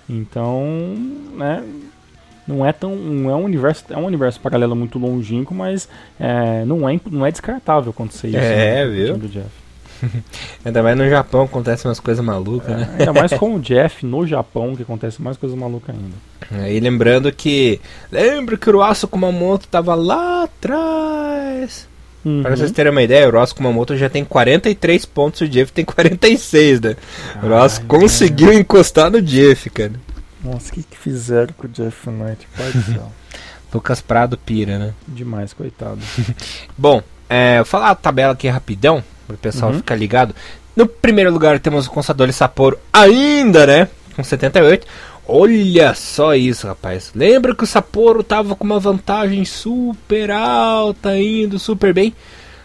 Então, 0.09 0.65
né, 1.35 1.63
não 2.47 2.65
é 2.65 2.73
tão, 2.73 2.95
não 2.95 3.31
é 3.31 3.35
um 3.35 3.45
universo, 3.45 3.85
é 3.91 3.97
um 3.97 4.05
universo 4.05 4.41
paralelo 4.41 4.77
muito 4.77 4.99
longínquo, 4.99 5.55
mas 5.55 5.89
é, 6.21 6.65
não 6.65 6.89
é 6.89 6.99
não 7.11 7.27
é 7.27 7.31
descartável 7.31 7.91
acontecer 7.91 8.29
isso. 8.29 8.37
É, 8.39 8.85
né, 8.85 8.87
viu? 8.87 9.17
Do 9.17 9.29
Jeff. 9.29 9.65
Ainda 10.65 10.83
mais 10.83 10.97
no 10.97 11.09
Japão 11.09 11.43
acontecem 11.43 11.89
umas 11.89 12.01
coisas 12.01 12.25
malucas, 12.25 12.71
é, 12.71 12.77
né? 12.77 12.97
Ainda 12.99 13.13
mais 13.13 13.33
com 13.33 13.55
o 13.55 13.61
Jeff 13.61 14.05
no 14.05 14.27
Japão, 14.27 14.77
que 14.77 14.83
acontece 14.83 15.23
mais 15.23 15.37
coisas 15.37 15.59
malucas 15.59 15.95
ainda. 15.95 16.17
É, 16.53 16.73
e 16.73 16.81
lembrando 16.81 17.33
que. 17.33 17.81
Lembra 18.11 18.57
que 18.57 18.69
o 18.69 18.73
Ruaço 18.75 19.09
Kumamoto 19.09 19.67
tava 19.69 19.95
lá 19.95 20.45
atrás. 20.45 21.89
Uhum. 22.25 22.43
Para 22.43 22.57
vocês 22.57 22.73
terem 22.73 22.91
uma 22.91 23.03
ideia, 23.03 23.29
o 23.29 23.33
Ross 23.33 23.53
Kumamoto 23.53 23.97
já 23.97 24.09
tem 24.09 24.25
43 24.25 25.05
pontos 25.05 25.43
e 25.43 25.45
o 25.45 25.49
Jeff 25.49 25.71
tem 25.73 25.85
46, 25.85 26.81
né? 26.81 26.97
o 27.43 27.49
Ross 27.49 27.79
conseguiu 27.79 28.51
encostar 28.53 29.11
no 29.11 29.21
Jeff, 29.21 29.69
cara. 29.69 29.93
Nossa, 30.43 30.71
o 30.71 30.73
que, 30.73 30.83
que 30.83 30.97
fizeram 30.97 31.53
com 31.57 31.67
o 31.67 31.71
Jeff 31.71 32.09
Knight? 32.09 32.49
Pai 32.57 32.71
do 32.73 32.83
céu. 32.83 33.13
Lucas 33.75 34.01
Prado 34.01 34.39
pira, 34.39 34.79
né? 34.79 34.95
Demais, 35.07 35.53
coitado. 35.53 35.99
Bom, 36.79 37.03
é, 37.29 37.57
vou 37.57 37.65
falar 37.65 37.91
a 37.91 37.95
tabela 37.95 38.33
aqui 38.33 38.47
rapidão 38.47 39.03
Para 39.27 39.35
o 39.35 39.39
pessoal 39.39 39.73
uhum. 39.73 39.79
ficar 39.79 39.97
ligado. 39.97 40.35
No 40.77 40.87
primeiro 40.87 41.33
lugar 41.33 41.59
temos 41.59 41.87
o 41.87 41.91
Consadole 41.91 42.33
Sapporo 42.33 42.79
ainda, 42.93 43.67
né? 43.67 43.89
Com 44.15 44.23
78. 44.23 44.87
Olha 45.27 45.95
só 45.95 46.35
isso, 46.35 46.67
rapaz. 46.67 47.11
Lembra 47.15 47.55
que 47.55 47.65
o 47.65 47.67
Sapporo 47.67 48.23
tava 48.23 48.55
com 48.55 48.65
uma 48.65 48.79
vantagem 48.79 49.45
super 49.45 50.31
alta, 50.31 51.19
indo 51.19 51.59
super 51.59 51.95
bem. 51.95 52.15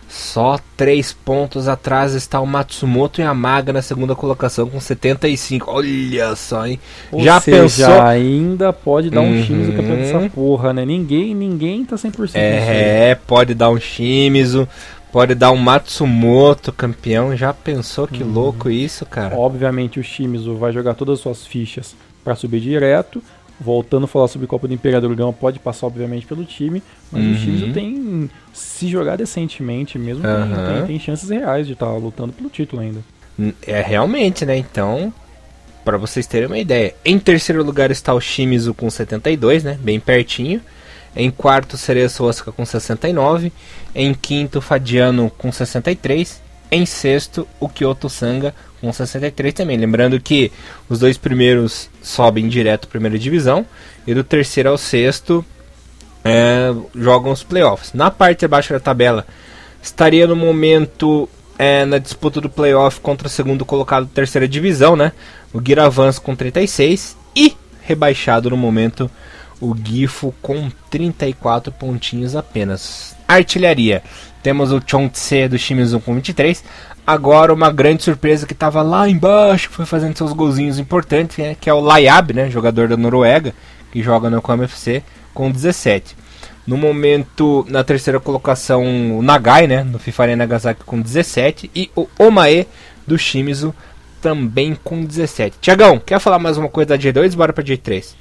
Só 0.10 0.60
três 0.76 1.14
pontos 1.14 1.68
atrás 1.68 2.16
está 2.16 2.42
o 2.42 2.48
Matsumoto 2.48 3.22
e 3.22 3.24
a 3.24 3.32
Maga 3.32 3.72
na 3.72 3.82
segunda 3.82 4.16
colocação 4.16 4.68
com 4.68 4.80
75. 4.80 5.70
Olha 5.70 6.36
só, 6.36 6.66
hein? 6.66 6.80
Ou 7.12 7.24
Já 7.24 7.40
seja, 7.40 7.86
pensou? 7.86 8.02
ainda 8.02 8.74
pode 8.74 9.12
dar 9.12 9.22
um 9.22 9.44
Shimizu 9.44 9.72
campeão 9.74 9.96
dessa 9.98 10.18
uhum. 10.18 10.30
porra, 10.30 10.74
né? 10.74 10.84
Ninguém, 10.84 11.36
ninguém 11.36 11.86
tá 11.86 11.96
100% 11.96 12.32
É, 12.34 13.16
pode 13.28 13.54
dar 13.54 13.70
um 13.70 13.80
Shimizu, 13.80 14.68
pode 15.12 15.36
dar 15.36 15.52
um 15.52 15.58
Matsumoto 15.58 16.74
campeão. 16.74 17.38
Já 17.38 17.54
pensou 17.54 18.08
que 18.08 18.24
uhum. 18.24 18.34
louco 18.34 18.68
isso, 18.68 19.06
cara? 19.06 19.38
Obviamente 19.38 20.00
o 20.00 20.04
Shimizu 20.04 20.56
vai 20.56 20.74
jogar 20.74 20.96
todas 20.96 21.20
as 21.20 21.22
suas 21.22 21.46
fichas 21.46 21.96
para 22.30 22.36
subir 22.36 22.60
direto. 22.60 23.24
Voltando 23.60 24.06
a 24.06 24.08
falar 24.08 24.30
sobre 24.30 24.48
Copa 24.48 24.68
do 24.70 24.74
Imperador 24.74 25.14
Gama, 25.16 25.34
pode 25.34 25.60
passar 25.60 25.88
obviamente 25.88 26.26
pelo 26.26 26.46
time, 26.46 26.82
mas 27.12 27.22
uhum. 27.22 27.32
o 27.34 27.36
Shimizu 27.36 27.74
tem, 27.74 28.30
se 28.54 28.88
jogar 28.88 29.18
decentemente 29.18 30.00
mesmo, 30.00 30.26
uhum. 30.26 30.56
tem, 30.56 30.76
tem, 30.76 30.86
tem, 30.86 31.00
chances 31.00 31.30
reais 31.30 31.68
de 31.68 31.74
estar 31.74 31.88
tá 31.88 31.92
lutando 31.92 32.32
pelo 32.32 32.50
título 32.50 32.82
ainda. 32.82 33.02
É 33.68 33.82
realmente, 33.82 34.46
né? 34.46 34.56
Então, 34.56 35.14
para 35.84 35.98
vocês 35.98 36.26
terem 36.26 36.48
uma 36.48 36.58
ideia, 36.58 36.96
em 37.04 37.20
terceiro 37.20 37.62
lugar 37.62 37.92
está 37.92 38.14
o 38.14 38.22
Shimizu 38.22 38.74
com 38.74 38.90
72, 38.90 39.66
né? 39.66 39.78
Bem 39.82 40.00
pertinho. 40.00 40.62
Em 41.14 41.30
quarto, 41.30 41.76
Cereço 41.76 42.24
Osaka 42.24 42.54
com 42.54 42.66
69. 42.66 43.52
Em 43.94 44.14
quinto, 44.14 44.62
Fadiano 44.62 45.30
com 45.38 45.52
63. 45.52 46.42
Em 46.72 46.86
sexto, 46.86 47.48
o 47.60 47.68
Kyoto 47.68 48.10
Sanga 48.10 48.54
com 48.80 48.92
63 48.92 49.54
também. 49.54 49.78
Lembrando 49.78 50.20
que 50.20 50.52
os 50.88 51.00
dois 51.00 51.18
primeiros 51.18 51.90
sobem 52.02 52.48
direto 52.48 52.86
à 52.86 52.88
primeira 52.88 53.18
divisão 53.18 53.66
e 54.06 54.14
do 54.14 54.24
terceiro 54.24 54.70
ao 54.70 54.78
sexto 54.78 55.44
é, 56.24 56.74
jogam 56.96 57.32
os 57.32 57.44
playoffs. 57.44 57.94
Na 57.94 58.12
parte 58.12 58.42
de 58.42 58.48
baixo 58.48 58.74
da 58.74 58.80
tabela 58.80 59.26
estaria 59.82 60.28
no 60.28 60.36
momento 60.36 61.28
é, 61.58 61.86
na 61.86 61.98
disputa 61.98 62.40
do 62.40 62.50
playoff 62.50 63.00
contra 63.00 63.28
o 63.28 63.32
segundo 63.32 63.66
colocado 63.66 64.06
da 64.06 64.14
terceira 64.14 64.48
divisão, 64.48 64.96
né? 64.96 65.12
O 65.54 65.62
Giravans 65.66 66.20
com 66.20 66.36
36 66.36 67.18
e 67.36 67.56
rebaixado 67.82 68.50
no 68.50 68.58
momento 68.58 69.10
o 69.62 69.76
Gifo 69.76 70.34
com 70.42 70.70
34 70.90 71.72
pontinhos 71.72 72.36
apenas. 72.36 73.16
Artilharia. 73.28 74.02
Temos 74.42 74.72
o 74.72 74.82
Chongtse 74.86 75.48
do 75.48 75.58
Shimizu 75.58 76.00
com 76.00 76.16
23. 76.16 76.64
Agora 77.06 77.54
uma 77.54 77.72
grande 77.72 78.04
surpresa 78.04 78.46
que 78.46 78.54
estava 78.54 78.82
lá 78.82 79.10
embaixo, 79.10 79.70
foi 79.70 79.86
fazendo 79.86 80.18
seus 80.18 80.32
golzinhos 80.32 80.80
importantes, 80.80 81.38
né, 81.38 81.56
que 81.60 81.70
é 81.70 81.74
o 81.74 81.80
Layab, 81.80 82.34
né, 82.34 82.50
jogador 82.50 82.88
da 82.88 82.96
Noruega, 82.96 83.54
que 83.92 84.02
joga 84.04 84.30
no 84.30 84.42
KMFC 84.42 85.04
com 85.34 85.52
17. 85.52 86.16
No 86.68 86.78
momento, 86.78 87.66
na 87.68 87.84
terceira 87.84 88.20
colocação, 88.20 89.18
o 89.18 89.22
Nagai, 89.24 89.66
né, 89.66 89.84
no 89.84 89.98
FIFA 89.98 90.24
Arena 90.24 90.44
Nagasaki 90.44 90.84
com 90.84 91.02
17 91.02 91.72
e 91.76 91.90
o 91.96 92.08
Omae 92.20 92.68
do 93.08 93.18
Shimizu 93.18 93.74
também 94.22 94.78
com 94.84 95.04
17. 95.04 95.58
Tiagão, 95.60 95.98
quer 95.98 96.20
falar 96.20 96.38
mais 96.38 96.58
uma 96.58 96.70
coisa 96.70 96.90
da 96.90 96.98
J2? 96.98 97.36
Bora 97.36 97.54
pra 97.54 97.64
J3. 97.64 98.14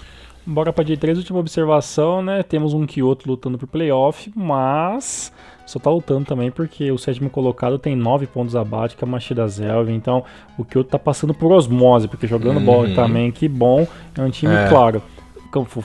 Bora 0.46 0.72
pra 0.72 0.82
J3, 0.82 1.16
última 1.16 1.40
observação, 1.40 2.22
né? 2.22 2.42
Temos 2.42 2.72
um 2.72 2.86
Kyoto 2.86 3.28
lutando 3.28 3.58
por 3.58 3.66
playoff, 3.66 4.32
mas 4.34 5.30
só 5.68 5.78
tá 5.78 5.90
lutando 5.90 6.24
também 6.24 6.50
porque 6.50 6.90
o 6.90 6.96
sétimo 6.96 7.28
colocado 7.28 7.78
tem 7.78 7.94
9 7.94 8.26
pontos 8.26 8.56
abaixo, 8.56 8.96
que 8.96 9.04
é 9.04 9.06
a 9.06 9.10
Machida 9.10 9.46
Zelva. 9.46 9.92
Então 9.92 10.24
o 10.56 10.64
Kyoto 10.64 10.88
tá 10.88 10.98
passando 10.98 11.34
por 11.34 11.52
osmose, 11.52 12.08
porque 12.08 12.26
jogando 12.26 12.56
uhum. 12.56 12.64
bola 12.64 12.94
também, 12.94 13.30
que 13.30 13.46
bom. 13.46 13.86
É 14.16 14.22
um 14.22 14.30
time, 14.30 14.54
é. 14.54 14.66
claro, 14.66 15.02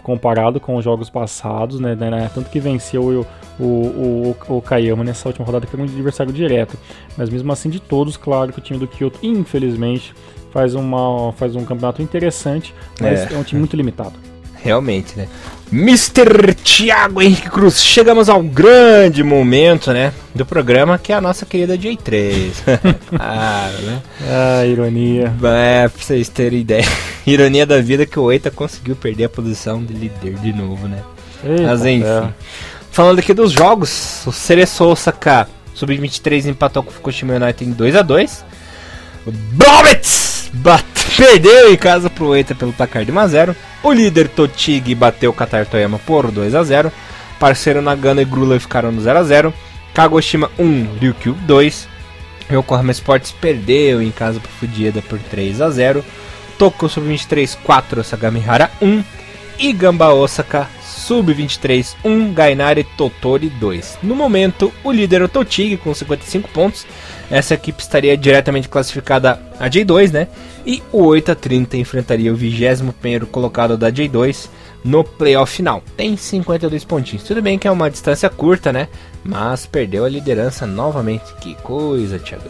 comparado 0.02 0.58
com 0.62 0.78
os 0.78 0.86
jogos 0.86 1.10
passados, 1.10 1.82
né? 1.82 1.96
né 1.96 2.32
tanto 2.34 2.50
que 2.50 2.62
venceu 2.62 3.26
o, 3.60 3.62
o, 3.62 4.36
o, 4.50 4.58
o 4.58 4.62
Kayama 4.62 5.04
nessa 5.04 5.28
última 5.28 5.46
rodada, 5.46 5.68
que 5.68 5.76
era 5.76 5.82
um 5.82 5.86
adversário 5.86 6.32
direto. 6.32 6.78
Mas 7.18 7.30
mesmo 7.30 7.52
assim, 7.52 7.70
de 7.70 7.82
todos, 7.82 8.16
claro 8.16 8.54
que 8.54 8.60
o 8.60 8.62
time 8.62 8.80
do 8.80 8.88
Kyoto, 8.88 9.20
infelizmente, 9.22 10.16
faz, 10.52 10.76
uma, 10.76 11.34
faz 11.34 11.58
um 11.58 11.66
campeonato 11.66 12.02
interessante, 12.02 12.74
mas 13.02 13.30
é, 13.30 13.36
é 13.36 13.38
um 13.38 13.44
time 13.44 13.60
muito 13.60 13.76
limitado. 13.76 14.33
Realmente, 14.64 15.18
né? 15.18 15.28
Mr. 15.72 16.54
Thiago 16.54 17.22
Henrique 17.22 17.50
Cruz, 17.50 17.84
chegamos 17.84 18.30
ao 18.30 18.44
grande 18.44 19.24
momento, 19.24 19.92
né, 19.92 20.14
do 20.34 20.46
programa, 20.46 21.00
que 21.00 21.12
é 21.12 21.16
a 21.16 21.22
nossa 21.22 21.46
querida 21.48 21.76
J3. 21.76 22.52
ah, 23.20 23.72
né? 23.82 24.02
Ah, 24.22 24.66
ironia. 24.66 25.34
É, 25.44 25.88
pra 25.90 26.02
vocês 26.02 26.30
terem 26.30 26.62
ideia. 26.62 26.86
Ironia 27.26 27.66
da 27.66 27.82
vida 27.82 28.06
que 28.06 28.20
o 28.20 28.32
Eita 28.32 28.52
conseguiu 28.52 28.96
perder 28.96 29.26
a 29.26 29.30
posição 29.30 29.84
de 29.84 29.94
líder 29.94 30.36
de 30.36 30.54
novo, 30.54 30.88
né? 30.88 31.00
Eita, 31.44 31.64
Mas 31.64 31.86
enfim. 31.86 32.06
É. 32.06 32.28
Falando 32.92 33.20
aqui 33.20 33.34
dos 33.34 33.52
jogos, 33.52 34.22
o 34.28 34.32
Cereço 34.32 34.86
Osaka 34.86 35.48
Sub-23 35.74 36.46
empatou 36.46 36.84
com 36.84 36.92
o 36.92 36.94
Fukushima 36.94 37.34
United 37.34 37.70
em 37.70 37.74
2x2. 37.74 38.44
O 39.26 39.32
Bromets 40.54 41.04
perdeu 41.18 41.74
em 41.74 41.78
casa 41.78 42.10
pro 42.10 42.36
Eita 42.36 42.56
pelo 42.56 42.72
placar 42.74 43.04
de 43.04 43.12
1x0. 43.12 43.56
O 43.82 43.92
líder 43.92 44.28
Totig 44.30 44.96
bateu 44.96 45.34
Qatar 45.34 45.66
Toyama 45.66 46.00
por 46.00 46.32
2 46.32 46.56
a 46.56 46.64
0. 46.64 46.92
Parceiro 47.40 47.82
Nagano 47.82 48.22
e 48.22 48.26
Grula 48.26 48.60
ficaram 48.60 48.92
no 48.92 49.02
0 49.02 49.20
a 49.20 49.24
0. 49.24 49.54
Kagoshima 49.94 50.50
1, 50.58 50.98
Ryukyu 51.00 51.34
2. 51.42 51.88
Yokohama 52.52 52.92
Sports 52.92 53.32
perdeu 53.32 54.02
em 54.02 54.12
casa 54.12 54.40
pro 54.40 54.52
Fujieda 54.52 55.02
por 55.02 55.20
3 55.20 55.62
a 55.62 55.70
0. 55.70 56.04
Tokyo 56.58 56.88
Sub-23 56.88 57.58
4, 57.64 58.04
Sagamihara 58.04 58.72
1. 58.82 59.04
E 59.60 59.72
Gamba 59.72 60.14
Osaka 60.14 60.68
Sub-23 60.82 61.96
1, 62.04 62.34
Gainari 62.34 62.84
Totori 62.84 63.50
2. 63.50 64.00
No 64.02 64.16
momento, 64.16 64.74
o 64.84 64.92
líder 64.92 65.22
é 65.22 65.26
o 65.26 65.30
Totig 65.30 65.78
com 65.78 65.94
55 65.94 66.50
pontos 66.50 66.86
essa 67.34 67.56
equipe 67.56 67.82
estaria 67.82 68.16
diretamente 68.16 68.70
classificada 68.70 69.42
a 69.60 69.68
J2, 69.68 70.12
né? 70.12 70.28
E 70.64 70.84
o 70.92 71.04
8 71.04 71.32
a 71.32 71.36
30 71.36 71.78
enfrentaria 71.78 72.32
o 72.32 72.36
21 72.36 73.26
colocado 73.26 73.76
da 73.76 73.92
J2 73.92 74.50
no 74.86 75.04
playoff 75.04 75.52
final. 75.52 75.82
Tem 75.98 76.16
52 76.16 76.84
pontinhos. 76.84 77.24
Tudo 77.24 77.42
bem 77.42 77.58
que 77.58 77.68
é 77.68 77.72
uma 77.72 77.90
distância 77.90 78.30
curta, 78.30 78.72
né? 78.72 78.88
Mas 79.24 79.66
perdeu 79.66 80.06
a 80.06 80.10
liderança 80.10 80.68
novamente. 80.68 81.34
Que 81.42 81.56
coisa, 81.56 82.20
Thiago. 82.20 82.44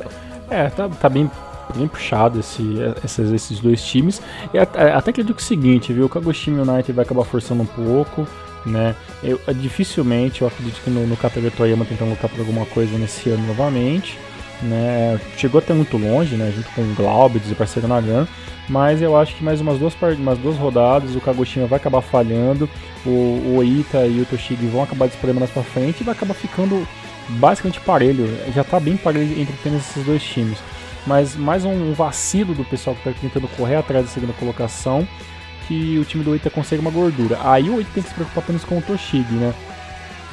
É, 0.49 0.69
tá, 0.69 0.89
tá 0.89 1.07
bem, 1.07 1.31
bem 1.73 1.88
puxado 1.88 2.41
esse, 2.41 2.61
esses, 3.05 3.31
esses 3.31 3.59
dois 3.61 3.81
times. 3.81 4.21
E 4.53 4.59
até, 4.59 4.91
até 4.91 5.11
acredito 5.11 5.34
que 5.34 5.41
é 5.41 5.45
o 5.45 5.47
seguinte, 5.47 5.93
viu? 5.93 6.07
O 6.07 6.09
Kagoshima 6.09 6.61
United 6.61 6.91
vai 6.91 7.05
acabar 7.05 7.23
forçando 7.23 7.63
um 7.63 7.67
pouco. 7.67 8.27
Né? 8.65 8.93
Eu, 9.23 9.39
dificilmente 9.55 10.41
eu 10.41 10.47
acredito 10.49 10.81
que 10.84 10.89
no, 10.89 11.07
no 11.07 11.15
Kataga 11.15 11.49
Toyama 11.51 11.86
tentando 11.86 12.09
lutar 12.09 12.29
por 12.29 12.41
alguma 12.41 12.65
coisa 12.65 12.97
nesse 12.97 13.29
ano 13.29 13.47
novamente 13.47 14.17
né? 14.62 15.20
Chegou 15.38 15.60
até 15.60 15.74
muito 15.74 15.97
longe, 15.97 16.36
né? 16.36 16.51
Junto 16.56 16.70
com 16.72 16.82
o 16.82 16.93
Glaubitz 16.95 17.49
e 17.49 17.56
parceiro 17.56 17.88
Nagan. 17.88 18.28
Mas 18.70 19.01
eu 19.01 19.18
acho 19.18 19.36
que 19.36 19.43
mais 19.43 19.60
umas 19.60 19.78
duas, 19.78 19.93
umas 20.18 20.38
duas 20.38 20.58
rodadas 20.58 21.16
o 21.16 21.22
Kagoshima 21.22 21.68
vai 21.68 21.78
acabar 21.78 22.01
falhando, 22.01 22.70
o, 23.06 23.10
o 23.10 23.56
Oita 23.58 24.06
e 24.08 24.22
o 24.22 24.26
Toshigi 24.26 24.68
vão 24.68 24.84
acabar 24.84 25.08
disparando 25.08 25.39
mais 25.39 25.51
pra 25.51 25.64
frente 25.64 25.99
e 25.99 26.04
vai 26.04 26.16
acabar 26.16 26.34
ficando 26.34 26.88
basicamente 27.28 27.82
parelho. 27.82 28.26
Já 28.54 28.64
tá 28.64 28.80
bem 28.80 28.95
parelho 28.95 29.39
entre 29.39 29.54
apenas 29.54 29.82
esses 29.82 30.06
dois 30.06 30.24
times. 30.24 30.58
Mas 31.06 31.36
mais 31.36 31.66
um 31.66 31.91
vacilo 31.93 32.54
do 32.54 32.64
pessoal 32.64 32.95
que 32.95 33.04
tá 33.04 33.12
tentando 33.20 33.47
correr 33.49 33.76
atrás 33.76 34.06
da 34.06 34.12
segunda 34.12 34.34
colocação 34.34 35.06
que 35.68 35.97
o 35.99 36.06
time 36.06 36.24
do 36.24 36.32
Oita 36.32 36.49
consegue 36.49 36.82
uma 36.82 36.91
gordura. 36.91 37.39
Aí 37.43 37.70
o 37.70 37.76
Oita 37.76 37.89
tem 37.93 38.04
que 38.04 38.10
se 38.10 38.16
preocupar 38.16 38.43
apenas 38.43 38.64
com 38.64 38.78
o 38.78 38.82
Toshigi, 38.82 39.34
né? 39.34 39.54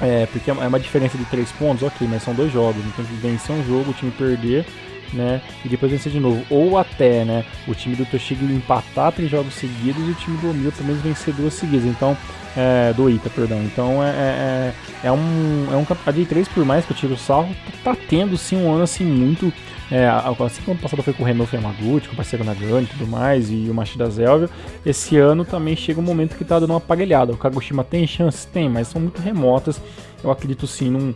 É, 0.00 0.26
porque 0.26 0.50
é 0.50 0.54
uma 0.54 0.80
diferença 0.80 1.18
de 1.18 1.24
3 1.26 1.52
pontos, 1.52 1.82
ok, 1.82 2.08
mas 2.08 2.22
são 2.22 2.34
dois 2.34 2.52
jogos. 2.52 2.82
Então, 2.86 3.04
vencer 3.20 3.54
um 3.54 3.64
jogo, 3.64 3.90
o 3.90 3.94
time 3.94 4.10
perder, 4.10 4.64
né? 5.12 5.42
E 5.64 5.68
depois 5.68 5.92
vencer 5.92 6.10
de 6.10 6.18
novo. 6.18 6.42
Ou 6.48 6.78
até, 6.78 7.24
né? 7.24 7.44
O 7.68 7.74
time 7.74 7.96
do 7.96 8.06
Toshigi 8.06 8.44
empatar 8.44 9.12
três 9.12 9.30
jogos 9.30 9.54
seguidos 9.54 10.06
e 10.06 10.10
o 10.10 10.14
time 10.14 10.38
do 10.38 10.50
Omil 10.50 10.72
também 10.72 10.96
vencer 10.96 11.34
duas 11.34 11.54
seguidas. 11.54 11.84
Então, 11.84 12.16
é, 12.56 12.92
do 12.94 13.10
Ita, 13.10 13.28
perdão. 13.30 13.62
Então, 13.62 14.02
é, 14.02 14.08
é, 14.08 14.74
é, 15.04 15.06
é 15.08 15.12
um, 15.12 15.68
é 15.72 15.76
um 15.76 15.84
campeonato 15.84 16.18
de 16.18 16.26
3, 16.26 16.48
por 16.48 16.64
mais 16.64 16.84
que 16.84 16.92
eu 16.92 16.96
tiro 16.96 17.14
o 17.14 17.18
sarro, 17.18 17.54
tá, 17.84 17.92
tá 17.92 18.00
tendo 18.08 18.36
sim 18.36 18.56
um 18.56 18.72
ano 18.72 18.82
assim 18.82 19.04
muito 19.04 19.52
é, 19.90 20.08
assim 20.08 20.62
como 20.62 20.72
ano 20.72 20.80
passado 20.80 21.02
foi 21.02 21.12
com 21.12 21.24
o 21.24 21.46
Fermagutti, 21.46 22.08
com 22.08 22.14
o 22.14 22.16
parceiro 22.16 22.44
Nagano 22.44 22.82
e 22.82 22.86
tudo 22.86 23.06
mais, 23.08 23.50
e 23.50 23.68
o 23.68 23.74
Machida 23.74 24.08
Zelvia, 24.08 24.48
esse 24.86 25.16
ano 25.16 25.44
também 25.44 25.74
chega 25.74 26.00
um 26.00 26.04
momento 26.04 26.36
que 26.36 26.44
tá 26.44 26.60
dando 26.60 26.70
uma 26.70 26.78
aparelhada. 26.78 27.32
O 27.32 27.36
Kagoshima 27.36 27.82
tem 27.82 28.06
chances? 28.06 28.44
Tem, 28.44 28.68
mas 28.68 28.88
são 28.88 29.00
muito 29.00 29.20
remotas. 29.20 29.80
Eu 30.22 30.30
acredito 30.30 30.66
sim 30.66 30.90
num, 30.90 31.14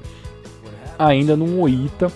ainda 0.99 1.37
num 1.37 1.61
Oita 1.61 2.11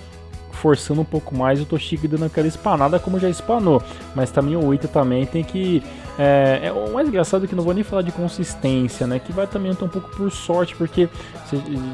forçando 0.50 1.00
um 1.00 1.04
pouco 1.04 1.36
mais 1.36 1.60
o 1.60 1.64
Toshiki 1.64 2.08
dando 2.08 2.24
aquela 2.24 2.48
espanada 2.48 2.98
como 2.98 3.20
já 3.20 3.30
espanou. 3.30 3.80
Mas 4.14 4.32
também 4.32 4.56
o 4.56 4.66
Oita 4.66 4.88
também 4.88 5.24
tem 5.24 5.44
que. 5.44 5.80
É, 6.18 6.62
é, 6.64 6.72
o 6.72 6.92
mais 6.92 7.06
engraçado 7.06 7.44
é 7.44 7.48
que 7.48 7.54
não 7.54 7.62
vou 7.62 7.72
nem 7.72 7.84
falar 7.84 8.02
de 8.02 8.10
consistência, 8.10 9.06
né? 9.06 9.20
Que 9.20 9.32
vai 9.32 9.46
também 9.46 9.70
um 9.70 9.74
pouco 9.76 10.10
por 10.10 10.30
sorte, 10.32 10.74
porque 10.74 11.08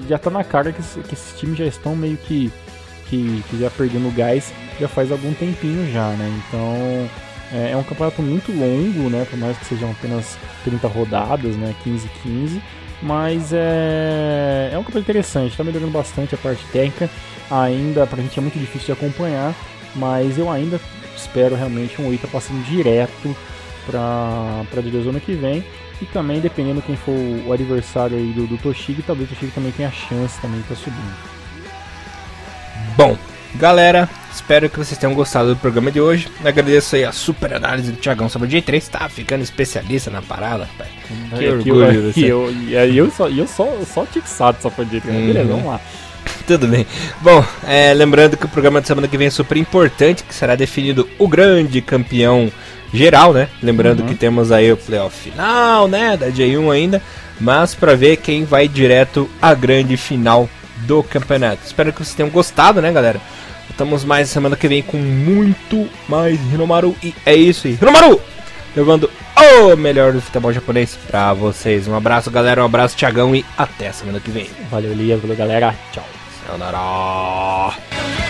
já 0.09 0.17
tá 0.17 0.31
na 0.31 0.43
cara 0.43 0.73
que, 0.73 0.83
que 1.03 1.13
esses 1.13 1.39
times 1.39 1.59
já 1.59 1.67
estão 1.67 1.95
meio 1.95 2.17
que 2.17 2.51
que, 3.09 3.43
que 3.49 3.59
já 3.59 3.71
perdendo 3.71 4.15
gás 4.15 4.53
já 4.81 4.89
faz 4.89 5.11
algum 5.13 5.33
tempinho 5.35 5.91
já, 5.93 6.11
né? 6.11 6.41
Então 6.49 7.09
é, 7.53 7.71
é 7.73 7.77
um 7.77 7.83
campeonato 7.83 8.23
muito 8.23 8.53
longo, 8.53 9.09
né? 9.09 9.27
Por 9.29 9.39
mais 9.39 9.57
que 9.59 9.67
sejam 9.67 9.91
apenas 9.91 10.37
30 10.65 10.89
rodadas, 10.89 11.57
né? 11.57 11.75
15 11.83 12.09
15. 12.23 12.63
Mas 13.03 13.53
é, 13.53 14.71
é 14.73 14.79
um 14.79 14.83
campeonato 14.83 15.11
interessante, 15.11 15.51
está 15.51 15.65
melhorando 15.65 15.93
bastante 15.93 16.35
a 16.35 16.39
parte 16.39 16.65
técnica. 16.73 17.11
Ainda 17.51 18.07
pra 18.07 18.23
gente 18.23 18.39
é 18.39 18.43
muito 18.43 18.59
difícil 18.59 18.87
de 18.87 18.93
acompanhar, 18.93 19.55
mas 19.95 20.39
eu 20.39 20.51
ainda 20.51 20.81
espero 21.15 21.55
realmente 21.55 22.01
um 22.01 22.09
Oita 22.09 22.27
passando 22.27 22.65
direto 22.65 23.37
para 23.87 24.65
a 24.77 24.81
divisão 24.81 25.11
ano 25.11 25.21
que 25.21 25.35
vem. 25.35 25.65
E 26.01 26.07
também, 26.07 26.41
dependendo 26.41 26.83
quem 26.83 26.97
for 26.97 27.15
o 27.47 27.53
adversário 27.53 28.17
aí 28.17 28.33
do, 28.33 28.47
do 28.47 28.59
Toshigi, 28.59 29.03
talvez 29.03 29.31
o 29.31 29.35
Toshigi 29.35 29.53
também 29.53 29.71
tenha 29.73 29.91
chance 29.91 30.41
também 30.41 30.61
para 30.63 30.75
subir. 30.75 31.34
Bom, 32.97 33.19
galera, 33.57 34.09
espero 34.33 34.71
que 34.71 34.79
vocês 34.79 34.97
tenham 34.97 35.15
gostado 35.15 35.49
do 35.53 35.57
programa 35.57 35.91
de 35.91 36.01
hoje. 36.01 36.29
Agradeço 36.45 36.95
aí 36.95 37.05
a 37.05 37.11
super 37.11 37.53
análise 37.53 37.91
do 37.91 37.99
Thiagão 37.99 38.29
sobre 38.29 38.47
o 38.47 38.51
J3, 38.51 38.89
tá 38.89 39.09
ficando 39.09 39.43
especialista 39.43 40.13
na 40.13 40.23
parada, 40.23 40.69
pai. 40.79 40.87
Que 41.37 41.45
é, 41.45 41.51
orgulho. 41.51 42.13
E 42.17 42.25
eu, 42.25 42.53
eu, 42.71 42.95
eu, 42.95 43.11
só, 43.11 43.29
eu 43.29 43.49
só, 43.49 43.69
só 43.93 44.07
fixado 44.07 44.59
só 44.61 44.71
foi 44.71 44.85
J3. 44.85 45.07
Uhum. 45.07 45.27
Beleza, 45.27 45.49
vamos 45.49 45.67
lá. 45.67 45.81
Tudo 46.47 46.69
bem. 46.69 46.87
Bom, 47.21 47.45
é, 47.67 47.93
lembrando 47.95 48.37
que 48.37 48.47
o 48.47 48.49
programa 48.49 48.81
de 48.81 48.87
semana 48.87 49.09
que 49.09 49.19
vem 49.19 49.27
é 49.27 49.31
super 49.31 49.57
importante, 49.57 50.23
que 50.23 50.35
será 50.35 50.55
definido 50.55 51.09
o 51.19 51.27
grande 51.27 51.81
campeão 51.81 52.51
geral, 52.93 53.33
né? 53.33 53.49
Lembrando 53.61 54.01
uhum. 54.01 54.07
que 54.07 54.15
temos 54.15 54.53
aí 54.53 54.71
o 54.71 54.77
playoff 54.77 55.31
final, 55.31 55.89
né? 55.89 56.17
Da 56.17 56.29
J1 56.29 56.73
ainda, 56.73 57.03
mas 57.41 57.75
para 57.75 57.97
ver 57.97 58.19
quem 58.19 58.45
vai 58.45 58.69
direto 58.69 59.29
à 59.43 59.53
grande 59.53 59.97
final 59.97 60.49
do 60.87 61.03
campeonato. 61.03 61.61
Espero 61.65 61.93
que 61.93 61.99
vocês 61.99 62.15
tenham 62.15 62.31
gostado, 62.31 62.81
né, 62.81 62.93
galera? 62.93 63.21
Estamos 63.71 64.05
mais 64.05 64.29
semana 64.29 64.57
que 64.57 64.69
vem 64.69 64.83
com 64.83 64.97
muito 64.97 65.89
mais 66.09 66.39
Hinomaru 66.53 66.95
e 67.03 67.15
é 67.27 67.35
isso 67.35 67.67
aí. 67.67 67.79
Hinomaru! 67.81 68.21
Levando 68.77 69.11
o 69.37 69.77
melhor 69.77 70.13
do 70.13 70.21
futebol 70.21 70.53
japonês 70.53 70.99
pra 71.07 71.33
vocês. 71.33 71.87
Um 71.87 71.95
abraço, 71.95 72.31
galera. 72.31 72.63
Um 72.63 72.67
abraço, 72.67 72.97
Thiagão, 72.97 73.35
e 73.35 73.45
até 73.57 73.93
semana 73.93 74.21
que 74.21 74.31
vem. 74.31 74.51
Valeu, 74.71 74.93
Lia. 74.93 75.17
Valeu, 75.17 75.37
galera. 75.37 75.75
Tchau. 75.93 76.05
Sayonara. 76.47 78.24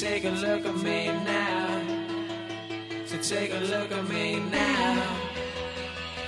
take 0.00 0.24
a 0.24 0.30
look 0.30 0.66
at 0.66 0.76
me 0.76 1.06
now. 1.06 1.80
So 3.06 3.16
take 3.16 3.50
a 3.54 3.60
look 3.60 3.90
at 3.90 4.06
me 4.06 4.40
now. 4.40 5.16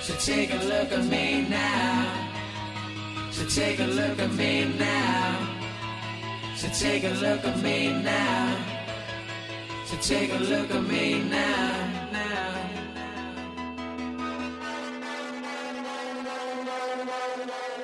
So 0.01 0.15
take 0.15 0.51
a 0.51 0.57
look 0.57 0.91
at 0.91 1.05
me 1.05 1.47
now. 1.47 2.29
So 3.31 3.45
take 3.45 3.79
a 3.79 3.85
look 3.85 4.17
at 4.17 4.31
me 4.33 4.65
now. 4.65 5.47
So 6.55 6.67
take 6.69 7.03
a 7.03 7.09
look 7.09 7.45
at 7.45 7.61
me 7.61 7.93
now. 7.93 8.57
So 9.85 9.97
take 9.97 10.33
a 10.33 10.39
look 10.39 10.71
at 10.71 10.83
me 10.83 11.23
now. 11.29 12.09
Now. 12.11 12.69
now. 17.45 17.78